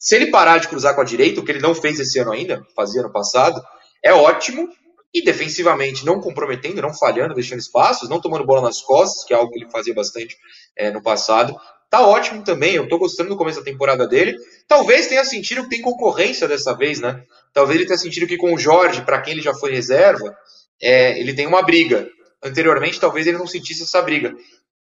Se 0.03 0.17
ele 0.17 0.33
parar 0.33 0.59
de 0.59 0.67
cruzar 0.67 0.97
com 0.97 1.01
a 1.01 1.05
direita, 1.05 1.41
o 1.41 1.45
que 1.45 1.53
ele 1.53 1.61
não 1.61 1.77
fez 1.77 2.01
esse 2.01 2.19
ano 2.19 2.33
ainda, 2.33 2.67
fazia 2.75 3.03
ano 3.03 3.13
passado, 3.13 3.63
é 4.03 4.13
ótimo, 4.13 4.69
e 5.15 5.23
defensivamente 5.23 6.05
não 6.05 6.21
comprometendo, 6.21 6.83
não 6.83 6.93
falhando, 6.93 7.35
deixando 7.35 7.61
espaços, 7.61 8.09
não 8.09 8.21
tomando 8.21 8.45
bola 8.45 8.63
nas 8.63 8.81
costas, 8.81 9.25
que 9.25 9.33
é 9.33 9.37
algo 9.37 9.53
que 9.53 9.61
ele 9.61 9.71
fazia 9.71 9.95
bastante 9.95 10.37
é, 10.75 10.91
no 10.91 11.01
passado. 11.01 11.55
tá 11.89 12.05
ótimo 12.05 12.43
também. 12.43 12.75
Eu 12.75 12.89
tô 12.89 12.99
gostando 12.99 13.29
do 13.29 13.37
começo 13.37 13.61
da 13.61 13.65
temporada 13.65 14.09
dele. 14.09 14.37
Talvez 14.67 15.07
tenha 15.07 15.25
sentido 15.25 15.65
que 15.65 15.71
tem 15.71 15.83
concorrência 15.83 16.49
dessa 16.49 16.75
vez, 16.75 16.99
né? 16.99 17.23
Talvez 17.53 17.79
ele 17.79 17.87
tenha 17.87 17.99
sentido 17.99 18.27
que 18.27 18.39
com 18.39 18.55
o 18.55 18.59
Jorge, 18.59 19.03
para 19.03 19.21
quem 19.21 19.35
ele 19.35 19.43
já 19.43 19.55
foi 19.55 19.73
reserva, 19.73 20.35
é, 20.81 21.21
ele 21.21 21.35
tem 21.35 21.47
uma 21.47 21.63
briga. 21.63 22.09
Anteriormente, 22.43 22.99
talvez 22.99 23.27
ele 23.27 23.39
não 23.39 23.47
sentisse 23.47 23.85
essa 23.85 24.03
briga. 24.03 24.35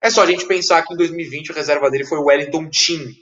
É 0.02 0.10
só 0.12 0.22
a 0.22 0.28
gente 0.28 0.46
pensar 0.46 0.86
que 0.86 0.94
em 0.94 0.98
2020 0.98 1.52
a 1.52 1.56
reserva 1.56 1.90
dele 1.90 2.06
foi 2.06 2.20
o 2.20 2.26
Wellington 2.26 2.70
Tim. 2.70 3.16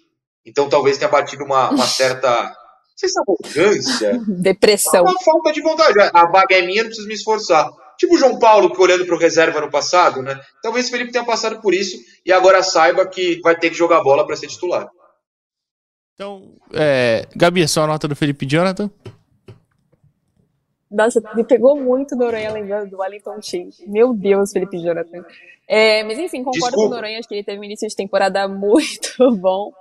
Então 0.48 0.70
talvez 0.70 0.98
tenha 0.98 1.12
batido 1.12 1.44
uma, 1.44 1.70
uma 1.70 1.86
certa. 1.86 2.30
Não 2.30 2.96
sei 2.96 3.10
se 3.10 3.20
é 3.20 3.22
arrogância. 3.22 4.22
Depressão. 4.28 5.04
Uma 5.04 5.22
falta 5.22 5.52
de 5.52 5.62
vontade. 5.62 6.00
A 6.14 6.26
vaga 6.32 6.56
é 6.56 6.66
minha, 6.66 6.84
não 6.84 6.90
preciso 6.90 7.08
me 7.08 7.14
esforçar. 7.14 7.70
Tipo 7.98 8.16
o 8.16 8.18
João 8.18 8.40
Paulo, 8.40 8.72
que 8.72 8.82
olhando 8.82 9.06
para 9.06 9.16
o 9.16 9.20
reserva 9.20 9.60
no 9.60 9.70
passado, 9.70 10.22
né? 10.22 10.40
Talvez 10.62 10.88
o 10.88 10.92
Felipe 10.92 11.12
tenha 11.12 11.26
passado 11.26 11.60
por 11.62 11.74
isso 11.74 11.98
e 12.26 12.32
agora 12.32 12.64
saiba 12.64 13.06
que 13.08 13.40
vai 13.42 13.58
ter 13.58 13.70
que 13.70 13.76
jogar 13.76 14.04
bola 14.04 14.26
para 14.26 14.36
ser 14.36 14.48
titular. 14.48 14.88
Então, 16.14 16.56
é, 16.74 17.28
Gabi, 17.36 17.62
a 17.62 17.68
sua 17.68 17.86
nota 17.86 18.08
do 18.08 18.16
Felipe 18.16 18.46
Jonathan? 18.46 18.90
Nossa, 20.90 21.22
me 21.36 21.44
pegou 21.44 21.76
muito 21.80 22.16
Noronha 22.16 22.52
lembrando 22.52 22.90
do 22.90 23.00
Wellington 23.00 23.40
Tim. 23.40 23.70
Meu 23.88 24.14
Deus, 24.14 24.52
Felipe 24.52 24.80
Jonathan. 24.80 25.24
É, 25.68 26.04
mas 26.04 26.18
enfim, 26.18 26.44
concordo 26.44 26.62
Desculpa. 26.62 26.78
com 26.78 26.88
o 26.88 26.96
Noronha, 26.96 27.20
acho 27.20 27.28
que 27.28 27.36
ele 27.36 27.44
teve 27.44 27.60
um 27.60 27.64
início 27.64 27.88
de 27.88 27.96
temporada 27.96 28.48
muito 28.50 29.36
bom. 29.36 29.72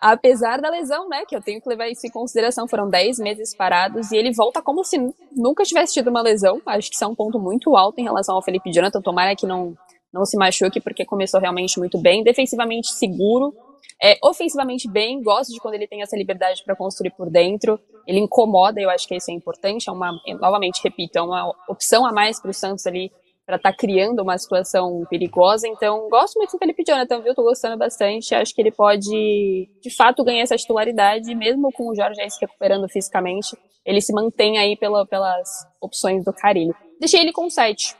Apesar 0.00 0.60
da 0.60 0.70
lesão, 0.70 1.08
né, 1.08 1.24
que 1.26 1.34
eu 1.34 1.42
tenho 1.42 1.60
que 1.60 1.68
levar 1.68 1.88
isso 1.88 2.06
em 2.06 2.10
consideração, 2.10 2.68
foram 2.68 2.88
10 2.88 3.18
meses 3.18 3.52
parados 3.54 4.12
e 4.12 4.16
ele 4.16 4.32
volta 4.32 4.62
como 4.62 4.84
se 4.84 4.96
nunca 5.34 5.64
tivesse 5.64 5.94
tido 5.94 6.08
uma 6.08 6.22
lesão. 6.22 6.62
Acho 6.64 6.88
que 6.88 6.94
isso 6.94 7.02
é 7.02 7.06
um 7.06 7.16
ponto 7.16 7.38
muito 7.40 7.76
alto 7.76 7.98
em 7.98 8.04
relação 8.04 8.36
ao 8.36 8.42
Felipe 8.42 8.70
Jonathan. 8.70 9.02
Tomara 9.02 9.34
que 9.34 9.44
não, 9.44 9.76
não 10.12 10.24
se 10.24 10.36
machuque, 10.36 10.80
porque 10.80 11.04
começou 11.04 11.40
realmente 11.40 11.80
muito 11.80 11.98
bem. 11.98 12.22
Defensivamente 12.22 12.92
seguro, 12.92 13.52
é, 14.00 14.16
ofensivamente 14.22 14.88
bem, 14.88 15.20
gosto 15.20 15.52
de 15.52 15.58
quando 15.58 15.74
ele 15.74 15.88
tem 15.88 16.00
essa 16.00 16.16
liberdade 16.16 16.62
para 16.64 16.76
construir 16.76 17.10
por 17.10 17.28
dentro. 17.28 17.80
Ele 18.06 18.20
incomoda, 18.20 18.80
eu 18.80 18.88
acho 18.90 19.08
que 19.08 19.16
isso 19.16 19.32
é 19.32 19.34
importante. 19.34 19.88
É 19.88 19.92
uma, 19.92 20.12
novamente, 20.40 20.80
repito, 20.82 21.18
é 21.18 21.22
uma 21.22 21.52
opção 21.68 22.06
a 22.06 22.12
mais 22.12 22.40
para 22.40 22.52
o 22.52 22.54
Santos 22.54 22.86
ali 22.86 23.10
para 23.48 23.56
estar 23.56 23.72
tá 23.72 23.76
criando 23.78 24.20
uma 24.22 24.36
situação 24.36 25.06
perigosa. 25.08 25.66
Então, 25.66 26.06
gosto 26.10 26.36
muito 26.36 26.52
do 26.52 26.58
Felipe 26.58 26.84
Jonathan, 26.86 27.22
viu? 27.22 27.34
Tô 27.34 27.42
gostando 27.42 27.78
bastante. 27.78 28.34
Acho 28.34 28.54
que 28.54 28.60
ele 28.60 28.70
pode, 28.70 29.08
de 29.82 29.96
fato, 29.96 30.22
ganhar 30.22 30.42
essa 30.42 30.54
titularidade, 30.54 31.34
mesmo 31.34 31.72
com 31.72 31.88
o 31.88 31.94
Jorge 31.94 32.20
aí 32.20 32.30
se 32.30 32.38
recuperando 32.42 32.86
fisicamente. 32.90 33.56
Ele 33.86 34.02
se 34.02 34.12
mantém 34.12 34.58
aí 34.58 34.76
pela, 34.76 35.06
pelas 35.06 35.48
opções 35.80 36.26
do 36.26 36.32
Carilho. 36.34 36.74
Deixei 37.00 37.20
ele 37.20 37.32
com 37.32 37.48
7. 37.48 37.96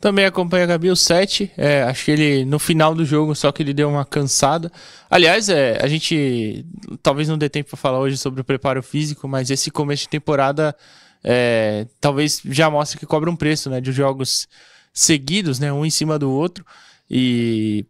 Também 0.00 0.24
acompanha 0.24 0.64
a 0.64 0.66
Gabi 0.66 0.90
o 0.90 0.96
7. 0.96 1.52
É, 1.56 1.82
acho 1.84 2.04
que 2.04 2.10
ele 2.10 2.44
no 2.44 2.58
final 2.58 2.96
do 2.96 3.04
jogo, 3.04 3.36
só 3.36 3.52
que 3.52 3.62
ele 3.62 3.72
deu 3.72 3.88
uma 3.88 4.04
cansada. 4.04 4.68
Aliás, 5.08 5.48
é, 5.48 5.78
a 5.80 5.86
gente 5.86 6.66
talvez 7.04 7.28
não 7.28 7.38
dê 7.38 7.48
tempo 7.48 7.70
para 7.70 7.78
falar 7.78 8.00
hoje 8.00 8.16
sobre 8.16 8.40
o 8.40 8.44
preparo 8.44 8.82
físico, 8.82 9.28
mas 9.28 9.48
esse 9.48 9.70
começo 9.70 10.02
de 10.02 10.08
temporada 10.08 10.74
é, 11.22 11.86
talvez 12.00 12.40
já 12.44 12.70
mostre 12.70 12.98
que 12.98 13.06
cobra 13.06 13.30
um 13.30 13.36
preço, 13.36 13.70
né? 13.70 13.80
De 13.80 13.92
jogos 13.92 14.48
seguidos, 14.92 15.58
né? 15.58 15.72
Um 15.72 15.84
em 15.84 15.90
cima 15.90 16.18
do 16.18 16.30
outro. 16.30 16.64
E 17.10 17.86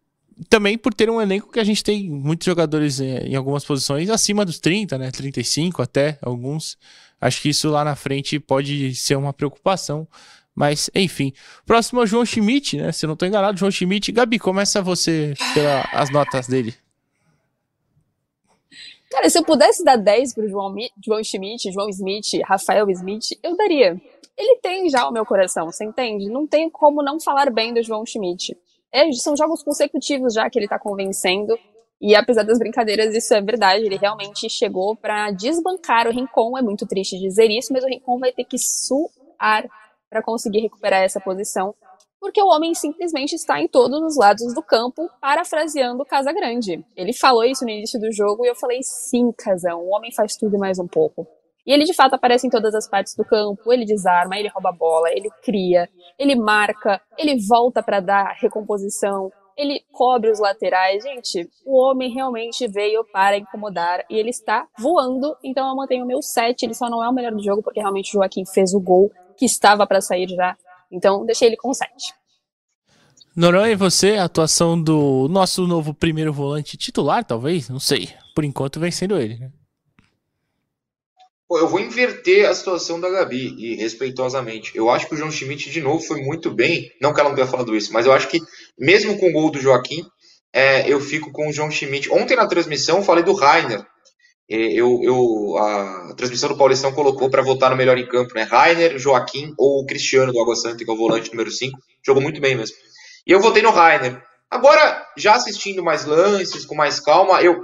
também 0.49 0.79
por 0.79 0.95
ter 0.95 1.11
um 1.11 1.21
elenco 1.21 1.51
que 1.51 1.61
a 1.61 1.65
gente 1.65 1.83
tem 1.83 2.09
muitos 2.09 2.45
jogadores 2.45 3.01
em, 3.01 3.35
algumas 3.35 3.65
posições 3.65 4.09
acima 4.11 4.45
dos 4.45 4.59
30, 4.59 4.99
né? 4.99 5.11
35 5.11 5.83
até 5.83 6.19
alguns. 6.23 6.77
Acho 7.21 7.43
que 7.43 7.49
isso 7.49 7.69
lá 7.69 7.85
na 7.85 7.97
frente 7.97 8.39
pode 8.39 8.95
ser 8.95 9.17
uma 9.17 9.33
preocupação 9.33 10.07
mas, 10.59 10.91
enfim. 10.93 11.33
Próximo 11.65 12.01
é 12.01 12.03
o 12.03 12.07
João 12.07 12.27
Schmidt, 12.27 12.79
né? 12.79 12.91
Se 12.91 13.07
não 13.07 13.13
estou 13.13 13.29
enganado, 13.29 13.57
João 13.57 13.71
Schmidt. 13.71 14.11
Gabi, 14.11 14.41
começa 14.41 14.83
você 14.83 15.33
pelas 15.55 16.11
notas 16.11 16.49
dele. 16.49 16.75
Cara, 19.11 19.31
se 19.31 19.39
eu 19.39 19.45
pudesse 19.45 19.83
dar 19.83 19.97
10 19.97 20.35
pro 20.35 20.49
João, 20.49 20.75
João 21.05 21.25
Schmidt, 21.25 21.73
João 21.73 21.89
Smith, 21.89 22.27
Rafael 22.45 22.91
Smith, 22.91 23.39
eu 23.43 23.57
daria. 23.57 24.01
Ele 24.37 24.57
tem 24.63 24.89
já 24.89 25.09
o 25.09 25.13
meu 25.13 25.25
coração, 25.25 25.67
você 25.67 25.85
entende? 25.85 26.31
Não 26.31 26.47
tem 26.47 26.69
como 26.71 27.03
não 27.03 27.19
falar 27.19 27.51
bem 27.51 27.73
do 27.73 27.83
João 27.83 28.05
Schmidt. 28.05 28.57
É, 28.93 29.11
são 29.13 29.37
jogos 29.37 29.63
consecutivos 29.63 30.35
já 30.35 30.49
que 30.49 30.59
ele 30.59 30.69
tá 30.69 30.79
convencendo. 30.79 31.59
E 32.01 32.15
apesar 32.15 32.45
das 32.45 32.59
brincadeiras, 32.59 33.15
isso 33.15 33.35
é 33.35 33.41
verdade. 33.41 33.85
Ele 33.85 33.97
realmente 33.97 34.49
chegou 34.49 34.95
para 34.95 35.31
desbancar 35.33 36.07
o 36.07 36.13
Rincon. 36.13 36.57
É 36.57 36.63
muito 36.63 36.87
triste 36.87 37.19
dizer 37.19 37.51
isso, 37.51 37.73
mas 37.73 37.83
o 37.83 37.89
Rincon 37.89 38.19
vai 38.19 38.33
ter 38.33 38.45
que 38.45 38.57
suar 38.59 39.69
para 40.09 40.23
conseguir 40.23 40.61
recuperar 40.61 41.03
essa 41.03 41.21
posição, 41.21 41.75
porque 42.21 42.43
o 42.43 42.49
homem 42.49 42.75
simplesmente 42.75 43.35
está 43.35 43.61
em 43.61 43.69
todos 43.69 44.01
os 44.03 44.17
lados 44.17 44.55
do 44.55 44.63
campo, 44.63 45.09
parafraseando 45.21 46.05
Casa 46.05 46.33
Grande. 46.33 46.85
Ele 46.97 47.13
falou 47.13 47.45
isso 47.45 47.65
no 47.65 47.71
início 47.71 48.01
do 48.01 48.13
jogo 48.13 48.45
e 48.45 48.49
eu 48.49 48.55
falei: 48.55 48.81
sim, 48.83 49.33
Casão, 49.33 49.81
o 49.81 49.95
homem 49.95 50.13
faz 50.13 50.37
tudo 50.37 50.57
e 50.57 50.59
mais 50.59 50.79
um 50.79 50.87
pouco. 50.87 51.27
E 51.67 51.73
ele 51.73 51.85
de 51.85 51.93
fato 51.93 52.15
aparece 52.15 52.47
em 52.47 52.51
todas 52.51 52.75
as 52.75 52.89
partes 52.89 53.15
do 53.15 53.25
campo, 53.25 53.73
ele 53.73 53.85
desarma, 53.85 54.39
ele 54.39 54.49
rouba 54.49 54.71
a 54.71 54.73
bola, 54.73 55.11
ele 55.11 55.29
cria, 55.43 55.87
ele 56.19 56.35
marca, 56.35 56.99
ele 57.19 57.37
volta 57.47 57.83
para 57.83 58.01
dar 58.01 58.35
recomposição, 58.41 59.31
ele 59.55 59.85
cobre 59.93 60.31
os 60.31 60.39
laterais. 60.39 61.03
Gente, 61.03 61.51
o 61.67 61.77
homem 61.77 62.11
realmente 62.11 62.67
veio 62.69 63.05
para 63.13 63.37
incomodar 63.37 64.05
e 64.09 64.17
ele 64.17 64.31
está 64.31 64.67
voando, 64.79 65.37
então 65.45 65.69
eu 65.69 65.77
mantenho 65.77 66.05
o 66.05 66.09
meu 66.09 66.23
7. 66.23 66.65
Ele 66.65 66.75
só 66.75 66.89
não 66.89 67.05
é 67.05 67.09
o 67.09 67.13
melhor 67.13 67.33
do 67.33 67.43
jogo 67.43 67.63
porque 67.63 67.81
realmente 67.81 68.11
o 68.11 68.21
Joaquim 68.21 68.47
fez 68.47 68.73
o 68.73 68.81
gol 68.81 69.11
que 69.37 69.45
estava 69.45 69.87
para 69.87 70.01
sair 70.01 70.29
já. 70.29 70.57
Então, 70.91 71.25
deixei 71.25 71.49
ele 71.49 71.57
com 71.57 71.73
7. 71.73 71.91
Noronha, 73.37 73.73
e 73.73 73.77
você, 73.77 74.15
a 74.15 74.25
atuação 74.25 74.81
do 74.81 75.29
nosso 75.29 75.67
novo 75.67 75.95
primeiro 75.95 76.33
volante 76.33 76.77
titular, 76.77 77.25
talvez? 77.25 77.69
Não 77.69 77.79
sei. 77.79 78.09
Por 78.35 78.45
enquanto 78.45 78.81
vem 78.81 78.91
sendo 78.91 79.17
ele, 79.17 79.39
né? 79.39 79.53
Pô, 81.49 81.59
eu 81.59 81.69
vou 81.69 81.81
inverter 81.81 82.47
a 82.47 82.55
situação 82.55 83.01
da 83.01 83.09
Gabi, 83.09 83.55
e 83.57 83.75
respeitosamente. 83.77 84.73
Eu 84.75 84.91
acho 84.91 85.07
que 85.07 85.15
o 85.15 85.17
João 85.17 85.31
Schmidt, 85.31 85.71
de 85.71 85.81
novo, 85.81 86.05
foi 86.05 86.21
muito 86.21 86.51
bem. 86.51 86.91
Não 87.01 87.15
que 87.15 87.21
ela 87.21 87.31
não 87.31 87.37
tenha 87.37 87.47
falado 87.47 87.75
isso, 87.75 87.93
mas 87.93 88.05
eu 88.05 88.13
acho 88.13 88.29
que, 88.29 88.39
mesmo 88.79 89.17
com 89.19 89.31
o 89.31 89.33
gol 89.33 89.51
do 89.51 89.61
Joaquim, 89.61 90.05
é, 90.53 90.93
eu 90.93 91.01
fico 91.01 91.31
com 91.31 91.49
o 91.49 91.53
João 91.53 91.71
Schmidt. 91.71 92.11
Ontem 92.11 92.37
na 92.37 92.47
transmissão 92.47 92.99
eu 92.99 93.05
falei 93.05 93.25
do 93.25 93.33
Rainer, 93.33 93.87
eu, 94.49 95.01
eu, 95.03 95.59
a 95.59 96.15
transmissão 96.17 96.49
do 96.49 96.57
Paulistão 96.57 96.93
colocou 96.93 97.29
para 97.29 97.43
votar 97.43 97.71
no 97.71 97.77
melhor 97.77 97.99
em 97.99 98.09
campo, 98.09 98.33
né? 98.35 98.45
Rainer, 98.45 98.99
Joaquim 98.99 99.53
ou 99.59 99.83
o 99.83 99.87
Cristiano 99.87 100.33
do 100.33 100.41
Água 100.41 100.57
Santa, 100.57 100.83
que 100.83 100.91
é 100.91 100.93
o 100.93 100.97
volante 100.97 101.31
número 101.31 101.51
5. 101.51 101.79
Jogou 102.05 102.23
muito 102.23 102.41
bem 102.41 102.57
mesmo. 102.57 102.75
E 103.27 103.33
eu 103.33 103.41
votei 103.41 103.63
no 103.63 103.71
Rainer. 103.71 104.23
Agora, 104.51 105.07
já 105.17 105.35
assistindo 105.35 105.85
mais 105.85 106.07
lances, 106.07 106.65
com 106.65 106.75
mais 106.75 106.99
calma, 106.99 107.43
eu 107.43 107.63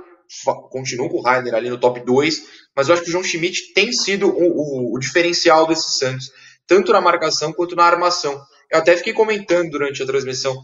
continuo 0.70 1.08
com 1.08 1.18
o 1.18 1.22
Rainer 1.22 1.54
ali 1.54 1.70
no 1.70 1.78
top 1.78 2.04
2, 2.04 2.42
mas 2.76 2.88
eu 2.88 2.94
acho 2.94 3.02
que 3.02 3.08
o 3.08 3.12
João 3.12 3.24
Schmidt 3.24 3.72
tem 3.72 3.90
sido 3.90 4.28
o, 4.28 4.92
o, 4.92 4.94
o 4.94 4.98
diferencial 4.98 5.66
desses 5.66 5.98
Santos, 5.98 6.30
tanto 6.66 6.92
na 6.92 7.00
marcação 7.00 7.52
quanto 7.52 7.74
na 7.74 7.84
armação. 7.84 8.38
Eu 8.70 8.78
até 8.78 8.94
fiquei 8.96 9.14
comentando 9.14 9.70
durante 9.70 10.02
a 10.02 10.06
transmissão 10.06 10.54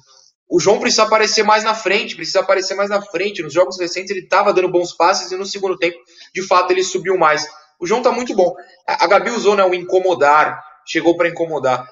o 0.50 0.58
João 0.58 0.80
precisa 0.80 1.04
aparecer 1.04 1.44
mais 1.44 1.62
na 1.62 1.76
frente, 1.76 2.16
precisa 2.16 2.40
aparecer 2.40 2.74
mais 2.74 2.90
na 2.90 3.00
frente. 3.00 3.40
Nos 3.40 3.52
jogos 3.52 3.78
recentes 3.78 4.10
ele 4.10 4.24
estava 4.24 4.52
dando 4.52 4.68
bons 4.68 4.92
passes 4.92 5.30
e 5.30 5.36
no 5.36 5.46
segundo 5.46 5.78
tempo, 5.78 5.96
de 6.34 6.42
fato, 6.42 6.72
ele 6.72 6.82
subiu 6.82 7.16
mais. 7.16 7.46
O 7.78 7.86
João 7.86 8.00
está 8.00 8.10
muito 8.10 8.34
bom. 8.34 8.52
A 8.84 9.06
Gabi 9.06 9.30
usou 9.30 9.54
né, 9.54 9.64
o 9.64 9.72
incomodar, 9.72 10.60
chegou 10.84 11.16
para 11.16 11.28
incomodar. 11.28 11.88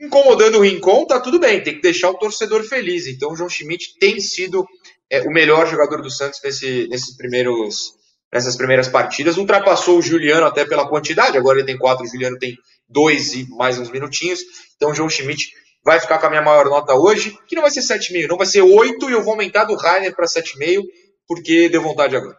Incomodando 0.00 0.58
o 0.58 0.62
Rincon, 0.62 1.06
tá 1.06 1.20
tudo 1.20 1.38
bem, 1.38 1.62
tem 1.62 1.76
que 1.76 1.82
deixar 1.82 2.10
o 2.10 2.18
torcedor 2.18 2.64
feliz. 2.64 3.06
Então 3.06 3.30
o 3.30 3.36
João 3.36 3.48
Schmidt 3.48 3.96
tem 4.00 4.18
sido 4.18 4.66
é, 5.08 5.20
o 5.22 5.30
melhor 5.30 5.68
jogador 5.68 6.02
do 6.02 6.10
Santos 6.10 6.40
nesse, 6.42 6.88
nesses 6.88 7.16
primeiros, 7.16 7.94
nessas 8.32 8.56
primeiras 8.56 8.88
partidas. 8.88 9.36
Ultrapassou 9.36 9.98
o 9.98 10.02
Juliano 10.02 10.46
até 10.46 10.64
pela 10.64 10.88
quantidade, 10.88 11.38
agora 11.38 11.58
ele 11.58 11.66
tem 11.66 11.78
quatro, 11.78 12.04
o 12.04 12.08
Juliano 12.08 12.38
tem 12.38 12.56
dois 12.88 13.34
e 13.34 13.48
mais 13.50 13.78
uns 13.78 13.90
minutinhos. 13.90 14.40
Então 14.74 14.90
o 14.90 14.94
João 14.94 15.08
Schmidt 15.08 15.52
vai 15.84 15.98
ficar 16.00 16.18
com 16.18 16.26
a 16.26 16.30
minha 16.30 16.42
maior 16.42 16.66
nota 16.66 16.94
hoje, 16.94 17.38
que 17.46 17.54
não 17.54 17.62
vai 17.62 17.70
ser 17.70 17.80
7,5, 17.80 18.28
não 18.28 18.36
vai 18.36 18.46
ser 18.46 18.62
8 18.62 19.08
e 19.08 19.12
eu 19.12 19.22
vou 19.22 19.32
aumentar 19.32 19.64
do 19.64 19.76
Rainer 19.76 20.14
para 20.14 20.26
7,5, 20.26 20.82
porque 21.26 21.68
deu 21.68 21.82
vontade 21.82 22.16
agora. 22.16 22.36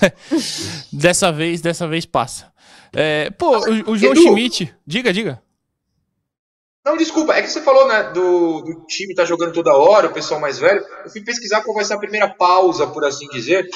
dessa 0.92 1.30
vez, 1.30 1.60
dessa 1.60 1.86
vez 1.86 2.06
passa. 2.06 2.52
É, 2.94 3.30
pô, 3.30 3.58
o, 3.58 3.92
o 3.92 3.96
João 3.96 4.12
Edu, 4.12 4.22
Schmidt, 4.22 4.74
diga, 4.86 5.12
diga. 5.12 5.42
Não, 6.84 6.96
desculpa, 6.96 7.34
é 7.34 7.42
que 7.42 7.48
você 7.48 7.62
falou, 7.62 7.86
né, 7.86 8.10
do, 8.12 8.60
do 8.62 8.86
time 8.86 9.14
tá 9.14 9.24
jogando 9.24 9.52
toda 9.52 9.72
hora, 9.72 10.08
o 10.08 10.12
pessoal 10.12 10.40
mais 10.40 10.58
velho. 10.58 10.84
Eu 11.04 11.10
fui 11.10 11.22
pesquisar 11.22 11.62
qual 11.62 11.76
vai 11.76 11.84
ser 11.84 11.94
a 11.94 11.98
primeira 11.98 12.28
pausa, 12.28 12.86
por 12.88 13.04
assim 13.04 13.28
dizer. 13.28 13.68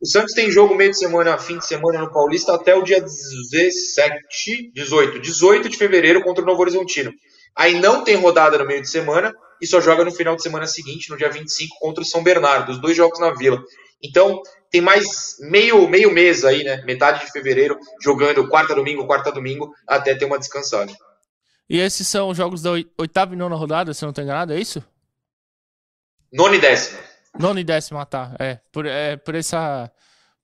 O 0.00 0.06
Santos 0.06 0.34
tem 0.34 0.50
jogo 0.50 0.74
meio 0.74 0.90
de 0.90 0.98
semana, 0.98 1.38
fim 1.38 1.58
de 1.58 1.66
semana 1.66 2.00
no 2.00 2.12
Paulista 2.12 2.54
até 2.54 2.74
o 2.74 2.82
dia 2.82 3.00
17, 3.00 4.72
18, 4.74 5.20
18 5.20 5.68
de 5.68 5.76
fevereiro 5.76 6.22
contra 6.22 6.42
o 6.42 6.46
Novo 6.46 6.60
Horizontino. 6.62 7.12
Aí 7.56 7.80
não 7.80 8.04
tem 8.04 8.16
rodada 8.16 8.58
no 8.58 8.66
meio 8.66 8.82
de 8.82 8.88
semana 8.88 9.34
e 9.60 9.66
só 9.66 9.80
joga 9.80 10.04
no 10.04 10.12
final 10.12 10.36
de 10.36 10.42
semana 10.42 10.66
seguinte, 10.66 11.10
no 11.10 11.16
dia 11.16 11.30
25, 11.30 11.78
contra 11.80 12.02
o 12.02 12.06
São 12.06 12.22
Bernardo, 12.22 12.72
os 12.72 12.80
dois 12.80 12.96
jogos 12.96 13.18
na 13.18 13.32
Vila. 13.32 13.62
Então, 14.02 14.42
tem 14.70 14.80
mais 14.80 15.36
meio, 15.40 15.88
meio 15.88 16.12
mês 16.12 16.44
aí, 16.44 16.62
né? 16.62 16.82
Metade 16.84 17.24
de 17.24 17.32
fevereiro, 17.32 17.78
jogando 18.02 18.46
quarta 18.48 18.74
domingo, 18.74 19.06
quarta 19.06 19.32
domingo, 19.32 19.72
até 19.86 20.14
ter 20.14 20.26
uma 20.26 20.38
descansada. 20.38 20.92
E 21.68 21.80
esses 21.80 22.06
são 22.06 22.28
os 22.28 22.36
jogos 22.36 22.60
da 22.62 22.70
oitava 22.98 23.32
e 23.32 23.36
nona 23.36 23.56
rodada, 23.56 23.94
se 23.94 24.04
não 24.04 24.12
tem 24.12 24.24
enganado, 24.24 24.52
é 24.52 24.60
isso? 24.60 24.84
Nona 26.30 26.56
e 26.56 26.60
décima. 26.60 27.00
Nono 27.38 27.58
e 27.58 27.64
décimo, 27.64 27.98
ah, 27.98 28.06
tá. 28.06 28.34
É, 28.38 28.58
por, 28.72 28.86
é, 28.86 29.16
por 29.16 29.34
essa 29.34 29.90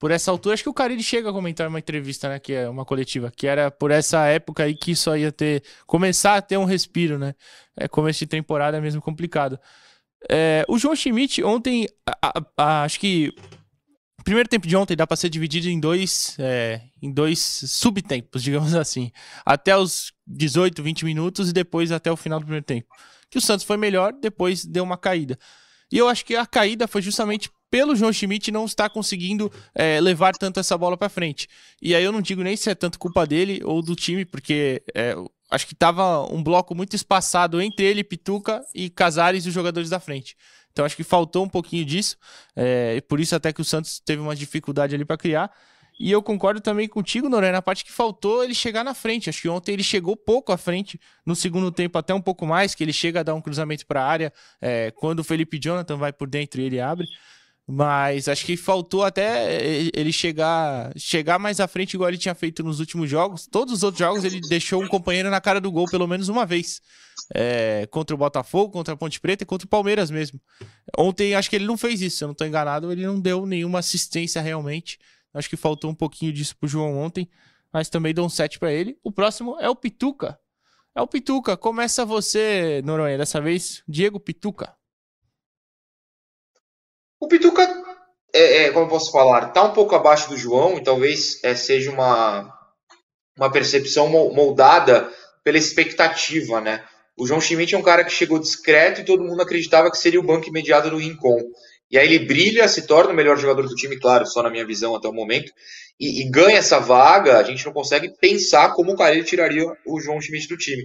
por 0.03 0.11
essa 0.11 0.33
altura, 0.33 0.55
acho 0.55 0.65
que 0.65 0.69
o 0.69 0.75
Carilli 0.75 1.01
chega 1.01 1.31
a 1.31 1.33
comentar 1.33 1.65
em 1.65 1.69
uma 1.69 1.79
entrevista, 1.79 2.29
né, 2.29 2.41
que 2.41 2.53
é 2.53 2.69
uma 2.69 2.85
coletiva, 2.85 3.31
que 3.31 3.47
era 3.47 3.71
por 3.71 3.93
essa 3.93 4.27
época 4.27 4.65
aí 4.65 4.75
que 4.75 4.91
isso 4.91 5.17
ia 5.17 5.31
ter, 5.31 5.63
começar 5.87 6.35
a 6.35 6.43
ter 6.43 6.57
um 6.57 6.65
respiro, 6.65 7.21
né, 7.21 7.37
é, 7.77 7.87
começo 7.87 8.19
de 8.19 8.27
temporada 8.27 8.77
é 8.79 8.81
mesmo 8.81 9.01
complicado. 9.01 9.61
É, 10.29 10.65
o 10.67 10.77
João 10.77 10.97
Schmidt 10.97 11.45
ontem, 11.45 11.87
a, 12.05 12.17
a, 12.21 12.43
a, 12.57 12.83
acho 12.83 12.99
que 12.99 13.33
primeiro 14.25 14.49
tempo 14.49 14.67
de 14.67 14.75
ontem 14.75 14.97
dá 14.97 15.07
para 15.07 15.17
ser 15.17 15.29
dividido 15.29 15.69
em 15.69 15.79
dois, 15.79 16.35
é, 16.41 16.81
em 17.01 17.13
dois 17.13 17.39
subtempos, 17.39 18.43
digamos 18.43 18.75
assim, 18.75 19.13
até 19.47 19.77
os 19.77 20.13
18, 20.27 20.83
20 20.83 21.05
minutos 21.05 21.51
e 21.51 21.53
depois 21.53 21.93
até 21.93 22.11
o 22.11 22.17
final 22.17 22.41
do 22.41 22.47
primeiro 22.47 22.67
tempo. 22.67 22.89
Que 23.31 23.39
o 23.39 23.41
Santos 23.41 23.65
foi 23.65 23.77
melhor, 23.77 24.13
depois 24.13 24.65
deu 24.65 24.83
uma 24.83 24.99
caída. 24.99 25.39
E 25.93 25.99
eu 25.99 26.09
acho 26.09 26.25
que 26.25 26.35
a 26.35 26.45
caída 26.45 26.89
foi 26.89 27.03
justamente 27.03 27.49
pelo 27.73 27.97
João 27.97 28.13
Schmidt 28.13 28.53
não 28.53 28.67
estar 28.67 28.91
conseguindo 28.91 29.51
é, 29.75 29.99
levar 29.99 30.35
tanto 30.35 30.61
essa 30.61 30.77
bola 30.77 30.95
para 30.95 31.09
frente. 31.09 31.49
E 31.81 31.95
aí 31.95 32.05
eu 32.05 32.13
não 32.13 32.21
digo 32.21 32.43
nem 32.43 32.55
se 32.55 32.69
é 32.69 32.75
tanto 32.75 32.99
culpa 32.99 33.27
dele 33.27 33.63
ou 33.65 33.81
do 33.81 33.97
time, 33.97 34.27
porque 34.27 34.83
é, 34.95 35.17
acho 35.51 35.67
que 35.67 35.75
tava 35.75 36.23
um 36.31 36.43
bloco 36.43 36.75
muito 36.75 36.95
espaçado 36.95 37.63
entre 37.63 37.87
ele, 37.87 38.05
Pituca 38.05 38.63
e 38.75 38.91
Casares 38.91 39.47
e 39.47 39.49
os 39.49 39.55
jogadores 39.55 39.89
da 39.89 39.99
frente. 39.99 40.37
Então 40.71 40.85
acho 40.85 40.95
que 40.95 41.03
faltou 41.03 41.47
um 41.47 41.49
pouquinho 41.49 41.83
disso, 41.83 42.19
é, 42.55 43.01
por 43.09 43.19
isso 43.19 43.35
até 43.35 43.55
que 43.55 43.63
o 43.63 43.65
Santos 43.65 43.99
teve 44.01 44.21
uma 44.21 44.37
dificuldade 44.37 44.95
ali 44.95 45.07
para 45.07 45.17
criar. 45.17 45.51
E 45.99 46.11
eu 46.11 46.23
concordo 46.23 46.61
também 46.61 46.87
contigo, 46.87 47.27
Noronha, 47.27 47.53
na 47.53 47.63
parte 47.63 47.87
que 47.87 47.93
faltou 47.93 48.45
ele 48.45 48.55
chegar 48.55 48.85
na 48.85 48.93
frente. 48.93 49.31
Acho 49.31 49.41
que 49.41 49.49
ontem 49.49 49.73
ele 49.73 49.83
chegou 49.83 50.15
pouco 50.15 50.53
à 50.53 50.59
frente, 50.59 51.01
no 51.25 51.35
segundo 51.35 51.73
tempo 51.73 51.97
até 51.97 52.13
um 52.13 52.21
pouco 52.21 52.45
mais, 52.45 52.75
que 52.75 52.85
ele 52.85 52.93
chega 52.93 53.21
a 53.21 53.23
dar 53.23 53.35
um 53.35 53.41
cruzamento 53.41 53.87
para 53.87 54.03
a 54.03 54.07
área, 54.07 54.33
é, 54.61 54.91
quando 54.91 55.21
o 55.21 55.25
Felipe 55.25 55.59
Jonathan 55.59 55.97
vai 55.97 56.13
por 56.13 56.29
dentro 56.29 56.61
e 56.61 56.65
ele 56.65 56.79
abre. 56.79 57.07
Mas 57.67 58.29
acho 58.29 58.45
que 58.45 58.57
faltou 58.57 59.05
até 59.05 59.57
ele 59.95 60.13
chegar 60.13 60.93
chegar 60.97 61.39
mais 61.39 61.61
à 61.61 61.69
frente, 61.69 61.95
igual 61.95 62.11
ele 62.11 62.19
tinha 62.19 62.35
feito 62.35 62.63
nos 62.63 62.81
últimos 62.81 63.09
jogos. 63.09 63.47
Todos 63.47 63.75
os 63.75 63.83
outros 63.83 64.01
jogos 64.01 64.25
ele 64.25 64.41
deixou 64.49 64.83
um 64.83 64.89
companheiro 64.89 65.31
na 65.31 65.41
cara 65.41 65.61
do 65.61 65.71
gol 65.71 65.87
pelo 65.87 66.07
menos 66.07 66.29
uma 66.29 66.45
vez. 66.45 66.81
É, 67.33 67.87
contra 67.91 68.15
o 68.15 68.19
Botafogo, 68.19 68.73
contra 68.73 68.95
a 68.95 68.97
Ponte 68.97 69.21
Preta 69.21 69.45
e 69.45 69.47
contra 69.47 69.65
o 69.65 69.69
Palmeiras 69.69 70.11
mesmo. 70.11 70.41
Ontem 70.99 71.35
acho 71.35 71.49
que 71.49 71.57
ele 71.57 71.67
não 71.67 71.77
fez 71.77 72.03
isso, 72.03 72.17
se 72.17 72.25
eu 72.25 72.29
não 72.29 72.33
estou 72.33 72.47
enganado, 72.47 72.91
ele 72.91 73.07
não 73.07 73.21
deu 73.21 73.47
nenhuma 73.47 73.79
assistência 73.79 74.43
realmente. 74.43 74.99
Acho 75.33 75.49
que 75.49 75.57
faltou 75.57 75.91
um 75.91 75.95
pouquinho 75.95 76.33
disso 76.33 76.57
pro 76.57 76.69
João 76.69 76.99
ontem, 76.99 77.31
mas 77.73 77.89
também 77.89 78.13
dou 78.13 78.27
um 78.27 78.29
7 78.29 78.59
para 78.59 78.73
ele. 78.73 78.99
O 79.05 79.13
próximo 79.13 79.57
é 79.61 79.71
o 79.71 79.77
Pituca. 79.77 80.39
É 80.95 81.01
o 81.01 81.07
Pituca. 81.07 81.57
Começa 81.57 82.05
você, 82.05 82.83
Noronha, 82.85 83.17
dessa 83.17 83.41
vez. 83.41 83.83
Diego 83.89 84.21
Pituca. 84.21 84.75
O 87.23 87.29
Pituca, 87.29 87.63
é, 88.35 88.65
é, 88.65 88.71
como 88.73 88.89
posso 88.89 89.13
falar, 89.13 89.53
tá 89.53 89.63
um 89.63 89.73
pouco 89.73 89.95
abaixo 89.95 90.29
do 90.29 90.37
João 90.37 90.77
e 90.77 90.83
talvez 90.83 91.39
é, 91.45 91.55
seja 91.55 91.89
uma, 91.89 92.53
uma 93.39 93.49
percepção 93.49 94.09
moldada 94.09 95.09
pela 95.45 95.57
expectativa, 95.57 96.61
né? 96.61 96.85
O 97.17 97.25
João 97.25 97.41
Schmidt 97.41 97.77
é 97.77 97.79
um 97.79 97.83
cara 97.83 98.03
que 98.03 98.11
chegou 98.11 98.41
discreto 98.41 99.01
e 99.01 99.05
todo 99.05 99.23
mundo 99.23 99.41
acreditava 99.41 99.89
que 99.89 99.99
seria 99.99 100.19
o 100.19 100.25
banco 100.25 100.49
imediato 100.49 100.91
do 100.91 100.97
Rincon. 100.97 101.39
E 101.89 101.97
aí 101.97 102.13
ele 102.13 102.27
brilha, 102.27 102.67
se 102.67 102.89
torna 102.89 103.13
o 103.13 103.15
melhor 103.15 103.39
jogador 103.39 103.69
do 103.69 103.77
time, 103.77 104.01
claro, 104.01 104.27
só 104.27 104.43
na 104.43 104.51
minha 104.51 104.67
visão 104.67 104.97
até 104.97 105.07
o 105.07 105.13
momento, 105.13 105.53
e, 106.01 106.23
e 106.23 106.29
ganha 106.29 106.59
essa 106.59 106.81
vaga, 106.81 107.39
a 107.39 107.45
gente 107.45 107.65
não 107.65 107.73
consegue 107.73 108.13
pensar 108.21 108.75
como 108.75 108.91
o 108.91 108.97
Carilli 108.97 109.23
tiraria 109.23 109.65
o 109.87 110.01
João 110.01 110.21
Schmidt 110.21 110.49
do 110.49 110.57
time. 110.57 110.83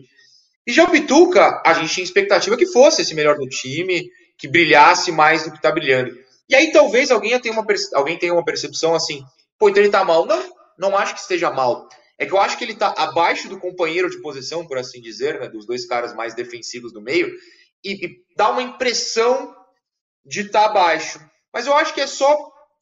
E 0.67 0.71
já 0.71 0.83
o 0.83 0.91
Pituca, 0.91 1.63
a 1.65 1.73
gente 1.73 1.95
tinha 1.95 2.03
expectativa 2.03 2.55
que 2.55 2.67
fosse 2.67 3.01
esse 3.01 3.15
melhor 3.15 3.37
do 3.37 3.49
time, 3.49 4.07
que 4.37 4.47
brilhasse 4.47 5.11
mais 5.11 5.43
do 5.43 5.49
que 5.49 5.57
está 5.57 5.71
brilhando. 5.71 6.26
E 6.49 6.55
aí 6.55 6.71
talvez 6.71 7.11
alguém 7.11 7.39
tenha, 7.39 7.53
uma, 7.53 7.65
alguém 7.93 8.17
tenha 8.17 8.33
uma 8.33 8.45
percepção 8.45 8.95
assim, 8.95 9.23
pô, 9.59 9.69
então 9.69 9.81
ele 9.81 9.91
tá 9.91 10.03
mal. 10.03 10.25
Não, 10.25 10.55
não 10.77 10.97
acho 10.97 11.13
que 11.13 11.19
esteja 11.19 11.51
mal. 11.51 11.87
É 12.17 12.25
que 12.25 12.33
eu 12.33 12.39
acho 12.39 12.57
que 12.57 12.63
ele 12.63 12.75
tá 12.75 12.93
abaixo 12.97 13.47
do 13.47 13.59
companheiro 13.59 14.09
de 14.09 14.21
posição, 14.21 14.65
por 14.65 14.77
assim 14.77 15.01
dizer, 15.01 15.39
né, 15.39 15.47
dos 15.47 15.65
dois 15.65 15.85
caras 15.85 16.15
mais 16.15 16.33
defensivos 16.33 16.91
do 16.91 17.01
meio, 17.01 17.31
e, 17.83 18.05
e 18.05 18.25
dá 18.35 18.49
uma 18.49 18.63
impressão 18.63 19.55
de 20.25 20.41
estar 20.41 20.63
tá 20.63 20.65
abaixo. 20.65 21.19
Mas 21.53 21.67
eu 21.67 21.75
acho 21.75 21.93
que 21.93 22.01
é 22.01 22.07
só 22.07 22.35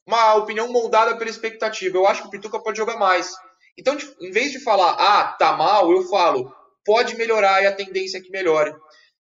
uma 0.07 0.36
opinião 0.36 0.72
moldada 0.72 1.18
pela 1.18 1.30
expectativa. 1.30 1.97
Eu 1.97 2.07
acho 2.07 2.22
que 2.22 2.28
o 2.28 2.32
Pituca 2.32 2.59
pode 2.59 2.78
jogar 2.78 2.97
mais. 2.97 3.34
Então, 3.78 3.97
em 4.22 4.32
vez 4.32 4.51
de 4.51 4.59
falar, 4.59 4.91
ah, 4.91 5.34
tá 5.34 5.53
mal, 5.53 5.91
eu 5.91 6.03
falo, 6.07 6.53
pode 6.86 7.16
melhorar 7.18 7.61
e 7.61 7.68
a 7.68 7.76
tendência 7.76 8.20
é 8.20 8.22
que 8.22 8.30
melhore. 8.30 8.74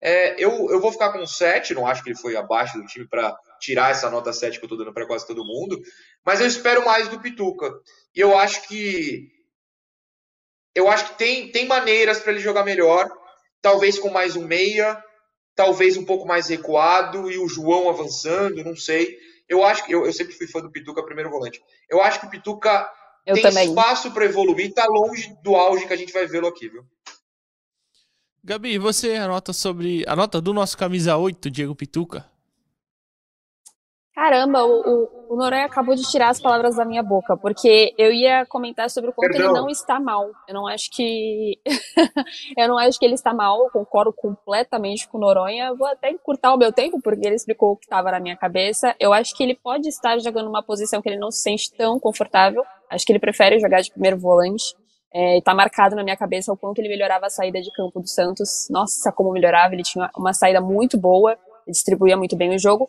É, 0.03 0.35
eu, 0.39 0.71
eu 0.71 0.81
vou 0.81 0.93
ficar 0.93 1.13
com 1.13 1.27
7, 1.27 1.73
não 1.73 1.87
acho 1.87 2.03
que 2.03 2.11
ele 2.11 2.19
foi 2.19 2.37
abaixo 2.37 2.79
do 2.79 2.87
time 2.87 3.09
para 3.09 3.35
tirar 3.65 3.91
essa 3.91 4.11
nota 4.11 4.33
7 4.33 4.59
que 4.59 4.65
eu 4.65 4.67
estou 4.67 4.79
dando 4.79 4.93
para 4.93 5.07
quase 5.07 5.27
todo 5.27 5.45
mundo, 5.45 5.81
mas 6.25 6.41
eu 6.41 6.47
espero 6.47 6.85
mais 6.85 7.09
do 7.09 7.19
Pituca. 7.19 7.73
E 8.15 8.21
eu 8.21 8.37
acho 8.39 8.69
que 8.69 9.33
eu 10.75 10.89
acho 10.89 11.11
que 11.11 11.19
tem, 11.19 11.51
tem 11.51 11.67
maneiras 11.67 12.21
para 12.21 12.33
ele 12.33 12.41
jogar 12.41 12.65
melhor, 12.65 13.09
talvez 13.63 13.99
com 13.99 14.11
mais 14.11 14.35
um 14.37 14.45
meia, 14.45 15.03
talvez 15.55 15.97
um 15.97 16.05
pouco 16.05 16.27
mais 16.27 16.49
recuado 16.49 17.31
e 17.31 17.39
o 17.39 17.49
João 17.49 17.89
avançando, 17.89 18.65
não 18.65 18.77
sei. 18.77 19.17
Eu 19.49 19.65
acho 19.65 19.85
que 19.85 19.95
eu, 19.95 20.05
eu 20.05 20.13
sempre 20.13 20.35
fui 20.35 20.49
fã 20.49 20.61
do 20.61 20.71
Pituca 20.71 21.05
primeiro 21.05 21.31
volante. 21.31 21.63
Eu 21.89 22.03
acho 22.03 22.21
que 22.21 22.27
o 22.27 22.31
Pituca 22.31 22.91
eu 23.25 23.35
tem 23.35 23.45
também. 23.45 23.69
espaço 23.69 24.11
para 24.11 24.25
evoluir, 24.25 24.75
tá 24.75 24.85
longe 24.87 25.35
do 25.43 25.55
auge 25.55 25.87
que 25.87 25.93
a 25.93 25.97
gente 25.97 26.13
vai 26.13 26.27
vê-lo 26.27 26.49
aqui, 26.49 26.69
viu? 26.69 26.85
Gabi, 28.43 28.77
você 28.77 29.15
anota 29.15 29.55
sobre 29.55 30.05
a 30.07 30.15
nota 30.15 30.41
do 30.41 30.53
nosso 30.53 30.77
camisa 30.77 31.17
8, 31.17 31.51
Diego 31.51 31.75
Pituca? 31.75 32.34
Caramba, 34.25 34.65
o, 34.65 34.81
o, 34.81 35.35
o 35.35 35.37
Noronha 35.37 35.67
acabou 35.67 35.95
de 35.95 36.01
tirar 36.11 36.31
as 36.31 36.41
palavras 36.41 36.77
da 36.77 36.85
minha 36.87 37.03
boca, 37.03 37.37
porque 37.37 37.93
eu 37.99 38.11
ia 38.11 38.47
comentar 38.47 38.89
sobre 38.89 39.11
o 39.11 39.13
quanto 39.13 39.33
Perdão. 39.33 39.51
ele 39.51 39.61
não 39.61 39.69
está 39.69 40.01
mal. 40.01 40.31
Eu 40.49 40.55
não 40.55 40.67
acho 40.67 40.91
que. 40.91 41.61
eu 42.57 42.67
não 42.67 42.79
acho 42.79 42.99
que 42.99 43.05
ele 43.05 43.13
está 43.13 43.35
mal, 43.35 43.65
eu 43.65 43.71
concordo 43.71 44.15
completamente 44.15 45.07
com 45.07 45.19
o 45.19 45.21
Noronha. 45.21 45.75
Vou 45.75 45.87
até 45.87 46.09
encurtar 46.09 46.55
o 46.55 46.57
meu 46.57 46.73
tempo, 46.73 47.03
porque 47.03 47.27
ele 47.27 47.35
explicou 47.35 47.73
o 47.73 47.77
que 47.77 47.85
estava 47.85 48.11
na 48.11 48.19
minha 48.19 48.35
cabeça. 48.35 48.97
Eu 48.99 49.13
acho 49.13 49.37
que 49.37 49.43
ele 49.43 49.55
pode 49.55 49.89
estar 49.91 50.19
jogando 50.19 50.49
uma 50.49 50.63
posição 50.63 51.03
que 51.03 51.09
ele 51.11 51.19
não 51.19 51.31
se 51.31 51.43
sente 51.43 51.71
tão 51.75 52.01
confortável. 52.01 52.65
Acho 52.89 53.05
que 53.05 53.13
ele 53.13 53.19
prefere 53.19 53.61
jogar 53.61 53.83
de 53.83 53.91
primeiro 53.91 54.17
volante. 54.17 54.75
É, 55.13 55.39
tá 55.43 55.55
marcado 55.55 55.95
na 55.95 56.03
minha 56.03 56.17
cabeça 56.17 56.51
o 56.51 56.57
quanto 56.57 56.79
ele 56.79 56.89
melhorava 56.89 57.27
a 57.27 57.31
saída 57.31 57.61
de 57.61 57.71
campo 57.73 58.01
do 58.01 58.09
Santos. 58.09 58.69
Nossa, 58.71 59.13
como 59.13 59.33
melhorava! 59.33 59.75
Ele 59.75 59.83
tinha 59.83 60.09
uma 60.17 60.33
saída 60.33 60.63
muito 60.63 60.97
boa, 60.97 61.37
distribuía 61.69 62.17
muito 62.17 62.35
bem 62.35 62.55
o 62.55 62.59
jogo. 62.59 62.89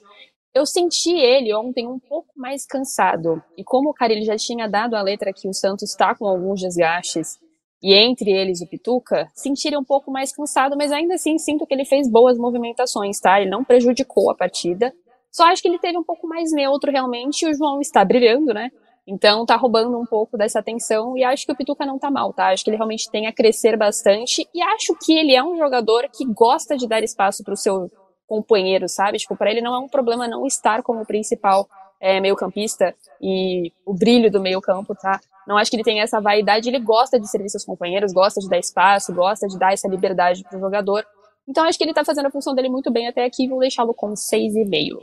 Eu 0.55 0.65
senti 0.65 1.11
ele 1.11 1.53
ontem 1.53 1.85
um 1.85 1.99
pouco 1.99 2.29
mais 2.33 2.65
cansado. 2.65 3.43
E 3.57 3.63
como 3.63 3.89
o 3.89 4.05
ele 4.05 4.23
já 4.23 4.37
tinha 4.37 4.69
dado 4.69 4.95
a 4.95 5.01
letra 5.01 5.33
que 5.33 5.49
o 5.49 5.53
Santos 5.53 5.89
está 5.89 6.15
com 6.15 6.25
alguns 6.25 6.61
desgastes, 6.61 7.37
e 7.83 7.93
entre 7.93 8.31
eles 8.31 8.61
o 8.61 8.67
Pituca, 8.67 9.29
senti 9.35 9.67
ele 9.67 9.77
um 9.77 9.83
pouco 9.83 10.09
mais 10.09 10.33
cansado, 10.33 10.77
mas 10.77 10.93
ainda 10.93 11.15
assim 11.15 11.37
sinto 11.37 11.67
que 11.67 11.73
ele 11.73 11.83
fez 11.83 12.09
boas 12.09 12.37
movimentações, 12.37 13.19
tá? 13.19 13.41
Ele 13.41 13.49
não 13.49 13.65
prejudicou 13.65 14.31
a 14.31 14.35
partida. 14.35 14.93
Só 15.29 15.43
acho 15.43 15.61
que 15.61 15.67
ele 15.67 15.77
teve 15.77 15.97
um 15.97 16.05
pouco 16.05 16.25
mais 16.25 16.53
neutro 16.53 16.89
realmente, 16.89 17.41
e 17.41 17.49
o 17.49 17.53
João 17.53 17.81
está 17.81 18.05
brilhando, 18.05 18.53
né? 18.53 18.71
Então 19.05 19.45
tá 19.45 19.57
roubando 19.57 19.99
um 19.99 20.05
pouco 20.05 20.37
dessa 20.37 20.59
atenção 20.59 21.17
e 21.17 21.23
acho 21.25 21.45
que 21.45 21.51
o 21.51 21.55
Pituca 21.55 21.85
não 21.85 21.99
tá 21.99 22.09
mal, 22.09 22.31
tá? 22.31 22.47
Acho 22.47 22.63
que 22.63 22.69
ele 22.69 22.77
realmente 22.77 23.11
tem 23.11 23.27
a 23.27 23.33
crescer 23.33 23.75
bastante 23.75 24.47
e 24.53 24.61
acho 24.61 24.95
que 25.03 25.11
ele 25.11 25.35
é 25.35 25.43
um 25.43 25.57
jogador 25.57 26.09
que 26.11 26.25
gosta 26.25 26.77
de 26.77 26.87
dar 26.87 27.03
espaço 27.03 27.43
para 27.43 27.53
o 27.53 27.57
seu 27.57 27.91
companheiro, 28.27 28.87
sabe? 28.89 29.17
Tipo, 29.17 29.35
para 29.35 29.51
ele 29.51 29.61
não 29.61 29.73
é 29.73 29.79
um 29.79 29.87
problema 29.87 30.27
não 30.27 30.45
estar 30.45 30.81
como 30.81 31.05
principal 31.05 31.67
é, 31.99 32.19
meio-campista 32.19 32.93
e 33.21 33.71
o 33.85 33.93
brilho 33.93 34.31
do 34.31 34.41
meio-campo, 34.41 34.95
tá? 34.95 35.19
Não 35.47 35.57
acho 35.57 35.69
que 35.69 35.77
ele 35.77 35.83
tem 35.83 36.01
essa 36.01 36.19
vaidade, 36.19 36.69
ele 36.69 36.79
gosta 36.79 37.19
de 37.19 37.29
servir 37.29 37.49
seus 37.49 37.65
companheiros, 37.65 38.11
gosta 38.11 38.39
de 38.39 38.49
dar 38.49 38.57
espaço, 38.57 39.13
gosta 39.13 39.47
de 39.47 39.57
dar 39.57 39.73
essa 39.73 39.87
liberdade 39.87 40.43
pro 40.43 40.59
jogador. 40.59 41.05
Então 41.47 41.63
acho 41.65 41.77
que 41.77 41.83
ele 41.83 41.93
tá 41.93 42.03
fazendo 42.03 42.27
a 42.27 42.31
função 42.31 42.55
dele 42.55 42.69
muito 42.69 42.91
bem 42.91 43.07
até 43.07 43.23
aqui, 43.23 43.47
vou 43.47 43.59
deixá-lo 43.59 43.93
com 43.93 44.13
6,5. 44.13 44.99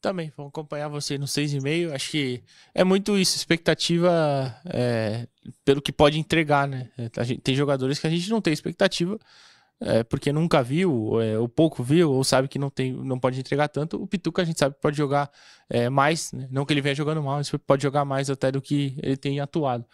Também, 0.00 0.32
vamos 0.36 0.50
acompanhar 0.50 0.88
você 0.88 1.18
no 1.18 1.26
6,5. 1.26 1.92
Acho 1.92 2.10
que 2.12 2.42
é 2.72 2.84
muito 2.84 3.18
isso, 3.18 3.36
expectativa 3.36 4.54
é, 4.66 5.26
pelo 5.64 5.82
que 5.82 5.92
pode 5.92 6.20
entregar, 6.20 6.68
né? 6.68 6.88
Gente, 7.22 7.40
tem 7.40 7.54
jogadores 7.54 7.98
que 7.98 8.06
a 8.06 8.10
gente 8.10 8.30
não 8.30 8.40
tem 8.40 8.52
expectativa, 8.52 9.18
é, 9.80 10.02
porque 10.02 10.32
nunca 10.32 10.62
viu, 10.62 11.20
é, 11.20 11.38
ou 11.38 11.48
pouco 11.48 11.82
viu, 11.82 12.10
ou 12.10 12.24
sabe 12.24 12.48
que 12.48 12.58
não, 12.58 12.68
tem, 12.68 12.92
não 12.92 13.18
pode 13.18 13.38
entregar 13.38 13.68
tanto, 13.68 14.02
o 14.02 14.06
Pituca 14.06 14.42
a 14.42 14.44
gente 14.44 14.58
sabe 14.58 14.74
que 14.74 14.80
pode 14.80 14.96
jogar 14.96 15.30
é, 15.70 15.88
mais, 15.88 16.32
né? 16.32 16.48
não 16.50 16.64
que 16.64 16.72
ele 16.72 16.80
venha 16.80 16.94
jogando 16.94 17.22
mal, 17.22 17.36
mas 17.36 17.50
pode 17.66 17.82
jogar 17.82 18.04
mais 18.04 18.28
até 18.28 18.50
do 18.50 18.60
que 18.60 18.98
ele 19.02 19.16
tem 19.16 19.40
atuado. 19.40 19.84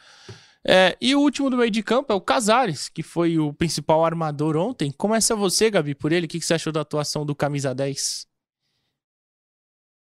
É, 0.66 0.96
e 0.98 1.14
o 1.14 1.20
último 1.20 1.50
do 1.50 1.58
meio 1.58 1.70
de 1.70 1.82
campo 1.82 2.10
é 2.10 2.16
o 2.16 2.20
Casares, 2.20 2.88
que 2.88 3.02
foi 3.02 3.38
o 3.38 3.52
principal 3.52 4.02
armador 4.02 4.56
ontem. 4.56 4.90
Começa 4.90 5.36
você, 5.36 5.70
Gabi, 5.70 5.94
por 5.94 6.10
ele. 6.10 6.24
O 6.24 6.28
que, 6.28 6.40
que 6.40 6.46
você 6.46 6.54
achou 6.54 6.72
da 6.72 6.80
atuação 6.80 7.26
do 7.26 7.34
camisa 7.34 7.74
10? 7.74 8.26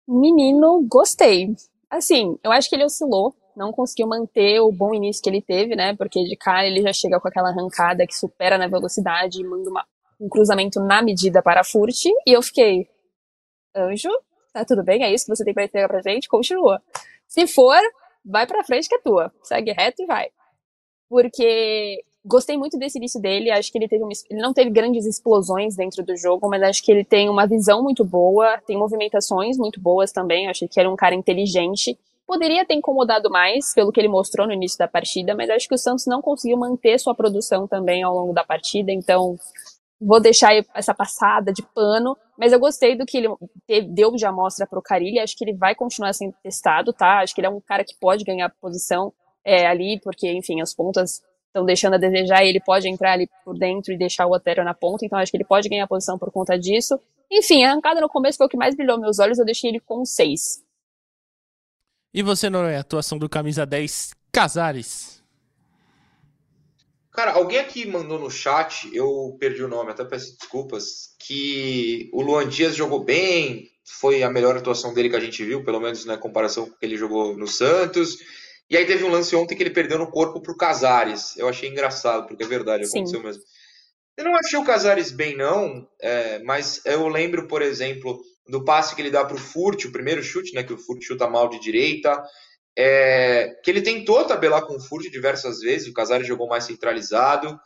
Menino, 0.08 0.84
gostei. 0.88 1.54
Assim, 1.88 2.36
eu 2.42 2.50
acho 2.50 2.68
que 2.68 2.74
ele 2.74 2.84
oscilou 2.84 3.32
não 3.60 3.72
conseguiu 3.72 4.08
manter 4.08 4.58
o 4.60 4.72
bom 4.72 4.94
início 4.94 5.22
que 5.22 5.28
ele 5.28 5.42
teve, 5.42 5.76
né? 5.76 5.94
Porque 5.94 6.24
de 6.24 6.34
cara 6.34 6.66
ele 6.66 6.80
já 6.80 6.94
chega 6.94 7.20
com 7.20 7.28
aquela 7.28 7.50
arrancada 7.50 8.06
que 8.06 8.16
supera 8.16 8.56
na 8.56 8.66
velocidade 8.66 9.38
e 9.38 9.44
manda 9.44 9.68
uma, 9.68 9.84
um 10.18 10.30
cruzamento 10.30 10.80
na 10.80 11.02
medida 11.02 11.42
para 11.42 11.60
a 11.60 11.64
Furt. 11.64 12.06
E 12.06 12.32
eu 12.32 12.42
fiquei, 12.42 12.88
anjo, 13.76 14.08
tá 14.54 14.64
tudo 14.64 14.82
bem, 14.82 15.04
é 15.04 15.12
isso 15.12 15.26
que 15.26 15.36
você 15.36 15.44
tem 15.44 15.52
pra 15.52 15.64
entregar 15.64 15.88
pra 15.88 16.00
gente, 16.00 16.26
continua. 16.26 16.80
Se 17.28 17.46
for, 17.46 17.78
vai 18.24 18.46
pra 18.46 18.64
frente 18.64 18.88
que 18.88 18.94
é 18.94 18.98
tua. 18.98 19.30
Segue 19.42 19.72
reto 19.72 20.02
e 20.02 20.06
vai. 20.06 20.30
Porque 21.06 22.02
gostei 22.24 22.56
muito 22.56 22.78
desse 22.78 22.96
início 22.96 23.20
dele, 23.20 23.50
acho 23.50 23.70
que 23.70 23.76
ele 23.76 23.88
teve 23.88 24.02
uma, 24.02 24.12
ele 24.30 24.40
não 24.40 24.54
teve 24.54 24.70
grandes 24.70 25.04
explosões 25.04 25.76
dentro 25.76 26.02
do 26.02 26.16
jogo, 26.16 26.48
mas 26.48 26.62
acho 26.62 26.82
que 26.82 26.92
ele 26.92 27.04
tem 27.04 27.28
uma 27.28 27.46
visão 27.46 27.82
muito 27.82 28.04
boa, 28.04 28.58
tem 28.66 28.78
movimentações 28.78 29.58
muito 29.58 29.78
boas 29.78 30.12
também, 30.12 30.48
achei 30.48 30.66
que 30.66 30.80
era 30.80 30.90
um 30.90 30.96
cara 30.96 31.14
inteligente. 31.14 31.98
Poderia 32.30 32.64
ter 32.64 32.74
incomodado 32.74 33.28
mais 33.28 33.74
pelo 33.74 33.90
que 33.90 34.00
ele 34.00 34.06
mostrou 34.06 34.46
no 34.46 34.52
início 34.52 34.78
da 34.78 34.86
partida, 34.86 35.34
mas 35.34 35.50
acho 35.50 35.66
que 35.66 35.74
o 35.74 35.76
Santos 35.76 36.06
não 36.06 36.22
conseguiu 36.22 36.56
manter 36.56 36.96
sua 36.96 37.12
produção 37.12 37.66
também 37.66 38.04
ao 38.04 38.14
longo 38.14 38.32
da 38.32 38.44
partida, 38.44 38.92
então 38.92 39.34
vou 40.00 40.20
deixar 40.20 40.52
essa 40.72 40.94
passada 40.94 41.52
de 41.52 41.60
pano, 41.74 42.16
mas 42.38 42.52
eu 42.52 42.60
gostei 42.60 42.96
do 42.96 43.04
que 43.04 43.18
ele 43.68 43.82
deu 43.88 44.12
de 44.12 44.24
amostra 44.24 44.64
para 44.64 44.78
o 44.78 44.82
Carilli, 44.82 45.18
acho 45.18 45.36
que 45.36 45.42
ele 45.42 45.54
vai 45.54 45.74
continuar 45.74 46.12
sendo 46.12 46.32
testado, 46.40 46.92
tá? 46.92 47.18
Acho 47.18 47.34
que 47.34 47.40
ele 47.40 47.48
é 47.48 47.50
um 47.50 47.60
cara 47.60 47.82
que 47.82 47.98
pode 47.98 48.22
ganhar 48.22 48.48
posição 48.60 49.12
é, 49.44 49.66
ali, 49.66 49.98
porque, 50.00 50.30
enfim, 50.30 50.60
as 50.60 50.72
pontas 50.72 51.20
estão 51.48 51.64
deixando 51.64 51.94
a 51.94 51.98
desejar 51.98 52.44
ele 52.44 52.60
pode 52.60 52.88
entrar 52.88 53.14
ali 53.14 53.28
por 53.44 53.58
dentro 53.58 53.92
e 53.92 53.98
deixar 53.98 54.28
o 54.28 54.32
Otero 54.32 54.62
na 54.62 54.72
ponta, 54.72 55.04
então 55.04 55.18
acho 55.18 55.32
que 55.32 55.36
ele 55.36 55.44
pode 55.44 55.68
ganhar 55.68 55.88
posição 55.88 56.16
por 56.16 56.30
conta 56.30 56.56
disso. 56.56 56.96
Enfim, 57.28 57.64
a 57.64 57.72
arrancada 57.72 58.00
no 58.00 58.08
começo 58.08 58.38
foi 58.38 58.46
o 58.46 58.48
que 58.48 58.56
mais 58.56 58.76
brilhou 58.76 59.00
meus 59.00 59.18
olhos, 59.18 59.40
eu 59.40 59.44
deixei 59.44 59.68
ele 59.68 59.80
com 59.80 60.04
6. 60.04 60.69
E 62.12 62.22
você, 62.22 62.50
Noronha, 62.50 62.80
atuação 62.80 63.18
do 63.18 63.28
camisa 63.28 63.64
10, 63.64 64.14
Casares? 64.32 65.22
Cara, 67.12 67.32
alguém 67.32 67.58
aqui 67.60 67.86
mandou 67.86 68.18
no 68.18 68.30
chat, 68.30 68.90
eu 68.92 69.36
perdi 69.38 69.62
o 69.62 69.68
nome, 69.68 69.92
até 69.92 70.04
peço 70.04 70.36
desculpas, 70.36 71.14
que 71.20 72.10
o 72.12 72.20
Luan 72.20 72.48
Dias 72.48 72.74
jogou 72.74 73.04
bem, 73.04 73.70
foi 73.84 74.24
a 74.24 74.30
melhor 74.30 74.56
atuação 74.56 74.92
dele 74.92 75.08
que 75.08 75.16
a 75.16 75.20
gente 75.20 75.44
viu, 75.44 75.64
pelo 75.64 75.78
menos 75.78 76.04
na 76.04 76.16
comparação 76.16 76.66
com 76.66 76.74
o 76.74 76.78
que 76.78 76.84
ele 76.86 76.96
jogou 76.96 77.36
no 77.36 77.46
Santos. 77.46 78.18
E 78.68 78.76
aí 78.76 78.86
teve 78.86 79.04
um 79.04 79.10
lance 79.10 79.34
ontem 79.36 79.56
que 79.56 79.62
ele 79.62 79.70
perdeu 79.70 79.98
no 79.98 80.10
corpo 80.10 80.40
pro 80.40 80.56
Casares. 80.56 81.36
Eu 81.36 81.48
achei 81.48 81.68
engraçado, 81.68 82.26
porque 82.26 82.42
é 82.42 82.46
verdade, 82.46 82.84
aconteceu 82.84 83.20
Sim. 83.20 83.26
mesmo. 83.26 83.42
Eu 84.16 84.24
não 84.24 84.34
achei 84.36 84.58
o 84.58 84.64
Casares 84.64 85.10
bem, 85.10 85.36
não, 85.36 85.88
é, 86.00 86.40
mas 86.40 86.84
eu 86.84 87.06
lembro, 87.08 87.46
por 87.46 87.62
exemplo, 87.62 88.20
do 88.50 88.64
passe 88.64 88.94
que 88.94 89.02
ele 89.02 89.10
dá 89.10 89.24
pro 89.24 89.38
Furt, 89.38 89.84
o 89.84 89.92
primeiro 89.92 90.22
chute, 90.22 90.54
né? 90.54 90.62
Que 90.62 90.72
o 90.72 90.78
Furt 90.78 91.02
chuta 91.02 91.28
mal 91.28 91.48
de 91.48 91.60
direita. 91.60 92.22
É, 92.76 93.58
que 93.62 93.70
ele 93.70 93.82
tentou 93.82 94.24
tabelar 94.24 94.66
com 94.66 94.76
o 94.76 94.80
Furt 94.80 95.10
diversas 95.10 95.60
vezes, 95.60 95.88
o 95.88 95.92
Casares 95.92 96.26
jogou 96.26 96.48
mais 96.48 96.64
centralizado. 96.64 97.58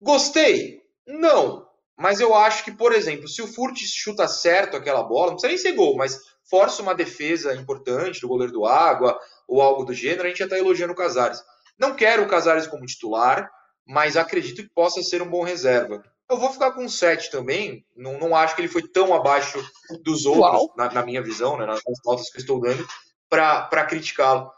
Gostei? 0.00 0.80
Não. 1.06 1.66
Mas 1.96 2.20
eu 2.20 2.34
acho 2.34 2.64
que, 2.64 2.72
por 2.72 2.92
exemplo, 2.92 3.28
se 3.28 3.42
o 3.42 3.46
Furt 3.46 3.76
chuta 3.78 4.26
certo 4.26 4.76
aquela 4.76 5.02
bola, 5.02 5.30
não 5.30 5.36
precisa 5.36 5.48
nem 5.48 5.58
ser 5.58 5.72
gol, 5.72 5.96
mas 5.96 6.18
força 6.48 6.82
uma 6.82 6.94
defesa 6.94 7.54
importante 7.54 8.20
do 8.20 8.28
goleiro 8.28 8.52
do 8.52 8.66
Água, 8.66 9.18
ou 9.46 9.60
algo 9.60 9.84
do 9.84 9.94
gênero, 9.94 10.24
a 10.24 10.28
gente 10.28 10.38
já 10.38 10.44
está 10.44 10.58
elogiando 10.58 10.92
o 10.92 10.96
Casares. 10.96 11.42
Não 11.78 11.94
quero 11.94 12.22
o 12.22 12.28
Casares 12.28 12.66
como 12.66 12.86
titular, 12.86 13.50
mas 13.86 14.16
acredito 14.16 14.62
que 14.62 14.74
possa 14.74 15.02
ser 15.02 15.22
um 15.22 15.28
bom 15.28 15.42
reserva. 15.42 16.02
Eu 16.32 16.38
vou 16.38 16.52
ficar 16.52 16.72
com 16.72 16.88
7 16.88 17.30
também. 17.30 17.84
Não, 17.94 18.18
não 18.18 18.34
acho 18.34 18.54
que 18.54 18.62
ele 18.62 18.68
foi 18.68 18.82
tão 18.82 19.14
abaixo 19.14 19.62
dos 20.02 20.24
outros, 20.24 20.74
na, 20.76 20.90
na, 20.90 21.04
minha 21.04 21.22
visão, 21.22 21.58
né, 21.58 21.66
nas 21.66 21.82
notas 22.04 22.30
que 22.30 22.38
eu 22.38 22.40
estou 22.40 22.60
dando, 22.60 22.86
para 23.28 23.86
criticá-lo. 23.86 24.50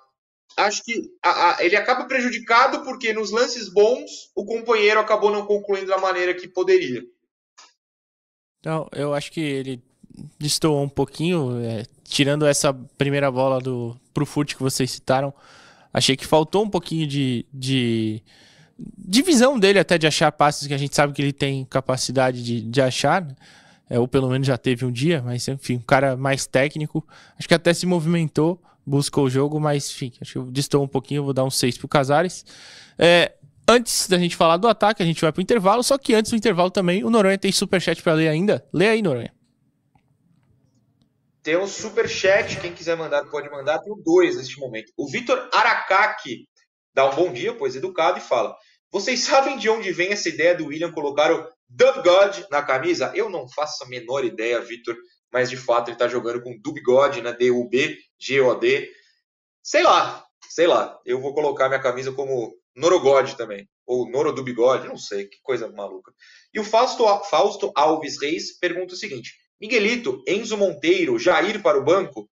Acho 0.57 0.85
que 0.85 1.11
a, 1.21 1.57
a, 1.57 1.65
ele 1.65 1.75
acaba 1.75 2.05
prejudicado 2.05 2.85
porque 2.85 3.13
nos 3.13 3.33
lances 3.33 3.69
bons 3.69 4.31
o 4.37 4.45
companheiro 4.45 5.01
acabou 5.01 5.33
não 5.33 5.45
concluindo 5.45 5.87
da 5.87 5.99
maneira 5.99 6.33
que 6.33 6.47
poderia. 6.47 7.03
Então, 8.61 8.89
eu 8.93 9.13
acho 9.13 9.33
que 9.33 9.41
ele 9.41 9.83
destoou 10.39 10.81
um 10.81 10.89
pouquinho, 10.89 11.61
é, 11.61 11.83
tirando 12.05 12.47
essa 12.47 12.73
primeira 12.73 13.31
bola 13.33 13.61
do 13.61 13.99
pro 14.13 14.25
Furt 14.25 14.55
que 14.55 14.63
vocês 14.63 14.91
citaram. 14.93 15.35
Achei 15.93 16.17
que 16.17 16.27
faltou 16.27 16.63
um 16.63 16.71
pouquinho 16.71 17.07
de, 17.07 17.45
de, 17.53 18.23
de 18.79 19.23
visão 19.23 19.59
dele 19.59 19.79
até 19.79 19.97
de 19.97 20.07
achar 20.07 20.33
passes 20.33 20.67
que 20.67 20.75
a 20.75 20.79
gente 20.79 20.95
sabe 20.95 21.13
que 21.13 21.23
ele 21.23 21.33
tem 21.33 21.65
capacidade 21.65 22.43
de, 22.43 22.61
de 22.61 22.81
achar, 22.81 23.23
né? 23.23 23.35
é, 23.89 23.99
ou 23.99 24.09
pelo 24.09 24.29
menos 24.29 24.47
já 24.47 24.57
teve 24.57 24.85
um 24.85 24.91
dia, 24.91 25.23
mas 25.23 25.47
enfim, 25.49 25.77
um 25.77 25.83
cara 25.83 26.17
mais 26.17 26.47
técnico. 26.47 27.07
Acho 27.39 27.47
que 27.47 27.55
até 27.55 27.73
se 27.73 27.87
movimentou, 27.87 28.61
buscou 28.85 29.25
o 29.25 29.31
jogo, 29.31 29.61
mas 29.61 29.91
enfim, 29.91 30.13
acho 30.21 30.45
que 30.45 30.53
distou 30.53 30.83
um 30.83 30.89
pouquinho, 30.89 31.25
vou 31.25 31.33
dar 31.33 31.45
um 31.45 31.51
6 31.51 31.79
pro 31.79 31.89
Casares. 31.89 32.45
É, 32.99 33.33
antes 33.69 34.09
da 34.09 34.19
gente 34.19 34.37
falar 34.37 34.57
do 34.57 34.69
ataque, 34.69 35.03
a 35.03 35.07
gente 35.07 35.21
vai 35.21 35.33
pro 35.33 35.43
intervalo, 35.43 35.83
só 35.83 35.99
que 35.99 36.15
antes 36.15 36.31
do 36.31 36.37
intervalo 36.37 36.71
também, 36.71 37.05
o 37.05 37.11
Noronha 37.11 37.39
tem 37.39 37.53
superchat 37.53 38.03
para 38.03 38.15
ler 38.15 38.29
ainda. 38.29 38.67
Lê 38.73 38.89
aí, 38.89 39.03
Noronha. 39.03 39.33
Tem 41.43 41.59
um 41.59 41.67
super 41.67 42.09
chat, 42.09 42.59
quem 42.59 42.73
quiser 42.73 42.97
mandar 42.97 43.23
pode 43.27 43.51
mandar. 43.51 43.79
Tem 43.79 43.93
dois 44.03 44.37
neste 44.39 44.59
momento. 44.59 44.91
O 44.97 45.07
Vitor 45.07 45.51
Aracaki 45.53 46.49
dá 46.95 47.11
um 47.11 47.15
bom 47.15 47.33
dia, 47.33 47.55
pois 47.55 47.75
educado, 47.75 48.19
e 48.19 48.23
fala: 48.23 48.57
Vocês 48.91 49.21
sabem 49.25 49.59
de 49.59 49.69
onde 49.69 49.93
vem 49.93 50.13
essa 50.13 50.29
ideia 50.29 50.55
do 50.55 50.67
William 50.67 50.93
colocar 50.93 51.33
o 51.33 51.49
Dub 51.69 52.03
God 52.03 52.45
na 52.51 52.63
camisa? 52.63 53.13
Eu 53.15 53.29
não 53.29 53.49
faço 53.49 53.85
a 53.85 53.89
menor 53.89 54.25
ideia, 54.25 54.61
Vitor, 54.61 54.97
mas 55.33 55.51
de 55.51 55.57
fato 55.57 55.89
ele 55.89 55.97
está 55.97 56.09
jogando 56.09 56.43
com 56.43 56.59
Dub 56.61 56.81
God, 56.83 57.17
né? 57.17 57.33
D-U-B-G-O-D. 57.33 58.91
Sei 59.63 59.83
lá, 59.83 60.25
sei 60.49 60.67
lá. 60.67 60.99
Eu 61.05 61.21
vou 61.21 61.35
colocar 61.35 61.69
minha 61.69 61.81
camisa 61.81 62.13
como 62.13 62.55
Norogod 62.77 63.37
também. 63.37 63.69
Ou 63.87 64.09
Norodubigode, 64.09 64.89
não 64.89 64.97
sei, 64.97 65.27
que 65.27 65.39
coisa 65.43 65.69
maluca. 65.69 66.13
E 66.53 66.61
o 66.61 66.65
Fausto, 66.65 67.05
Fausto 67.25 67.73
Alves 67.75 68.21
Reis 68.21 68.59
pergunta 68.59 68.95
o 68.95 68.97
seguinte: 68.97 69.35
Miguelito, 69.61 70.23
Enzo 70.27 70.57
Monteiro, 70.57 71.19
Jair 71.19 71.63
para 71.63 71.79
o 71.79 71.85
banco. 71.85 72.29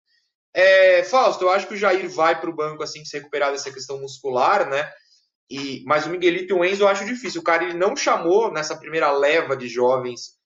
É, 0.55 1.03
Fausto, 1.05 1.44
eu 1.44 1.50
acho 1.50 1.66
que 1.66 1.74
o 1.74 1.76
Jair 1.76 2.09
vai 2.11 2.38
para 2.38 2.50
o 2.50 2.55
banco 2.55 2.82
assim 2.82 3.00
que 3.03 3.09
se 3.09 3.16
recuperar 3.16 3.53
dessa 3.53 3.72
questão 3.72 3.98
muscular, 4.00 4.68
né? 4.68 4.90
E, 5.50 5.82
mas 5.86 6.07
o 6.07 6.11
Miguelito 6.11 6.55
e 6.55 6.57
o 6.57 6.64
Enzo 6.64 6.84
eu 6.84 6.88
acho 6.88 7.05
difícil. 7.05 7.40
O 7.40 7.44
cara 7.44 7.64
ele 7.64 7.74
não 7.74 7.96
chamou 7.96 8.53
nessa 8.53 8.76
primeira 8.76 9.11
leva 9.12 9.57
de 9.57 9.68
jovens 9.68 10.38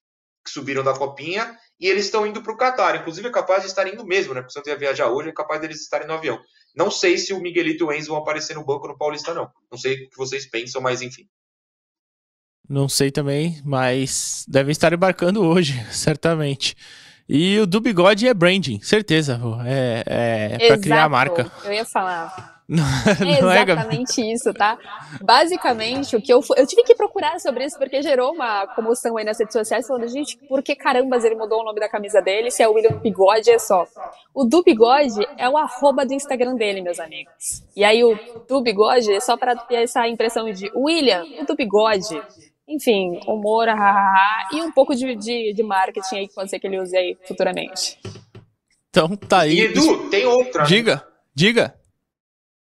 que 0.43 0.51
subiram 0.51 0.83
da 0.83 0.93
copinha 0.93 1.57
e 1.79 1.87
eles 1.87 2.05
estão 2.05 2.25
indo 2.25 2.41
para 2.41 2.53
o 2.53 2.57
Catar. 2.57 2.95
Inclusive 2.95 3.27
é 3.27 3.31
capaz 3.31 3.63
de 3.63 3.69
estar 3.69 3.87
indo 3.87 4.05
mesmo, 4.05 4.33
né? 4.33 4.41
Porque 4.41 4.53
se 4.53 4.59
eu 4.59 4.73
ia 4.73 4.79
viajar 4.79 5.09
hoje, 5.09 5.29
é 5.29 5.33
capaz 5.33 5.61
deles 5.61 5.81
estarem 5.81 6.07
no 6.07 6.13
avião. 6.13 6.39
Não 6.75 6.89
sei 6.89 7.17
se 7.17 7.33
o 7.33 7.39
Miguelito 7.39 7.83
e 7.83 7.87
o 7.87 7.91
Enzo 7.91 8.09
vão 8.09 8.17
aparecer 8.17 8.55
no 8.55 8.65
banco 8.65 8.87
no 8.87 8.97
Paulista, 8.97 9.33
não. 9.33 9.51
Não 9.71 9.77
sei 9.77 9.93
o 9.93 10.09
que 10.09 10.17
vocês 10.17 10.45
pensam, 10.45 10.81
mas 10.81 11.01
enfim. 11.01 11.27
Não 12.69 12.89
sei 12.89 13.11
também, 13.11 13.61
mas 13.63 14.45
devem 14.47 14.71
estar 14.71 14.91
embarcando 14.91 15.41
hoje, 15.41 15.73
certamente. 15.91 16.75
E 17.29 17.59
o 17.59 17.67
do 17.67 17.81
bigode 17.81 18.27
é 18.27 18.33
branding, 18.33 18.79
certeza. 18.81 19.39
É, 19.65 20.03
é 20.59 20.67
para 20.67 20.77
criar 20.77 21.03
a 21.03 21.09
marca. 21.09 21.51
Eu 21.65 21.73
ia 21.73 21.85
falar. 21.85 22.57
Não, 22.67 22.83
não 23.41 23.49
é 23.49 23.63
exatamente 23.63 24.21
é... 24.21 24.33
isso, 24.33 24.53
tá? 24.53 24.77
Basicamente, 25.21 26.17
o 26.17 26.21
que 26.21 26.33
eu 26.33 26.43
eu 26.57 26.67
tive 26.67 26.83
que 26.83 26.93
procurar 26.93 27.39
sobre 27.39 27.63
isso 27.63 27.77
porque 27.77 28.01
gerou 28.01 28.33
uma 28.33 28.67
comoção 28.67 29.15
aí 29.15 29.23
nas 29.23 29.39
redes 29.39 29.53
sociais 29.53 29.87
falando, 29.87 30.05
gente, 30.09 30.37
por 30.49 30.61
que 30.61 30.75
carambas 30.75 31.23
ele 31.23 31.35
mudou 31.35 31.61
o 31.61 31.63
nome 31.63 31.79
da 31.79 31.87
camisa 31.87 32.21
dele 32.21 32.51
se 32.51 32.61
é 32.61 32.67
o 32.67 32.73
William 32.73 32.97
Bigode 32.97 33.49
é 33.49 33.57
só. 33.57 33.87
O 34.33 34.43
do 34.43 34.61
Bigode 34.63 35.25
é 35.37 35.47
o 35.47 35.55
arroba 35.55 36.05
do 36.05 36.13
Instagram 36.13 36.55
dele, 36.55 36.81
meus 36.81 36.99
amigos. 36.99 37.63
E 37.73 37.85
aí 37.85 38.03
o 38.03 38.19
do 38.49 38.61
Bigode 38.61 39.13
é 39.13 39.19
só 39.21 39.37
para 39.37 39.55
ter 39.55 39.83
essa 39.83 40.05
impressão 40.05 40.51
de 40.51 40.69
William, 40.75 41.23
o 41.39 41.45
do 41.45 41.55
Bigode 41.55 42.21
enfim, 42.67 43.19
humor, 43.25 43.67
hahaha, 43.67 44.47
e 44.51 44.61
um 44.61 44.71
pouco 44.71 44.93
de, 44.93 45.15
de, 45.15 45.53
de 45.53 45.63
marketing 45.63 46.15
aí 46.15 46.27
que 46.27 46.35
pode 46.35 46.49
ser 46.49 46.59
que 46.59 46.67
ele 46.67 46.79
use 46.79 46.95
aí 46.95 47.17
futuramente. 47.25 47.99
Então 48.89 49.15
tá 49.15 49.41
aí. 49.41 49.55
E 49.55 49.61
Edu, 49.61 50.09
tem 50.09 50.25
outra. 50.25 50.63
Diga, 50.63 51.07
diga. 51.33 51.73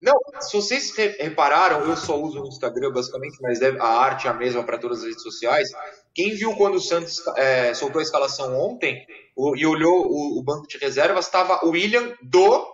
Não, 0.00 0.14
se 0.40 0.56
vocês 0.56 0.96
repararam, 0.96 1.84
eu 1.84 1.94
só 1.94 2.18
uso 2.18 2.42
o 2.42 2.48
Instagram 2.48 2.90
basicamente, 2.90 3.36
mas 3.42 3.60
a 3.60 3.86
arte 3.86 4.26
é 4.26 4.30
a 4.30 4.34
mesma 4.34 4.64
para 4.64 4.78
todas 4.78 5.00
as 5.00 5.04
redes 5.04 5.22
sociais. 5.22 5.68
Quem 6.14 6.34
viu 6.34 6.56
quando 6.56 6.76
o 6.76 6.80
Santos 6.80 7.22
é, 7.36 7.74
soltou 7.74 7.98
a 7.98 8.02
escalação 8.02 8.58
ontem 8.58 9.04
o, 9.36 9.54
e 9.54 9.66
olhou 9.66 10.06
o, 10.06 10.38
o, 10.38 10.42
banco 10.42 10.66
de 10.66 10.78
reservas, 10.78 11.26
estava 11.26 11.66
o 11.66 11.70
William 11.70 12.16
do, 12.22 12.66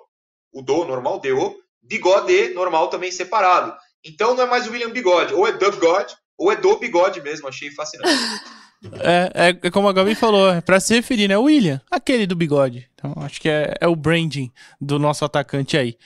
o 0.52 0.62
do 0.62 0.84
normal, 0.84 1.18
do, 1.18 1.56
bigode 1.82 2.54
normal 2.54 2.88
também 2.88 3.10
separado. 3.10 3.74
Então 4.04 4.34
não 4.34 4.44
é 4.44 4.46
mais 4.46 4.68
o 4.68 4.70
William 4.70 4.90
Bigode, 4.90 5.34
ou 5.34 5.48
é 5.48 5.52
Dub 5.52 5.80
God, 5.80 6.12
ou 6.38 6.52
é 6.52 6.56
do 6.56 6.78
bigode 6.78 7.20
mesmo, 7.20 7.48
achei 7.48 7.70
fascinante. 7.70 8.10
É, 9.00 9.32
é, 9.34 9.48
é, 9.62 9.70
como 9.70 9.88
a 9.88 9.92
Gabi 9.92 10.14
falou, 10.14 10.52
é 10.52 10.60
pra 10.60 10.78
se 10.78 10.94
referir, 10.94 11.26
né? 11.26 11.36
William, 11.36 11.80
aquele 11.90 12.26
do 12.26 12.36
bigode. 12.36 12.88
Então, 12.94 13.14
acho 13.24 13.40
que 13.40 13.48
é, 13.48 13.74
é 13.80 13.88
o 13.88 13.96
branding 13.96 14.52
do 14.78 14.98
nosso 14.98 15.24
atacante 15.24 15.78
aí. 15.78 15.96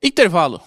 Intervalo. 0.00 0.62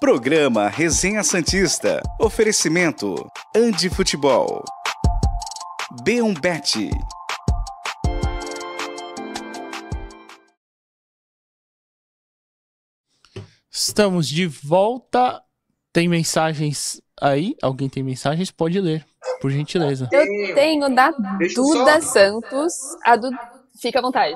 Programa 0.00 0.68
Resenha 0.68 1.24
Santista. 1.24 2.00
Oferecimento: 2.20 3.14
Andi 3.54 3.90
Futebol. 3.90 4.64
B1Bet. 6.04 6.88
Estamos 13.70 14.28
de 14.28 14.46
volta 14.46 15.42
tem 15.92 16.08
mensagens 16.08 17.00
aí, 17.20 17.56
alguém 17.62 17.88
tem 17.88 18.02
mensagens? 18.02 18.50
Pode 18.50 18.80
ler, 18.80 19.06
por 19.40 19.50
gentileza. 19.50 20.08
Eu 20.12 20.54
tenho 20.54 20.94
da 20.94 21.10
Duda 21.54 22.00
Santos. 22.00 22.74
A 23.04 23.16
Du... 23.16 23.30
Fica 23.80 23.98
à 23.98 24.02
vontade. 24.02 24.34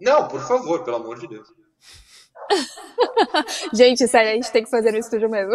Não, 0.00 0.28
por 0.28 0.40
favor, 0.40 0.84
pelo 0.84 0.96
amor 0.96 1.18
de 1.18 1.26
Deus. 1.26 1.48
Gente, 3.72 4.06
sério, 4.06 4.30
a 4.30 4.34
gente 4.34 4.50
tem 4.50 4.64
que 4.64 4.70
fazer 4.70 4.92
no 4.92 4.98
estúdio 4.98 5.28
mesmo. 5.28 5.54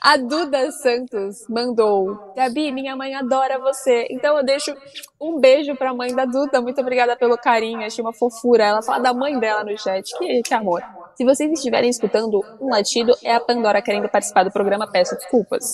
A 0.00 0.16
Duda 0.16 0.70
Santos 0.72 1.46
mandou: 1.48 2.32
Gabi, 2.36 2.72
minha 2.72 2.96
mãe 2.96 3.14
adora 3.14 3.58
você. 3.58 4.06
Então 4.10 4.36
eu 4.36 4.44
deixo 4.44 4.74
um 5.20 5.38
beijo 5.40 5.74
pra 5.76 5.94
mãe 5.94 6.14
da 6.14 6.24
Duda. 6.24 6.60
Muito 6.60 6.80
obrigada 6.80 7.16
pelo 7.16 7.36
carinho, 7.36 7.84
achei 7.84 8.02
uma 8.02 8.12
fofura. 8.12 8.64
Ela 8.64 8.82
fala 8.82 8.98
da 9.00 9.14
mãe 9.14 9.38
dela 9.38 9.64
no 9.64 9.78
chat. 9.78 10.04
Que, 10.18 10.42
que 10.42 10.54
amor. 10.54 10.82
Se 11.16 11.24
vocês 11.24 11.50
estiverem 11.52 11.90
escutando 11.90 12.40
um 12.60 12.70
latido, 12.70 13.16
é 13.22 13.34
a 13.34 13.40
Pandora 13.40 13.82
querendo 13.82 14.08
participar 14.08 14.44
do 14.44 14.50
programa. 14.50 14.90
Peço 14.90 15.16
desculpas. 15.16 15.72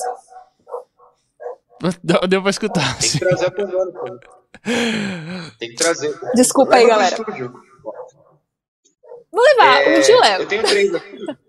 Deu 2.02 2.20
deu 2.26 2.42
pra 2.42 2.50
escutar. 2.50 2.98
Tem 2.98 3.10
que 3.10 3.18
trazer 3.20 3.46
a 3.46 3.50
Pandora, 3.52 3.92
pô. 3.92 4.18
Tem 5.58 5.68
que 5.68 5.76
trazer. 5.76 6.18
Desculpa 6.34 6.74
aí, 6.76 6.86
galera. 6.86 7.16
Vou 9.30 9.44
levar, 9.44 9.82
É, 9.82 9.98
um 9.98 10.00
de 10.00 10.16
leve. 10.16 10.42
Eu 10.44 10.48
tenho 10.48 10.62
três 10.64 10.94
aqui. 10.94 11.16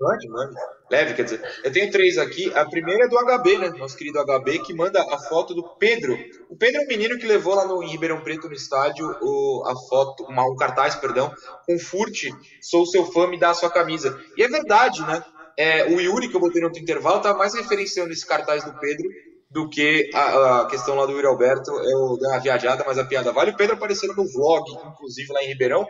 Mande, 0.00 0.28
mande. 0.28 0.54
Leve, 0.90 1.14
quer 1.14 1.24
dizer. 1.24 1.42
Eu 1.64 1.72
tenho 1.72 1.90
três 1.90 2.18
aqui. 2.18 2.52
A 2.54 2.64
primeira 2.64 3.04
é 3.04 3.08
do 3.08 3.16
HB, 3.16 3.58
né? 3.58 3.68
Nosso 3.78 3.96
querido 3.96 4.18
HB, 4.24 4.60
que 4.60 4.74
manda 4.74 5.00
a 5.00 5.18
foto 5.18 5.54
do 5.54 5.62
Pedro. 5.76 6.16
O 6.48 6.56
Pedro 6.56 6.80
é 6.80 6.84
um 6.84 6.88
menino 6.88 7.18
que 7.18 7.26
levou 7.26 7.54
lá 7.54 7.66
no 7.66 7.82
em 7.82 7.88
Ribeirão 7.88 8.20
Preto, 8.20 8.48
no 8.48 8.54
estádio, 8.54 9.06
o, 9.20 9.64
a 9.66 9.74
foto, 9.88 10.24
uma, 10.24 10.44
um 10.44 10.56
cartaz, 10.56 10.94
perdão, 10.96 11.32
com 11.66 11.78
Furte, 11.78 12.30
sou 12.60 12.86
seu 12.86 13.04
fã, 13.06 13.26
me 13.26 13.38
dá 13.38 13.50
a 13.50 13.54
sua 13.54 13.70
camisa. 13.70 14.18
E 14.36 14.42
é 14.42 14.48
verdade, 14.48 15.02
né? 15.02 15.24
É, 15.58 15.86
o 15.86 16.00
Yuri, 16.00 16.28
que 16.28 16.36
eu 16.36 16.40
botei 16.40 16.60
no 16.60 16.68
outro 16.68 16.82
intervalo, 16.82 17.20
tá 17.20 17.34
mais 17.34 17.54
referenciando 17.54 18.12
esse 18.12 18.26
cartaz 18.26 18.62
do 18.62 18.78
Pedro 18.78 19.08
do 19.50 19.68
que 19.70 20.10
a, 20.12 20.60
a 20.60 20.66
questão 20.66 20.96
lá 20.96 21.06
do 21.06 21.12
Yuri 21.12 21.26
Alberto. 21.26 21.70
Eu 21.70 22.18
dei 22.18 22.28
uma 22.28 22.40
viajada, 22.40 22.84
mas 22.86 22.98
a 22.98 23.04
piada 23.04 23.32
vale. 23.32 23.52
O 23.52 23.56
Pedro 23.56 23.76
aparecendo 23.76 24.14
no 24.14 24.30
vlog, 24.30 24.70
inclusive 24.86 25.32
lá 25.32 25.42
em 25.42 25.48
Ribeirão. 25.48 25.86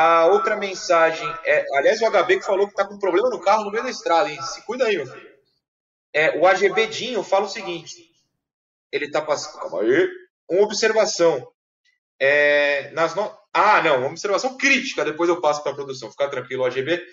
A 0.00 0.26
outra 0.26 0.54
mensagem 0.54 1.28
é, 1.44 1.66
aliás, 1.76 2.00
o 2.00 2.08
HB 2.08 2.38
que 2.38 2.46
falou 2.46 2.68
que 2.68 2.74
tá 2.74 2.86
com 2.86 3.00
problema 3.00 3.28
no 3.28 3.40
carro 3.40 3.64
no 3.64 3.72
meio 3.72 3.82
da 3.82 3.90
estrada, 3.90 4.30
hein? 4.30 4.40
Se 4.42 4.64
cuida 4.64 4.84
aí, 4.84 4.96
meu 4.96 5.08
filho. 5.08 5.28
É, 6.12 6.38
o 6.38 6.46
AGB 6.46 6.86
Dinho 6.86 7.20
fala 7.24 7.46
o 7.46 7.48
seguinte: 7.48 8.08
ele 8.92 9.10
tá 9.10 9.20
passando. 9.20 9.58
Calma 9.58 9.80
aí. 9.80 10.08
Uma 10.48 10.62
observação. 10.62 11.52
É, 12.16 12.92
nas 12.92 13.16
no... 13.16 13.36
Ah, 13.52 13.82
não, 13.82 13.98
uma 13.98 14.10
observação 14.10 14.56
crítica, 14.56 15.04
depois 15.04 15.28
eu 15.28 15.40
passo 15.40 15.64
para 15.64 15.72
a 15.72 15.74
produção. 15.74 16.12
Fica 16.12 16.30
tranquilo, 16.30 16.64
AGB. 16.64 17.04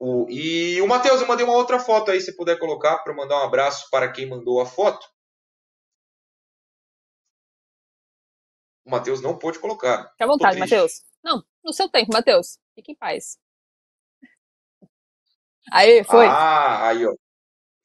O... 0.00 0.26
E 0.28 0.82
o 0.82 0.88
Matheus, 0.88 1.20
eu 1.20 1.28
mandei 1.28 1.46
uma 1.46 1.54
outra 1.54 1.78
foto 1.78 2.10
aí, 2.10 2.20
se 2.20 2.34
puder 2.34 2.58
colocar, 2.58 2.98
para 2.98 3.14
mandar 3.14 3.42
um 3.42 3.44
abraço 3.44 3.88
para 3.92 4.10
quem 4.10 4.28
mandou 4.28 4.60
a 4.60 4.66
foto. 4.66 5.06
O 8.84 8.90
Matheus 8.90 9.20
não 9.20 9.38
pôde 9.38 9.60
colocar. 9.60 10.10
Fica 10.10 10.24
à 10.24 10.26
vontade. 10.26 10.58
Matheus. 10.58 11.04
Não, 11.22 11.44
no 11.64 11.72
seu 11.72 11.88
tempo, 11.88 12.12
Matheus. 12.12 12.58
Fique 12.74 12.92
em 12.92 12.96
paz. 12.96 13.38
Aí, 15.72 16.04
foi. 16.04 16.26
Ah, 16.26 16.88
aí, 16.88 17.06
ó. 17.06 17.14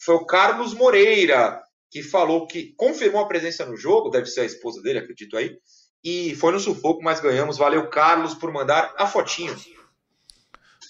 Foi 0.02 0.16
o 0.16 0.26
Carlos 0.26 0.74
Moreira 0.74 1.62
que 1.92 2.04
falou 2.04 2.46
que 2.46 2.74
confirmou 2.78 3.22
a 3.22 3.28
presença 3.28 3.66
no 3.66 3.76
jogo, 3.76 4.10
deve 4.10 4.28
ser 4.28 4.42
a 4.42 4.46
esposa 4.46 4.82
dele, 4.82 5.00
acredito 5.00 5.36
aí. 5.36 5.58
E 6.04 6.36
foi 6.36 6.52
no 6.52 6.60
sufoco, 6.60 7.02
mas 7.04 7.20
ganhamos. 7.20 7.58
Valeu, 7.58 7.90
Carlos, 7.90 8.34
por 8.34 8.54
mandar 8.54 8.94
a 8.98 9.08
fotinho. 9.08 9.56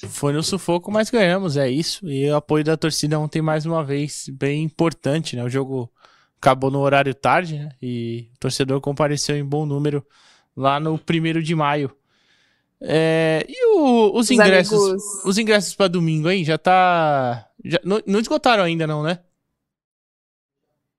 Foi 0.07 0.31
no 0.31 0.43
sufoco, 0.43 0.91
mas 0.91 1.09
ganhamos, 1.09 1.57
é 1.57 1.69
isso. 1.69 2.07
E 2.07 2.29
o 2.29 2.35
apoio 2.35 2.63
da 2.63 2.77
torcida 2.77 3.19
ontem, 3.19 3.41
mais 3.41 3.65
uma 3.65 3.83
vez, 3.83 4.29
bem 4.29 4.63
importante, 4.63 5.35
né? 5.35 5.43
O 5.43 5.49
jogo 5.49 5.91
acabou 6.37 6.69
no 6.69 6.79
horário 6.79 7.13
tarde, 7.13 7.57
né? 7.57 7.69
E 7.81 8.29
o 8.35 8.39
torcedor 8.39 8.79
compareceu 8.81 9.35
em 9.35 9.43
bom 9.43 9.65
número 9.65 10.05
lá 10.55 10.79
no 10.79 10.97
primeiro 10.97 11.41
de 11.41 11.55
maio. 11.55 11.95
É, 12.81 13.45
e 13.47 13.65
o- 13.77 14.11
os 14.17 14.25
Os 14.25 14.31
ingressos, 14.31 14.81
amigos. 14.83 15.03
os 15.25 15.37
ingressos 15.37 15.75
para 15.75 15.87
domingo, 15.89 16.29
hein? 16.29 16.43
Já 16.45 16.57
tá, 16.57 17.49
já, 17.65 17.79
não, 17.83 18.01
não 18.07 18.19
esgotaram 18.19 18.63
ainda, 18.63 18.87
não, 18.87 19.03
né? 19.03 19.19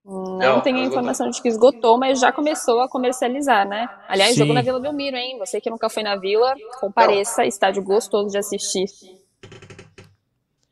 Não, 0.05 0.39
Não, 0.39 0.61
tenho 0.61 0.79
a 0.79 0.81
não 0.81 0.89
informação 0.89 1.31
de 1.31 1.41
que 1.41 1.49
esgotou, 1.49 1.97
mas 1.99 2.19
já 2.19 2.33
começou 2.33 2.81
a 2.81 2.89
comercializar, 2.89 3.67
né? 3.69 3.89
Aliás, 4.09 4.33
Sim. 4.33 4.41
jogo 4.41 4.53
na 4.53 4.63
Vila 4.63 4.81
Belmiro, 4.81 5.17
hein? 5.17 5.39
Você 5.39 5.61
que 5.61 5.71
nunca 5.71 5.89
foi 5.89 6.03
na 6.03 6.17
Vila, 6.17 6.55
compareça, 6.81 7.45
estádio 7.47 7.83
gostoso 7.83 8.29
de 8.31 8.39
assistir. 8.39 8.87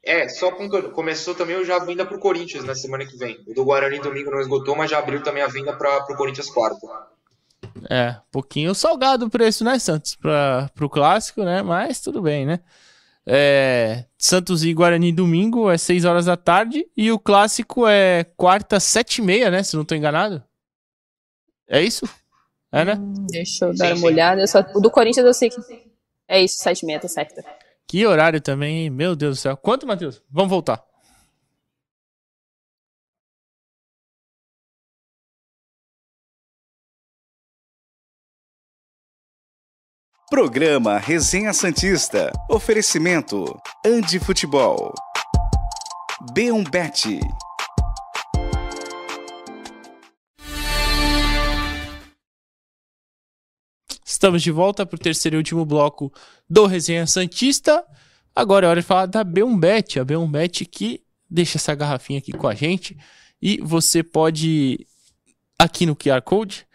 É, 0.03 0.29
só 0.29 0.51
com- 0.51 0.69
começou 0.93 1.35
também 1.35 1.57
o 1.57 1.65
já 1.65 1.79
venda 1.79 2.05
pro 2.05 2.19
Corinthians 2.19 2.65
na 2.65 2.75
semana 2.75 3.05
que 3.07 3.17
vem. 3.17 3.39
O 3.47 3.55
do 3.55 3.65
Guarani 3.65 3.99
domingo 4.01 4.31
não 4.31 4.41
esgotou, 4.41 4.75
mas 4.75 4.91
já 4.91 4.99
abriu 4.99 5.23
também 5.23 5.43
a 5.43 5.49
venda 5.49 5.73
para 5.77 6.03
pro 6.05 6.17
Corinthians 6.17 6.49
quarta. 6.51 6.87
É, 7.91 8.17
pouquinho 8.31 8.75
salgado 8.75 9.27
o 9.27 9.31
preço, 9.31 9.65
né, 9.65 9.79
Santos? 9.79 10.15
Para 10.17 10.71
pro 10.75 10.89
clássico, 10.91 11.43
né? 11.45 11.63
Mas 11.63 12.01
tudo 12.01 12.21
bem, 12.23 12.45
né? 12.47 12.61
É, 13.27 14.05
Santos 14.17 14.65
e 14.65 14.73
Guarani 14.73 15.13
domingo 15.13 15.71
é 15.71 15.77
6 15.77 16.05
horas 16.05 16.25
da 16.27 16.37
tarde 16.37 16.87
e 16.97 17.13
o 17.13 17.19
clássico 17.19 17.87
é 17.87 18.25
quarta, 18.37 18.81
7 18.81 19.19
e 19.19 19.23
meia, 19.23 19.51
né? 19.51 19.63
Se 19.63 19.77
não 19.77 19.85
tô 19.85 19.95
enganado. 19.95 20.43
É 21.69 21.83
isso? 21.83 22.09
É, 22.73 22.85
né? 22.85 22.95
Deixa 23.31 23.67
eu 23.67 23.77
dar 23.77 23.87
Sim, 23.89 23.93
uma 23.93 23.97
sim. 23.99 24.07
olhada. 24.07 24.47
Só- 24.47 24.65
O 24.75 24.81
do 24.81 24.91
Corinthians 24.91 25.27
eu 25.27 25.35
sei 25.35 25.51
que. 25.51 25.57
É 26.27 26.43
isso, 26.43 26.59
7 26.59 26.81
e 26.83 26.87
meia, 26.87 27.01
tá 27.01 27.09
certo. 27.09 27.35
Que 27.87 28.07
horário 28.07 28.41
também? 28.41 28.91
Meu 28.91 29.15
Deus 29.17 29.39
do 29.39 29.41
céu. 29.41 29.57
Quanto, 29.57 29.87
Matheus? 29.87 30.23
Vamos 30.31 30.51
voltar. 30.51 30.83
Programa 40.31 40.99
Resenha 40.99 41.55
Santista. 41.55 42.31
Oferecimento: 42.51 43.59
Andi 43.85 44.19
Futebol. 44.19 44.93
B1Bet. 46.35 47.19
Estamos 54.05 54.43
de 54.43 54.51
volta 54.51 54.85
para 54.85 54.97
o 54.97 54.99
terceiro 54.99 55.37
e 55.37 55.39
último 55.39 55.65
bloco 55.65 56.13
do 56.49 56.67
Resenha 56.67 57.07
Santista. 57.07 57.83
Agora 58.37 58.67
é 58.67 58.69
hora 58.69 58.83
de 58.83 58.87
falar 58.87 59.07
da 59.07 59.25
B1Bet, 59.25 59.99
a 59.99 60.05
B1Bet 60.05 60.67
que 60.67 61.03
deixa 61.31 61.57
essa 61.57 61.75
garrafinha 61.75 62.19
aqui 62.19 62.33
com 62.33 62.47
a 62.47 62.55
gente 62.55 62.99
e 63.41 63.59
você 63.63 64.03
pode 64.03 64.87
aqui 65.59 65.87
no 65.87 65.97
QR 65.97 66.21
Code 66.21 66.67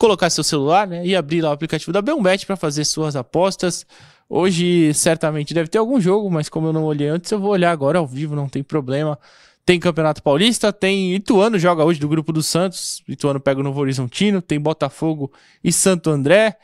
colocar 0.00 0.30
seu 0.30 0.42
celular, 0.42 0.88
né, 0.88 1.04
e 1.04 1.14
abrir 1.14 1.42
lá 1.42 1.50
o 1.50 1.52
aplicativo 1.52 1.92
da 1.92 2.02
B1Bet 2.02 2.46
para 2.46 2.56
fazer 2.56 2.86
suas 2.86 3.14
apostas. 3.14 3.86
Hoje 4.26 4.94
certamente 4.94 5.52
deve 5.52 5.68
ter 5.68 5.76
algum 5.76 6.00
jogo, 6.00 6.30
mas 6.30 6.48
como 6.48 6.68
eu 6.68 6.72
não 6.72 6.84
olhei 6.84 7.08
antes, 7.08 7.30
eu 7.30 7.38
vou 7.38 7.50
olhar 7.50 7.70
agora 7.70 7.98
ao 7.98 8.06
vivo, 8.06 8.34
não 8.34 8.48
tem 8.48 8.62
problema. 8.62 9.18
Tem 9.66 9.78
Campeonato 9.78 10.22
Paulista, 10.22 10.72
tem 10.72 11.14
Ituano 11.14 11.58
joga 11.58 11.84
hoje 11.84 12.00
do 12.00 12.08
grupo 12.08 12.32
do 12.32 12.42
Santos. 12.42 13.02
Ituano 13.06 13.38
pega 13.38 13.60
o 13.60 13.62
Novo 13.62 13.78
Horizontino, 13.78 14.40
tem 14.40 14.58
Botafogo 14.58 15.30
e 15.62 15.70
Santo 15.70 16.08
André. 16.08 16.56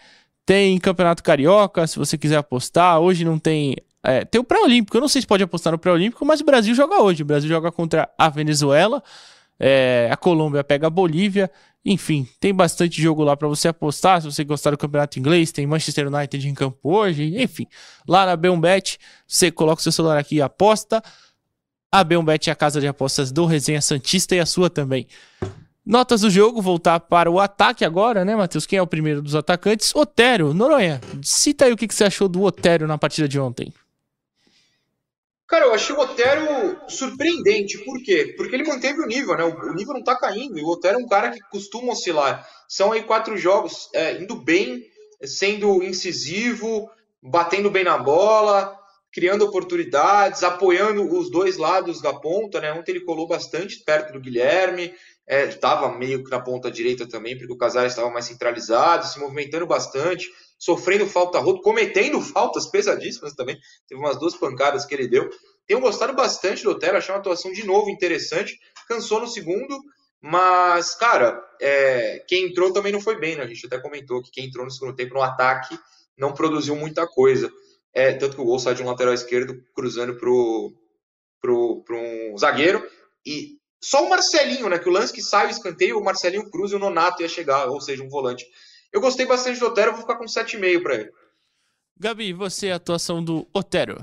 Tem 0.47 0.79
Campeonato 0.79 1.23
Carioca, 1.23 1.87
se 1.87 1.99
você 1.99 2.17
quiser 2.17 2.37
apostar. 2.37 2.99
Hoje 3.01 3.23
não 3.23 3.39
tem. 3.39 3.77
é, 4.03 4.25
tem 4.25 4.41
o 4.41 4.45
Pré-Olímpico. 4.45 4.97
Eu 4.97 5.03
não 5.03 5.09
sei 5.09 5.21
se 5.21 5.27
pode 5.27 5.43
apostar 5.43 5.73
no 5.73 5.79
Pré-Olímpico, 5.79 6.25
mas 6.25 6.41
o 6.41 6.45
Brasil 6.45 6.75
joga 6.75 7.03
hoje. 7.03 7.23
O 7.23 7.27
Brasil 7.27 7.49
joga 7.49 7.71
contra 7.71 8.09
a 8.17 8.31
Venezuela. 8.31 9.03
é, 9.61 10.09
a 10.11 10.17
Colômbia 10.17 10.65
pega 10.65 10.87
a 10.87 10.91
Bolívia. 10.91 11.51
Enfim, 11.89 12.29
tem 12.41 12.53
bastante 12.53 13.01
jogo 13.01 13.23
lá 13.23 13.37
para 13.37 13.47
você 13.47 13.69
apostar. 13.69 14.21
Se 14.21 14.27
você 14.27 14.43
gostar 14.43 14.73
do 14.73 14.77
Campeonato 14.77 15.21
Inglês, 15.21 15.53
tem 15.53 15.65
Manchester 15.69 16.13
United 16.13 16.49
em 16.49 16.53
campo 16.53 16.77
hoje. 16.83 17.41
Enfim, 17.41 17.69
lá 18.09 18.27
na 18.27 18.37
B1Bet, 18.37 18.99
você 19.25 19.53
coloca 19.53 19.79
o 19.79 19.83
seu 19.83 19.93
celular 19.93 20.19
aqui 20.19 20.35
e 20.35 20.43
aposta. 20.43 21.01
A 21.93 22.05
B1Bet 22.05 22.49
é 22.49 22.51
a 22.51 22.57
casa 22.57 22.81
de 22.81 22.89
apostas 22.89 23.31
do 23.31 23.47
Resenha 23.47 23.81
Santista 23.81 24.35
e 24.35 24.41
a 24.41 24.47
sua 24.47 24.69
também. 24.69 25.07
Notas 25.87 26.23
do 26.23 26.29
jogo, 26.29 26.61
voltar 26.61 26.99
para 26.99 27.31
o 27.31 27.39
ataque 27.39 27.85
agora, 27.85 28.25
né, 28.25 28.35
Matheus? 28.35 28.67
Quem 28.67 28.81
é 28.81 28.83
o 28.83 28.87
primeiro 28.89 29.23
dos 29.23 29.37
atacantes? 29.37 29.95
Otero, 29.95 30.53
Noronha. 30.53 31.01
Cita 31.23 31.67
aí 31.67 31.73
o 31.73 31.77
que 31.77 31.87
você 31.87 32.03
achou 32.03 32.29
do 32.29 32.43
Otero 32.43 32.89
na 32.89 32.99
partida 32.99 33.29
de 33.29 33.39
ontem. 33.39 33.73
Cara, 35.49 35.67
eu 35.67 35.75
achei 35.75 35.95
o 35.95 36.01
Otero 36.01 36.81
surpreendente. 36.89 37.79
Por 37.85 38.03
quê? 38.03 38.35
Porque 38.37 38.55
ele 38.55 38.67
manteve 38.67 39.01
o 39.01 39.07
nível, 39.07 39.37
né? 39.37 39.45
O 39.45 39.75
nível 39.75 39.95
não 39.95 40.03
tá 40.03 40.17
caindo. 40.17 40.59
E 40.59 40.63
o 40.63 40.69
Otero 40.69 40.99
é 40.99 41.03
um 41.03 41.07
cara 41.07 41.31
que 41.31 41.41
costuma 41.51 41.93
oscilar. 41.93 42.47
São 42.69 42.91
aí 42.91 43.05
quatro 43.05 43.37
jogos 43.37 43.89
é, 43.95 44.21
indo 44.21 44.35
bem, 44.35 44.85
sendo 45.23 45.83
incisivo, 45.85 46.91
batendo 47.23 47.71
bem 47.71 47.85
na 47.85 47.97
bola, 47.97 48.77
criando 49.13 49.45
oportunidades, 49.45 50.43
apoiando 50.43 51.03
os 51.17 51.31
dois 51.31 51.57
lados 51.57 52.03
da 52.03 52.13
ponta, 52.13 52.61
né? 52.61 52.73
Ontem 52.73 52.93
ele 52.93 53.05
colou 53.05 53.29
bastante 53.29 53.83
perto 53.85 54.13
do 54.13 54.21
Guilherme, 54.21 54.93
estava 55.27 55.97
meio 55.97 56.23
que 56.23 56.31
na 56.31 56.41
ponta 56.41 56.71
direita 56.71 57.09
também, 57.09 57.37
porque 57.37 57.53
o 57.53 57.57
Casares 57.57 57.93
estava 57.93 58.11
mais 58.11 58.27
centralizado, 58.27 59.07
se 59.07 59.19
movimentando 59.19 59.67
bastante, 59.67 60.29
sofrendo 60.59 61.07
falta 61.07 61.39
roto, 61.39 61.61
cometendo 61.61 62.21
faltas 62.21 62.67
pesadíssimas 62.67 63.35
também. 63.35 63.59
Teve 63.89 64.01
umas 64.01 64.19
duas 64.19 64.35
pancadas 64.35 64.85
que 64.85 64.95
ele 64.95 65.09
deu. 65.09 65.29
tenho 65.67 65.81
gostado 65.81 66.15
bastante 66.15 66.63
do 66.63 66.71
Otero, 66.71 66.97
achei 66.97 67.15
uma 67.15 67.21
atuação 67.21 67.53
de 67.53 67.65
novo 67.65 67.91
interessante. 67.91 68.59
Cansou 68.89 69.21
no 69.21 69.27
segundo, 69.27 69.79
mas, 70.21 70.95
cara, 70.95 71.41
é, 71.61 72.25
quem 72.29 72.47
entrou 72.47 72.73
também 72.73 72.93
não 72.93 73.01
foi 73.01 73.19
bem, 73.19 73.37
né? 73.37 73.43
A 73.43 73.47
gente 73.47 73.67
até 73.67 73.79
comentou 73.79 74.23
que 74.23 74.31
quem 74.31 74.47
entrou 74.47 74.65
no 74.65 74.71
segundo 74.71 74.95
tempo 74.95 75.15
no 75.15 75.23
ataque 75.23 75.79
não 76.17 76.33
produziu 76.33 76.75
muita 76.75 77.07
coisa. 77.07 77.53
É, 77.93 78.13
tanto 78.13 78.37
que 78.37 78.43
o 78.43 78.45
gol 78.45 78.59
sai 78.59 78.75
de 78.75 78.83
um 78.83 78.87
lateral 78.87 79.15
esquerdo 79.15 79.63
cruzando 79.75 80.17
pro, 80.17 80.73
pro, 81.41 81.83
pro 81.85 81.99
um 81.99 82.37
zagueiro. 82.39 82.85
E 83.25 83.59
só 83.83 84.05
o 84.05 84.11
Marcelinho, 84.11 84.69
né? 84.69 84.79
Que 84.79 84.89
o 84.89 84.93
lance 84.93 85.13
que 85.13 85.23
sai 85.23 85.47
o 85.47 85.51
escanteio, 85.51 85.99
o 85.99 86.05
Marcelinho 86.05 86.51
cruza 86.51 86.75
e 86.75 86.77
o 86.77 86.81
Nonato 86.81 87.23
ia 87.23 87.29
chegar, 87.29 87.67
ou 87.67 87.81
seja, 87.81 88.03
um 88.03 88.09
volante. 88.09 88.47
Eu 88.97 89.01
gostei 89.03 89.27
bastante 89.27 89.61
do 89.61 89.67
Otero, 89.67 89.93
vou 89.93 90.01
ficar 90.01 90.17
com 90.17 90.25
7,5 90.25 90.83
para 90.83 90.95
ele. 90.95 91.13
Gabi, 91.99 92.33
você, 92.33 92.71
a 92.71 92.77
atuação 92.77 93.23
do 93.23 93.47
Otero? 93.53 94.03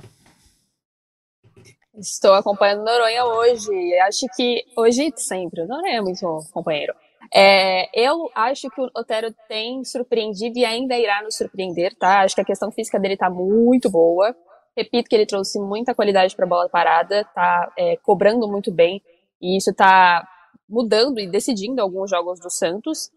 Estou 1.96 2.36
acompanhando 2.36 2.82
o 2.82 2.86
Noronha 2.86 3.26
hoje. 3.26 3.72
Acho 4.02 4.28
que. 4.36 4.64
Hoje 4.78 5.12
sempre. 5.18 5.66
Noronha 5.66 5.98
é 5.98 6.00
muito 6.02 6.24
companheiro. 6.52 6.94
É, 7.34 7.89
eu 8.00 8.30
acho 8.36 8.70
que 8.70 8.80
o 8.80 8.88
Otero 8.96 9.34
tem 9.48 9.84
surpreendido 9.84 10.60
e 10.60 10.64
ainda 10.64 10.96
irá 10.96 11.24
nos 11.24 11.38
surpreender, 11.38 11.96
tá? 11.96 12.22
Acho 12.22 12.36
que 12.36 12.41
a 12.41 12.46
questão 12.46 12.72
física 12.72 13.00
dele 13.00 13.18
tá 13.18 13.32
muito 13.32 13.89
boa. 13.89 14.36
Repito 14.78 15.10
que 15.10 15.16
ele 15.16 15.26
trouxe 15.26 15.60
muita 15.60 15.96
qualidade 15.96 16.36
para 16.36 16.46
a 16.46 16.50
bola 16.50 16.70
parada, 16.70 17.26
tá 17.34 17.74
é, 17.76 17.98
cobrando 17.98 18.48
muito 18.48 18.72
bem. 18.72 19.02
E 19.41 19.58
isso 19.58 19.74
tá 19.74 20.24
mudando 20.70 21.20
e 21.20 21.26
decidindo 21.26 21.82
alguns 21.82 22.12
jogos 22.12 22.39
do 22.39 22.52
Santos. 22.52 23.10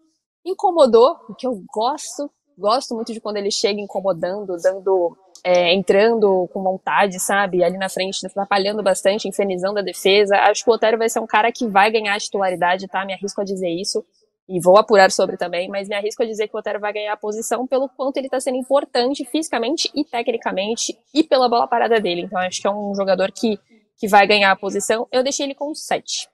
Incomodou, 0.47 1.17
o 1.27 1.35
que 1.35 1.45
eu 1.45 1.61
gosto, 1.73 2.31
gosto 2.57 2.95
muito 2.95 3.11
de 3.11 3.19
quando 3.19 3.35
ele 3.35 3.51
chega 3.51 3.81
incomodando, 3.81 4.55
dando 4.57 5.17
é, 5.43 5.73
entrando 5.73 6.47
com 6.53 6.63
vontade, 6.63 7.19
sabe? 7.19 7.63
Ali 7.63 7.77
na 7.77 7.89
frente, 7.89 8.25
atrapalhando 8.25 8.81
bastante, 8.81 9.27
infernizando 9.27 9.79
a 9.79 9.81
defesa. 9.81 10.37
Acho 10.37 10.63
que 10.63 10.69
o 10.69 10.73
Otero 10.73 10.97
vai 10.97 11.09
ser 11.09 11.19
um 11.19 11.27
cara 11.27 11.51
que 11.51 11.67
vai 11.67 11.91
ganhar 11.91 12.15
a 12.15 12.19
titularidade, 12.19 12.87
tá? 12.87 13.05
Me 13.05 13.13
arrisco 13.13 13.41
a 13.41 13.43
dizer 13.43 13.69
isso. 13.69 14.05
E 14.49 14.61
vou 14.61 14.77
apurar 14.77 15.11
sobre 15.11 15.35
também, 15.35 15.67
mas 15.67 15.89
me 15.89 15.95
arrisco 15.95 16.23
a 16.23 16.25
dizer 16.25 16.47
que 16.47 16.55
o 16.55 16.59
Otero 16.59 16.79
vai 16.79 16.93
ganhar 16.93 17.11
a 17.11 17.17
posição 17.17 17.67
pelo 17.67 17.89
quanto 17.89 18.15
ele 18.15 18.29
tá 18.29 18.39
sendo 18.39 18.57
importante 18.57 19.25
fisicamente 19.25 19.91
e 19.93 20.05
tecnicamente 20.05 20.97
e 21.13 21.21
pela 21.23 21.49
bola 21.49 21.67
parada 21.67 21.99
dele. 21.99 22.21
Então 22.21 22.39
acho 22.39 22.61
que 22.61 22.67
é 22.67 22.71
um 22.71 22.95
jogador 22.95 23.29
que, 23.33 23.59
que 23.97 24.07
vai 24.07 24.25
ganhar 24.25 24.51
a 24.51 24.55
posição. 24.55 25.05
Eu 25.11 25.21
deixei 25.21 25.45
ele 25.45 25.55
com 25.55 25.75
7. 25.75 26.29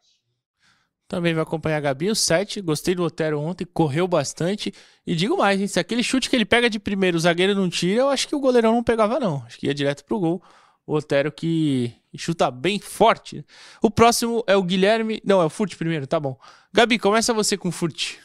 Também 1.14 1.32
vai 1.32 1.43
acompanhar 1.43 1.78
a 1.78 1.80
Gabi, 1.80 2.09
o 2.09 2.16
7. 2.16 2.59
Gostei 2.59 2.95
do 2.95 3.03
Otero 3.03 3.39
ontem, 3.39 3.66
correu 3.66 4.07
bastante. 4.07 4.74
E 5.05 5.16
digo 5.16 5.38
mais, 5.38 5.61
hein, 5.61 5.68
se 5.68 5.80
aquele 5.80 6.01
chute 6.01 6.28
que 6.28 6.36
ele 6.36 6.43
pega 6.43 6.68
de 6.68 6.80
primeiro 6.80 7.18
o 7.18 7.20
zagueiro 7.20 7.53
não 7.53 7.70
tira, 7.70 8.01
eu 8.01 8.09
acho 8.09 8.28
que 8.28 8.36
o 8.36 8.39
goleirão 8.39 8.74
não 8.74 8.84
pegava, 8.84 9.20
não. 9.20 9.43
Acho 9.45 9.59
que 9.59 9.68
ia 9.68 9.76
direto 9.76 10.03
pro 10.05 10.20
gol. 10.20 10.41
O 10.88 10.95
Otero 10.95 11.32
que 11.32 11.93
chuta 12.18 12.49
bem 12.49 12.80
forte. 12.80 13.45
O 13.80 13.91
próximo 13.91 14.43
é 14.47 14.57
o 14.57 14.64
Guilherme. 14.64 15.22
Não, 15.24 15.39
é 15.39 15.45
o 15.45 15.51
Furt 15.51 15.78
primeiro, 15.78 16.07
tá 16.07 16.20
bom. 16.20 16.36
Gabi, 16.74 16.97
começa 16.97 17.32
você 17.32 17.55
com 17.55 17.70
o 17.70 17.72
Furt. 17.72 18.16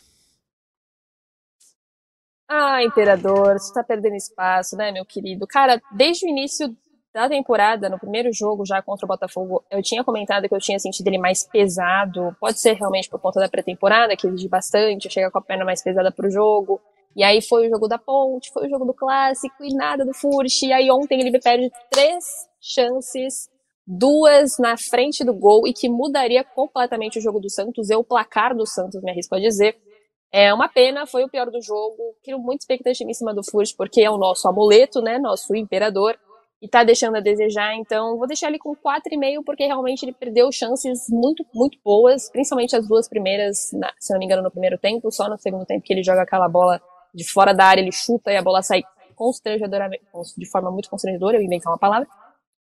Ah, 2.49 2.82
Imperador, 2.82 3.59
você 3.59 3.70
tá 3.74 3.84
perdendo 3.84 4.16
espaço, 4.16 4.78
né, 4.78 4.91
meu 4.91 5.05
querido? 5.05 5.47
Cara, 5.47 5.78
desde 5.93 6.24
o 6.24 6.30
início 6.30 6.74
da 7.23 7.29
temporada, 7.29 7.89
no 7.89 7.99
primeiro 7.99 8.33
jogo 8.33 8.64
já 8.64 8.81
contra 8.81 9.05
o 9.05 9.09
Botafogo, 9.09 9.64
eu 9.71 9.83
tinha 9.83 10.05
comentado 10.05 10.49
que 10.49 10.55
eu 10.55 10.61
tinha 10.61 10.79
sentido 10.79 11.09
ele 11.09 11.19
mais 11.19 11.45
pesado. 11.45 12.37
Pode 12.41 12.61
ser 12.61 12.75
realmente 12.75 13.09
por 13.09 13.21
conta 13.21 13.41
da 13.41 13.49
pré-temporada, 13.49 14.16
que 14.16 14.27
exige 14.27 14.49
bastante, 14.49 15.11
chega 15.11 15.31
com 15.31 15.39
a 15.39 15.43
perna 15.43 15.64
mais 15.64 15.83
pesada 15.83 16.12
pro 16.12 16.31
jogo. 16.31 16.81
E 17.16 17.25
aí 17.25 17.43
foi 17.43 17.66
o 17.66 17.71
jogo 17.71 17.89
da 17.89 17.99
Ponte, 17.99 18.53
foi 18.53 18.66
o 18.66 18.71
jogo 18.71 18.85
do 18.85 18.95
Clássico 18.95 19.64
e 19.64 19.75
nada 19.75 20.05
do 20.05 20.14
Furch. 20.14 20.66
E 20.66 20.73
aí 20.73 20.91
ontem 20.91 21.21
ele 21.21 21.37
perde 21.41 21.71
três 21.91 22.25
chances, 22.61 23.49
duas 23.85 24.59
na 24.59 24.77
frente 24.77 25.25
do 25.25 25.35
gol 25.35 25.66
e 25.66 25.73
que 25.73 25.89
mudaria 25.89 26.45
completamente 26.45 27.19
o 27.19 27.23
jogo 27.23 27.41
do 27.41 27.51
Santos, 27.51 27.91
eu 27.91 28.01
o 28.01 28.05
placar 28.05 28.55
do 28.55 28.66
Santos, 28.66 29.03
me 29.03 29.11
arrisco 29.11 29.35
a 29.35 29.41
dizer. 29.41 29.77
É 30.31 30.53
uma 30.53 30.69
pena, 30.69 31.07
foi 31.07 31.25
o 31.25 31.29
pior 31.29 31.51
do 31.51 31.61
jogo. 31.61 32.14
Crio 32.23 32.39
muita 32.39 32.62
expectativa 32.62 33.11
em 33.11 33.14
cima 33.14 33.35
do 33.35 33.43
Furch, 33.43 33.75
porque 33.75 34.03
é 34.03 34.11
o 34.11 34.19
nosso 34.19 34.47
amuleto, 34.47 35.01
né? 35.01 35.19
Nosso 35.19 35.57
imperador 35.57 36.16
e 36.61 36.69
tá 36.69 36.83
deixando 36.83 37.17
a 37.17 37.21
desejar, 37.21 37.75
então 37.77 38.19
vou 38.19 38.27
deixar 38.27 38.49
ele 38.49 38.59
com 38.59 38.75
4,5 38.75 39.45
porque 39.45 39.65
realmente 39.65 40.05
ele 40.05 40.13
perdeu 40.13 40.51
chances 40.51 41.07
muito, 41.09 41.47
muito 41.55 41.79
boas, 41.85 42.29
principalmente 42.31 42.75
as 42.75 42.87
duas 42.89 43.09
primeiras, 43.09 43.71
na, 43.73 43.93
se 43.99 44.13
não 44.13 44.19
me 44.19 44.25
engano, 44.25 44.43
no 44.43 44.51
primeiro 44.51 44.77
tempo, 44.77 45.11
só 45.13 45.29
no 45.29 45.39
segundo 45.39 45.65
tempo 45.65 45.85
que 45.85 45.93
ele 45.93 46.03
joga 46.03 46.23
aquela 46.23 46.49
bola 46.49 46.81
de 47.15 47.25
fora 47.25 47.55
da 47.55 47.65
área, 47.65 47.81
ele 47.81 47.93
chuta 47.93 48.33
e 48.33 48.37
a 48.37 48.43
bola 48.43 48.63
sai 48.63 48.83
constrangedoramente, 49.15 50.03
de 50.37 50.51
forma 50.51 50.71
muito 50.71 50.91
constrangedora, 50.91 51.37
eu 51.37 51.43
inventar 51.43 51.73
uma 51.73 51.79
palavra, 51.79 52.09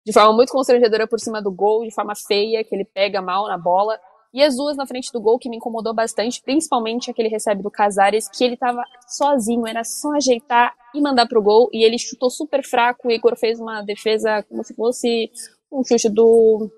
de 0.06 0.14
forma 0.14 0.34
muito 0.34 0.52
constrangedora 0.52 1.08
por 1.08 1.20
cima 1.20 1.42
do 1.42 1.52
gol, 1.52 1.84
de 1.84 1.94
forma 1.94 2.14
feia, 2.16 2.64
que 2.64 2.74
ele 2.74 2.86
pega 2.86 3.22
mal 3.22 3.48
na 3.48 3.58
bola, 3.58 4.00
e 4.36 4.44
as 4.44 4.58
duas 4.58 4.76
na 4.76 4.86
frente 4.86 5.14
do 5.14 5.22
gol 5.22 5.40
que 5.40 5.50
me 5.50 5.56
incomodou 5.56 5.94
bastante, 5.94 6.42
principalmente 6.42 7.10
aquele 7.10 7.30
recebe 7.30 7.64
do 7.64 7.72
Casares, 7.72 8.28
que 8.28 8.44
ele 8.44 8.58
tava 8.58 8.84
sozinho, 9.08 9.66
era 9.66 9.82
só 9.86 10.14
ajeitar 10.14 10.76
e 10.94 11.00
mandar 11.00 11.26
pro 11.26 11.42
gol, 11.42 11.70
e 11.72 11.86
ele 11.86 11.98
chutou 11.98 12.30
super 12.30 12.62
fraco, 12.62 13.08
o 13.08 13.12
Igor 13.12 13.38
fez 13.38 13.62
uma 13.62 13.82
defesa 13.82 14.44
como 14.44 14.62
se 14.62 14.76
fosse 14.76 15.32
um 15.72 15.82
chute 15.86 16.10
do... 16.10 16.70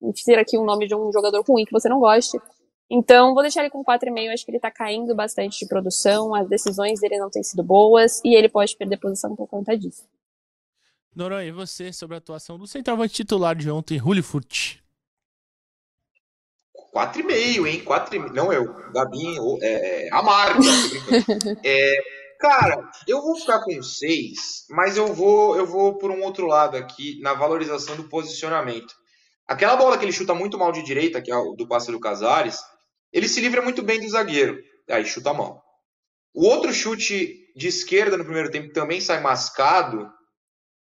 Vou 0.00 0.12
dizer 0.14 0.38
aqui 0.38 0.56
o 0.56 0.64
nome 0.64 0.86
de 0.88 0.94
um 0.94 1.12
jogador 1.12 1.44
ruim 1.46 1.66
que 1.66 1.72
você 1.72 1.90
não 1.90 2.00
goste. 2.00 2.38
Então, 2.90 3.34
vou 3.34 3.42
deixar 3.42 3.60
ele 3.60 3.70
com 3.70 3.84
4,5, 3.84 4.32
acho 4.32 4.46
que 4.46 4.50
ele 4.50 4.58
tá 4.60 4.70
caindo 4.70 5.14
bastante 5.14 5.58
de 5.58 5.68
produção, 5.68 6.34
as 6.34 6.48
decisões 6.48 7.00
dele 7.00 7.18
não 7.18 7.28
têm 7.28 7.42
sido 7.42 7.62
boas, 7.62 8.22
e 8.24 8.34
ele 8.34 8.48
pode 8.48 8.74
perder 8.78 8.96
posição 8.96 9.36
por 9.36 9.46
conta 9.46 9.76
disso. 9.76 10.08
Noronha, 11.14 11.48
e 11.48 11.52
você 11.52 11.92
sobre 11.92 12.14
a 12.14 12.18
atuação 12.18 12.58
do 12.58 12.66
centroavante 12.66 13.12
titular 13.12 13.54
de 13.54 13.70
ontem, 13.70 13.98
Rulli 13.98 14.22
Furt? 14.22 14.83
4,5, 16.94 17.66
hein? 17.66 17.82
4,5. 17.84 18.32
Não 18.32 18.52
eu, 18.52 18.72
Gabi, 18.92 19.36
é, 19.62 20.08
a 20.12 20.22
marca. 20.22 20.60
é, 21.64 21.96
cara, 22.38 22.88
eu 23.08 23.20
vou 23.20 23.34
ficar 23.36 23.60
com 23.64 23.82
6, 23.82 24.66
mas 24.70 24.96
eu 24.96 25.12
vou, 25.12 25.56
eu 25.56 25.66
vou 25.66 25.98
por 25.98 26.12
um 26.12 26.22
outro 26.22 26.46
lado 26.46 26.76
aqui, 26.76 27.18
na 27.20 27.34
valorização 27.34 27.96
do 27.96 28.08
posicionamento. 28.08 28.94
Aquela 29.46 29.76
bola 29.76 29.98
que 29.98 30.04
ele 30.04 30.12
chuta 30.12 30.34
muito 30.34 30.56
mal 30.56 30.70
de 30.70 30.82
direita, 30.82 31.20
que 31.20 31.32
é 31.32 31.36
o 31.36 31.54
do 31.54 31.66
passe 31.66 31.90
do 31.90 32.00
Casares, 32.00 32.60
ele 33.12 33.28
se 33.28 33.40
livra 33.40 33.60
muito 33.60 33.82
bem 33.82 34.00
do 34.00 34.08
zagueiro. 34.08 34.58
Aí 34.88 35.04
chuta 35.04 35.34
mal. 35.34 35.62
O 36.32 36.46
outro 36.46 36.72
chute 36.72 37.52
de 37.56 37.68
esquerda 37.68 38.16
no 38.16 38.24
primeiro 38.24 38.50
tempo 38.50 38.72
também 38.72 39.00
sai 39.00 39.20
mascado. 39.20 40.08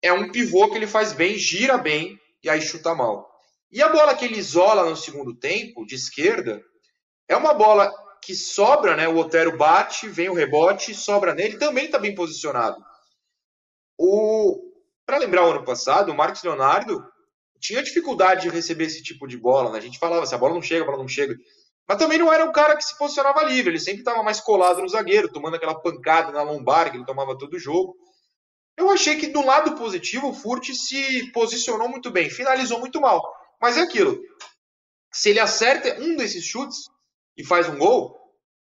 É 0.01 0.11
um 0.11 0.31
pivô 0.31 0.69
que 0.69 0.75
ele 0.75 0.87
faz 0.87 1.13
bem, 1.13 1.37
gira 1.37 1.77
bem 1.77 2.19
e 2.43 2.49
aí 2.49 2.61
chuta 2.61 2.93
mal. 2.95 3.27
E 3.72 3.82
a 3.82 3.89
bola 3.89 4.15
que 4.15 4.26
ele 4.26 4.38
isola 4.38 4.89
no 4.89 4.95
segundo 4.95 5.36
tempo, 5.36 5.86
de 5.86 5.95
esquerda, 5.95 6.61
é 7.28 7.36
uma 7.36 7.53
bola 7.53 7.91
que 8.24 8.36
sobra, 8.36 8.95
né? 8.95 9.07
O 9.07 9.18
Otero 9.18 9.57
bate, 9.57 10.07
vem 10.07 10.30
o 10.30 10.34
rebote, 10.34 10.93
sobra 10.93 11.34
nele, 11.34 11.57
também 11.57 11.86
está 11.86 11.99
bem 11.99 12.15
posicionado. 12.15 12.78
O 13.97 14.68
para 15.05 15.20
lembrar 15.20 15.47
o 15.47 15.51
ano 15.51 15.63
passado, 15.63 16.11
o 16.11 16.15
Marcos 16.15 16.43
Leonardo 16.43 17.01
tinha 17.61 17.82
dificuldade 17.82 18.41
de 18.41 18.49
receber 18.49 18.84
esse 18.84 19.01
tipo 19.01 19.26
de 19.26 19.38
bola, 19.38 19.72
né? 19.72 19.78
A 19.78 19.82
gente 19.82 19.97
falava, 19.97 20.26
se 20.26 20.36
a 20.36 20.38
bola 20.38 20.53
não 20.53 20.61
chega, 20.61 20.84
a 20.84 20.86
bola 20.86 20.97
não 20.97 21.07
chega. 21.07 21.34
Mas 21.88 21.97
também 21.97 22.18
não 22.18 22.32
era 22.32 22.43
um 22.43 22.51
cara 22.51 22.76
que 22.76 22.84
se 22.84 22.97
posicionava 22.97 23.43
livre, 23.43 23.72
ele 23.72 23.80
sempre 23.80 23.99
estava 23.99 24.22
mais 24.22 24.41
colado 24.41 24.82
no 24.82 24.89
zagueiro, 24.89 25.32
tomando 25.32 25.55
aquela 25.55 25.80
pancada 25.80 26.34
na 26.34 26.41
lombar 26.41 26.91
que 26.91 26.97
ele 26.97 27.05
tomava 27.05 27.38
todo 27.38 27.57
jogo. 27.57 27.95
Eu 28.76 28.89
achei 28.89 29.15
que 29.15 29.28
do 29.28 29.43
lado 29.43 29.78
positivo 29.78 30.28
o 30.28 30.34
Furt 30.34 30.72
se 30.74 31.32
posicionou 31.32 31.88
muito 31.88 32.11
bem, 32.11 32.30
finalizou 32.30 32.80
muito 32.80 32.99
mal. 32.99 33.24
Mas 33.61 33.77
é 33.77 33.81
aquilo. 33.81 34.19
Se 35.11 35.29
ele 35.29 35.39
acerta 35.39 35.99
um 36.01 36.15
desses 36.15 36.43
chutes 36.43 36.77
e 37.35 37.43
faz 37.43 37.67
um 37.67 37.77
gol, 37.77 38.15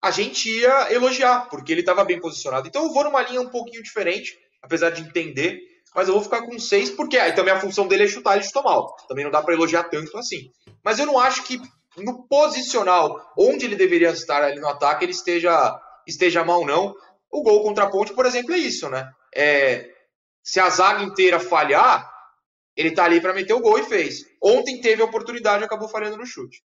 a 0.03 0.11
gente 0.11 0.49
ia 0.49 0.93
elogiar, 0.93 1.49
porque 1.49 1.73
ele 1.73 1.81
estava 1.81 2.05
bem 2.05 2.21
posicionado. 2.21 2.69
Então 2.69 2.85
eu 2.85 2.93
vou 2.93 3.05
numa 3.05 3.23
linha 3.23 3.41
um 3.41 3.49
pouquinho 3.49 3.83
diferente, 3.83 4.39
apesar 4.63 4.91
de 4.91 5.03
entender, 5.03 5.61
mas 5.95 6.07
eu 6.07 6.15
vou 6.15 6.23
ficar 6.23 6.43
com 6.43 6.59
seis, 6.59 6.91
porque 6.91 7.19
aí 7.19 7.33
também 7.33 7.53
a 7.53 7.61
função 7.61 7.89
dele 7.89 8.05
é 8.05 8.09
chutar, 8.09 8.37
ele 8.37 8.45
chutou 8.45 8.63
mal. 8.63 8.95
Também 9.09 9.25
não 9.25 9.31
dá 9.31 9.43
para 9.43 9.55
elogiar 9.55 9.85
tanto 9.85 10.17
assim. 10.17 10.51
Mas 10.85 10.99
eu 10.99 11.07
não 11.07 11.19
acho 11.19 11.43
que 11.45 11.61
no 11.97 12.27
posicional, 12.29 13.33
onde 13.37 13.65
ele 13.65 13.75
deveria 13.75 14.11
estar 14.11 14.43
ali 14.43 14.61
no 14.61 14.69
ataque, 14.69 15.05
ele 15.05 15.13
esteja, 15.13 15.77
esteja 16.07 16.45
mal, 16.45 16.65
não. 16.65 16.95
O 17.31 17.43
gol 17.43 17.63
contra 17.63 17.85
a 17.85 17.91
ponte, 17.91 18.13
por 18.13 18.27
exemplo, 18.27 18.55
é 18.55 18.59
isso, 18.59 18.89
né? 18.89 19.11
É, 19.35 19.91
se 20.43 20.61
a 20.61 20.71
zaga 20.71 21.03
inteira 21.03 21.41
falhar, 21.41 22.11
ele 22.79 22.93
tá 22.93 23.05
ali 23.05 23.21
para 23.21 23.35
meter 23.35 23.53
o 23.53 23.61
gol 23.61 23.77
e 23.77 23.83
fez. 23.83 24.25
Ontem 24.41 24.81
teve 24.81 25.03
a 25.03 25.05
oportunidade 25.05 25.63
e 25.63 25.67
acabou 25.67 25.89
falhando 25.89 26.17
no 26.17 26.25
chute. 26.25 26.63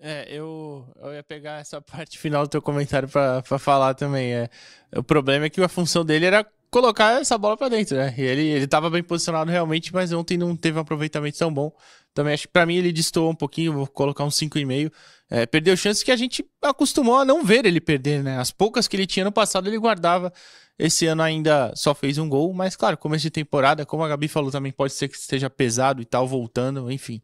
É, 0.00 0.32
eu, 0.32 0.86
eu 1.02 1.12
ia 1.12 1.24
pegar 1.24 1.60
essa 1.60 1.80
parte 1.82 2.16
final 2.16 2.44
do 2.44 2.50
teu 2.50 2.62
comentário 2.62 3.08
para 3.08 3.58
falar 3.58 3.94
também. 3.94 4.32
É, 4.32 4.48
o 4.94 5.02
problema 5.02 5.46
é 5.46 5.50
que 5.50 5.60
a 5.60 5.68
função 5.68 6.04
dele 6.04 6.26
era 6.26 6.46
colocar 6.70 7.20
essa 7.20 7.36
bola 7.36 7.56
para 7.56 7.68
dentro, 7.68 7.96
né? 7.96 8.14
E 8.16 8.22
ele, 8.22 8.42
ele 8.42 8.68
tava 8.68 8.88
bem 8.88 9.02
posicionado 9.02 9.50
realmente, 9.50 9.92
mas 9.92 10.12
ontem 10.12 10.38
não 10.38 10.54
teve 10.54 10.78
um 10.78 10.82
aproveitamento 10.82 11.36
tão 11.36 11.52
bom. 11.52 11.72
Também 12.18 12.34
acho 12.34 12.48
que 12.48 12.52
pra 12.52 12.66
mim 12.66 12.74
ele 12.74 12.90
destoou 12.90 13.30
um 13.30 13.34
pouquinho, 13.34 13.72
vou 13.72 13.86
colocar 13.86 14.24
um 14.24 14.28
5,5. 14.28 14.92
É, 15.30 15.46
perdeu 15.46 15.76
chances 15.76 16.02
que 16.02 16.10
a 16.10 16.16
gente 16.16 16.44
acostumou 16.60 17.16
a 17.16 17.24
não 17.24 17.44
ver 17.44 17.64
ele 17.64 17.80
perder, 17.80 18.24
né? 18.24 18.38
As 18.38 18.50
poucas 18.50 18.88
que 18.88 18.96
ele 18.96 19.06
tinha 19.06 19.24
no 19.24 19.30
passado 19.30 19.68
ele 19.68 19.78
guardava. 19.78 20.32
Esse 20.76 21.06
ano 21.06 21.22
ainda 21.22 21.72
só 21.76 21.94
fez 21.94 22.18
um 22.18 22.28
gol, 22.28 22.52
mas 22.52 22.74
claro, 22.74 22.96
começo 22.96 23.22
de 23.22 23.30
temporada, 23.30 23.86
como 23.86 24.02
a 24.02 24.08
Gabi 24.08 24.26
falou 24.26 24.50
também, 24.50 24.72
pode 24.72 24.94
ser 24.94 25.06
que 25.06 25.16
esteja 25.16 25.48
pesado 25.48 26.02
e 26.02 26.04
tal, 26.04 26.26
voltando, 26.26 26.90
enfim. 26.90 27.22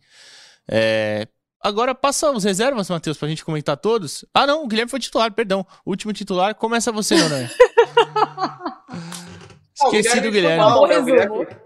É, 0.70 1.26
Agora 1.60 1.92
passa 1.92 2.30
os 2.30 2.44
reservas, 2.44 2.88
Matheus, 2.88 3.18
pra 3.18 3.26
gente 3.26 3.44
comentar 3.44 3.76
todos. 3.76 4.24
Ah, 4.32 4.46
não, 4.46 4.62
o 4.62 4.68
Guilherme 4.68 4.90
foi 4.90 5.00
titular, 5.00 5.32
perdão. 5.32 5.66
Último 5.84 6.12
titular, 6.12 6.54
começa 6.54 6.92
você, 6.92 7.16
Noronha. 7.16 7.50
Esqueci 9.74 10.20
do 10.20 10.30
Guilherme. 10.30 10.58
Mal, 10.58 10.86
né? 10.86 10.98
O 10.98 11.04
resumo. 11.04 11.63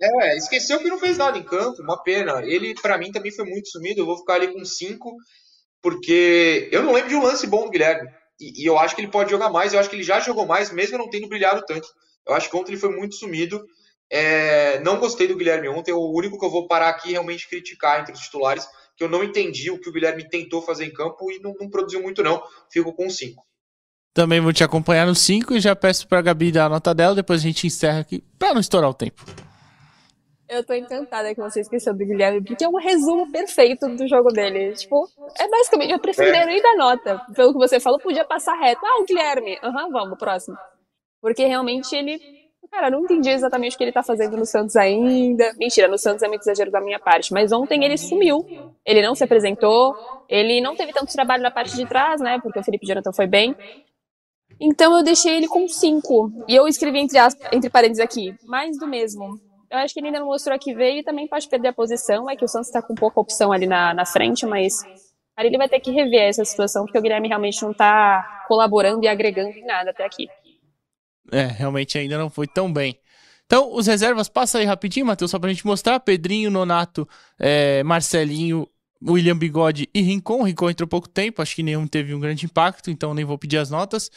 É, 0.00 0.36
esqueceu 0.36 0.78
que 0.78 0.88
não 0.88 0.98
fez 0.98 1.16
nada 1.16 1.38
em 1.38 1.42
campo, 1.42 1.82
uma 1.82 2.02
pena. 2.02 2.42
Ele, 2.44 2.74
pra 2.74 2.98
mim, 2.98 3.12
também 3.12 3.32
foi 3.32 3.44
muito 3.44 3.68
sumido. 3.68 4.00
Eu 4.00 4.06
vou 4.06 4.18
ficar 4.18 4.34
ali 4.34 4.48
com 4.48 4.64
5, 4.64 5.16
porque 5.82 6.68
eu 6.70 6.82
não 6.82 6.92
lembro 6.92 7.08
de 7.08 7.16
um 7.16 7.22
lance 7.22 7.46
bom 7.46 7.64
do 7.64 7.70
Guilherme. 7.70 8.08
E, 8.40 8.62
e 8.62 8.66
eu 8.66 8.78
acho 8.78 8.94
que 8.94 9.00
ele 9.00 9.10
pode 9.10 9.30
jogar 9.30 9.50
mais. 9.50 9.72
Eu 9.72 9.80
acho 9.80 9.88
que 9.88 9.96
ele 9.96 10.02
já 10.02 10.20
jogou 10.20 10.46
mais, 10.46 10.70
mesmo 10.70 10.98
não 10.98 11.08
tendo 11.08 11.28
brilhado 11.28 11.64
tanto. 11.66 11.88
Eu 12.26 12.34
acho 12.34 12.50
que 12.50 12.56
ontem 12.56 12.72
ele 12.72 12.80
foi 12.80 12.94
muito 12.94 13.14
sumido. 13.14 13.64
É, 14.10 14.78
não 14.80 15.00
gostei 15.00 15.26
do 15.26 15.36
Guilherme 15.36 15.68
ontem. 15.68 15.92
O 15.92 16.12
único 16.12 16.38
que 16.38 16.44
eu 16.44 16.50
vou 16.50 16.66
parar 16.66 16.90
aqui 16.90 17.12
realmente 17.12 17.48
criticar 17.48 18.00
entre 18.00 18.12
os 18.12 18.20
titulares 18.20 18.68
que 18.96 19.04
eu 19.04 19.08
não 19.08 19.22
entendi 19.22 19.70
o 19.70 19.78
que 19.78 19.88
o 19.88 19.92
Guilherme 19.92 20.26
tentou 20.28 20.62
fazer 20.62 20.86
em 20.86 20.92
campo 20.92 21.30
e 21.30 21.38
não, 21.40 21.54
não 21.60 21.68
produziu 21.68 22.02
muito, 22.02 22.22
não. 22.22 22.42
Fico 22.70 22.92
com 22.94 23.08
5. 23.10 23.44
Também 24.14 24.40
vou 24.40 24.52
te 24.52 24.64
acompanhar 24.64 25.06
no 25.06 25.14
5 25.14 25.54
e 25.54 25.60
já 25.60 25.76
peço 25.76 26.08
pra 26.08 26.22
Gabi 26.22 26.50
dar 26.50 26.64
a 26.64 26.68
nota 26.70 26.94
dela, 26.94 27.14
depois 27.14 27.40
a 27.40 27.42
gente 27.42 27.66
encerra 27.66 28.00
aqui, 28.00 28.24
pra 28.38 28.54
não 28.54 28.60
estourar 28.60 28.88
o 28.88 28.94
tempo. 28.94 29.22
Eu 30.48 30.64
tô 30.64 30.72
encantada 30.74 31.34
que 31.34 31.40
você 31.40 31.60
esqueceu 31.60 31.92
do 31.92 32.04
Guilherme, 32.04 32.40
porque 32.42 32.64
é 32.64 32.68
um 32.68 32.76
resumo 32.76 33.30
perfeito 33.30 33.88
do 33.88 34.06
jogo 34.06 34.30
dele. 34.32 34.72
Tipo, 34.74 35.08
é 35.40 35.48
basicamente, 35.48 35.92
eu 35.92 35.98
preferiria 35.98 36.42
É. 36.42 36.46
nem 36.46 36.62
dar 36.62 36.76
nota. 36.76 37.20
Pelo 37.34 37.52
que 37.52 37.58
você 37.58 37.80
falou, 37.80 37.98
podia 37.98 38.24
passar 38.24 38.54
reto. 38.54 38.80
Ah, 38.84 39.00
o 39.00 39.04
Guilherme. 39.04 39.58
Aham, 39.62 39.90
vamos, 39.90 40.18
próximo. 40.18 40.56
Porque 41.20 41.44
realmente 41.44 41.94
ele. 41.96 42.20
Cara, 42.70 42.88
eu 42.88 42.92
não 42.92 43.00
entendi 43.04 43.30
exatamente 43.30 43.74
o 43.74 43.78
que 43.78 43.84
ele 43.84 43.92
tá 43.92 44.02
fazendo 44.02 44.36
no 44.36 44.44
Santos 44.44 44.76
ainda. 44.76 45.52
Mentira, 45.56 45.88
no 45.88 45.96
Santos 45.98 46.22
é 46.22 46.28
muito 46.28 46.42
exagero 46.42 46.70
da 46.70 46.80
minha 46.80 46.98
parte. 46.98 47.32
Mas 47.32 47.50
ontem 47.52 47.84
ele 47.84 47.96
sumiu. 47.96 48.44
Ele 48.84 49.02
não 49.02 49.14
se 49.14 49.24
apresentou. 49.24 49.96
Ele 50.28 50.60
não 50.60 50.76
teve 50.76 50.92
tanto 50.92 51.12
trabalho 51.12 51.42
na 51.42 51.50
parte 51.50 51.74
de 51.76 51.86
trás, 51.86 52.20
né? 52.20 52.38
Porque 52.40 52.58
o 52.58 52.62
Felipe 52.64 52.86
Jonathan 52.86 53.12
foi 53.12 53.26
bem. 53.26 53.54
Então 54.60 54.96
eu 54.96 55.04
deixei 55.04 55.36
ele 55.36 55.48
com 55.48 55.68
5. 55.68 56.30
E 56.48 56.54
eu 56.54 56.66
escrevi 56.66 56.98
entre, 56.98 57.18
aspas, 57.18 57.48
entre 57.52 57.70
parênteses 57.70 58.02
aqui, 58.02 58.34
mais 58.44 58.76
do 58.78 58.86
mesmo. 58.86 59.40
Eu 59.70 59.78
acho 59.78 59.92
que 59.92 60.00
ele 60.00 60.08
ainda 60.08 60.20
não 60.20 60.26
mostrou 60.26 60.58
que 60.58 60.74
veio 60.74 61.00
e 61.00 61.02
também 61.02 61.26
pode 61.26 61.48
perder 61.48 61.68
a 61.68 61.72
posição. 61.72 62.30
É 62.30 62.36
que 62.36 62.44
o 62.44 62.48
Santos 62.48 62.70
tá 62.70 62.80
com 62.80 62.94
pouca 62.94 63.20
opção 63.20 63.52
ali 63.52 63.66
na, 63.66 63.92
na 63.92 64.04
frente, 64.06 64.46
mas 64.46 64.82
aí 65.36 65.46
ele 65.46 65.58
vai 65.58 65.68
ter 65.68 65.80
que 65.80 65.90
rever 65.90 66.28
essa 66.28 66.44
situação, 66.44 66.84
porque 66.84 66.98
o 66.98 67.02
Guilherme 67.02 67.28
realmente 67.28 67.62
não 67.62 67.74
tá 67.74 68.44
colaborando 68.46 69.04
e 69.04 69.08
agregando 69.08 69.50
em 69.50 69.66
nada 69.66 69.90
até 69.90 70.04
aqui. 70.04 70.28
É, 71.32 71.44
realmente 71.44 71.98
ainda 71.98 72.16
não 72.16 72.30
foi 72.30 72.46
tão 72.46 72.72
bem. 72.72 72.98
Então, 73.44 73.72
os 73.72 73.86
reservas, 73.86 74.28
passa 74.28 74.58
aí 74.58 74.64
rapidinho, 74.64 75.06
Matheus, 75.06 75.30
só 75.30 75.38
pra 75.38 75.50
gente 75.50 75.66
mostrar. 75.66 76.00
Pedrinho, 76.00 76.50
Nonato, 76.50 77.08
é, 77.38 77.82
Marcelinho, 77.84 78.68
William 79.04 79.36
Bigode 79.36 79.88
e 79.94 80.00
Rincon. 80.00 80.42
Rincon 80.42 80.70
entrou 80.70 80.88
pouco 80.88 81.08
tempo, 81.08 81.40
acho 81.40 81.54
que 81.54 81.62
nenhum 81.62 81.86
teve 81.86 82.14
um 82.14 82.20
grande 82.20 82.44
impacto, 82.44 82.90
então 82.90 83.14
nem 83.14 83.24
vou 83.24 83.38
pedir 83.38 83.58
as 83.58 83.70
notas. 83.70 84.10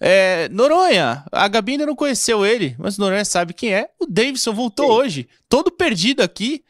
É, 0.00 0.48
Noronha, 0.48 1.22
a 1.30 1.46
Gabi 1.46 1.72
ainda 1.72 1.84
não 1.84 1.94
conheceu 1.94 2.46
ele, 2.46 2.74
mas 2.78 2.96
Noronha 2.96 3.24
sabe 3.24 3.52
quem 3.52 3.74
é. 3.74 3.90
O 3.98 4.06
Davidson 4.06 4.54
voltou 4.54 4.86
Sim. 4.86 4.92
hoje, 4.92 5.28
todo 5.48 5.70
perdido 5.70 6.22
aqui, 6.22 6.64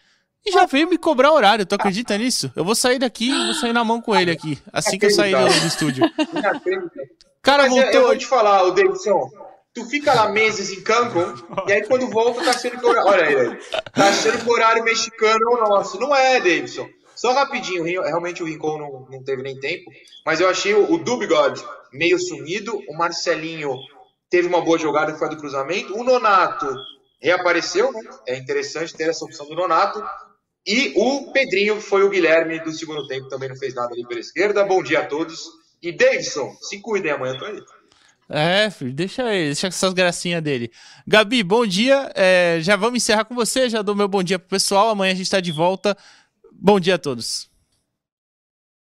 e 0.45 0.51
já 0.51 0.67
veio 0.67 0.89
me 0.89 0.99
cobrar 0.99 1.33
horário. 1.33 1.65
Tu 1.65 1.75
acredita 1.75 2.19
nisso? 2.19 2.51
Eu 2.57 2.65
vou 2.65 2.75
sair 2.75 2.99
daqui 2.99 3.31
e 3.31 3.45
vou 3.45 3.55
sair 3.55 3.73
na 3.73 3.85
mão 3.85 4.01
com 4.01 4.17
ele 4.17 4.33
aqui, 4.33 4.59
assim 4.73 4.99
que 4.99 5.07
eu 5.07 5.11
sair 5.11 5.37
do, 5.37 5.61
do 5.61 5.67
estúdio. 5.67 6.11
Cara 7.41 7.63
Mas 7.65 7.77
eu, 7.77 7.83
voltou 7.83 7.95
eu 7.95 8.01
vou 8.01 8.11
hoje. 8.11 8.19
te 8.21 8.27
falar, 8.27 8.65
o 8.65 8.73
Davidson, 8.73 9.31
tu 9.73 9.85
fica 9.87 10.13
lá 10.13 10.29
meses 10.31 10.71
em 10.71 10.83
campo, 10.83 11.21
e 11.69 11.73
aí 11.73 11.87
quando 11.87 12.11
volta 12.11 12.43
tá 12.43 12.51
achando 12.51 12.79
que 12.79 12.85
o 12.85 12.89
horário, 12.89 13.09
olha 13.09 13.51
aí, 13.53 13.59
tá 13.93 14.09
achando 14.09 14.39
que 14.39 14.51
o 14.51 14.53
horário 14.53 14.83
mexicano 14.83 15.41
é 15.41 15.55
o 15.55 15.69
nosso. 15.69 16.01
Não 16.01 16.15
é, 16.15 16.39
Davidson. 16.39 16.89
Só 17.15 17.33
rapidinho, 17.33 17.85
realmente 17.85 18.43
o 18.43 18.47
Rincon 18.47 18.79
não, 18.79 19.07
não 19.11 19.23
teve 19.23 19.43
nem 19.43 19.59
tempo, 19.61 19.91
mas 20.25 20.41
eu 20.41 20.49
achei 20.49 20.75
o, 20.75 20.91
o 20.93 20.99
Dubigod 20.99 21.63
meio 21.93 22.19
sumido, 22.19 22.81
o 22.89 22.97
Marcelinho 22.97 23.77
teve 24.29 24.49
uma 24.49 24.61
boa 24.61 24.79
jogada 24.79 25.13
que 25.13 25.19
foi 25.19 25.29
do 25.29 25.37
cruzamento, 25.37 25.97
o 25.97 26.05
Nonato 26.05 26.67
reapareceu, 27.21 27.93
né? 27.93 28.01
é 28.27 28.37
interessante 28.37 28.95
ter 28.95 29.11
essa 29.11 29.25
opção 29.25 29.47
do 29.47 29.55
Nonato, 29.55 30.03
e 30.67 30.93
o 30.97 31.33
Pedrinho 31.33 31.81
foi 31.81 32.03
o 32.03 32.11
Guilherme 32.11 32.61
do 32.61 32.73
segundo 32.73 33.07
tempo, 33.07 33.29
também 33.29 33.49
não 33.49 33.57
fez 33.57 33.75
nada 33.75 33.93
ali 33.93 34.07
pela 34.07 34.21
esquerda. 34.21 34.65
Bom 34.65 34.83
dia 34.83 35.01
a 35.01 35.07
todos. 35.07 35.49
E 35.83 35.91
Davidson, 35.91 36.55
se 36.61 36.81
cuidem 36.81 37.11
amanhã, 37.11 37.33
eu 37.33 37.39
tô 37.39 37.45
aí. 37.47 37.61
É, 38.29 38.71
filho, 38.71 38.93
deixa 38.93 39.23
ele, 39.35 39.47
deixa 39.47 39.67
essas 39.67 39.93
gracinhas 39.93 40.43
dele. 40.43 40.71
Gabi, 41.07 41.43
bom 41.43 41.67
dia. 41.67 42.13
É, 42.15 42.59
já 42.61 42.77
vamos 42.77 43.03
encerrar 43.03 43.25
com 43.25 43.35
você, 43.35 43.69
já 43.69 43.83
dou 43.83 43.97
meu 43.97 44.07
bom 44.07 44.23
dia 44.23 44.39
pro 44.39 44.49
pessoal. 44.49 44.91
Amanhã 44.91 45.13
a 45.13 45.17
gente 45.17 45.31
tá 45.31 45.41
de 45.41 45.51
volta. 45.51 45.97
Bom 46.53 46.79
dia 46.79 46.95
a 46.95 46.99
todos. 46.99 47.50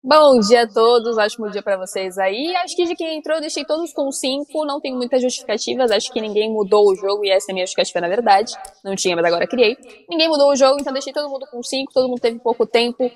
Bom 0.10 0.40
dia 0.40 0.64
a 0.64 0.68
todos, 0.68 1.20
ótimo 1.20 1.52
dia 1.52 1.62
pra 1.62 1.78
vocês 1.78 2.18
aí. 2.18 2.56
Acho 2.56 2.76
que 2.76 2.84
de 2.84 2.96
quem 2.96 3.20
entrou 3.20 3.40
deixei 3.40 3.64
todos 3.64 3.94
com 3.94 4.12
5, 4.12 4.66
não 4.66 4.82
tenho 4.82 4.98
muitas 4.98 5.22
justificativas, 5.22 5.92
acho 5.92 6.12
que 6.12 6.20
ninguém 6.20 6.52
mudou 6.52 6.90
o 6.90 6.96
jogo 6.96 7.24
e 7.24 7.30
essa 7.30 7.52
é 7.52 7.54
a 7.54 7.54
minha 7.54 7.64
justificativa 7.64 8.02
na 8.02 8.08
verdade. 8.08 8.52
Não 8.84 8.96
tinha, 8.96 9.16
mas 9.16 9.24
agora 9.24 9.46
criei. 9.46 9.78
Ninguém 10.10 10.28
mudou 10.28 10.50
o 10.50 10.56
jogo, 10.56 10.78
então 10.80 10.92
deixei 10.92 11.14
todo 11.14 11.30
mundo 11.30 11.46
com 11.52 11.62
5, 11.62 11.94
todo 11.94 12.10
mundo 12.10 12.20
teve 12.20 12.40
pouco 12.40 12.66
tempo. 12.66 13.12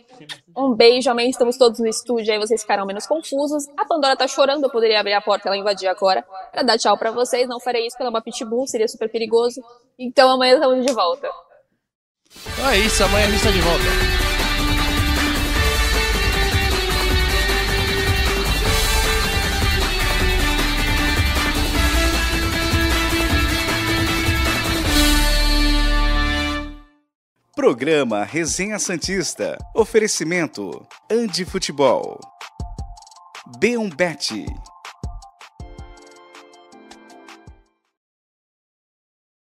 Um 0.55 0.75
beijo, 0.75 1.09
amanhã 1.09 1.27
estamos 1.29 1.57
todos 1.57 1.79
no 1.79 1.87
estúdio, 1.87 2.31
aí 2.31 2.37
vocês 2.37 2.61
ficaram 2.61 2.85
menos 2.85 3.07
confusos. 3.07 3.67
A 3.75 3.85
Pandora 3.85 4.15
tá 4.15 4.27
chorando, 4.27 4.65
eu 4.65 4.69
poderia 4.69 4.99
abrir 4.99 5.13
a 5.13 5.21
porta 5.21 5.49
ela 5.49 5.57
invadir 5.57 5.87
agora 5.87 6.23
pra 6.51 6.61
dar 6.61 6.77
tchau 6.77 6.95
pra 6.95 7.09
vocês. 7.09 7.49
Não 7.49 7.59
farei 7.59 7.87
isso 7.87 7.95
porque 7.95 8.03
ela 8.03 8.11
é 8.11 8.13
uma 8.13 8.21
pitbull, 8.21 8.67
seria 8.67 8.87
super 8.87 9.09
perigoso. 9.09 9.63
Então 9.97 10.29
amanhã 10.29 10.53
estamos 10.53 10.85
de 10.85 10.93
volta. 10.93 11.27
Então 12.53 12.69
é 12.69 12.77
isso, 12.77 13.03
amanhã 13.03 13.25
a 13.25 13.31
gente 13.31 13.43
tá 13.43 13.49
de 13.49 13.61
volta. 13.61 14.22
Programa 27.55 28.23
Resenha 28.23 28.79
Santista. 28.79 29.59
Oferecimento 29.75 30.87
Andi 31.07 31.45
Futebol. 31.45 32.19
B1Bet. 33.59 34.72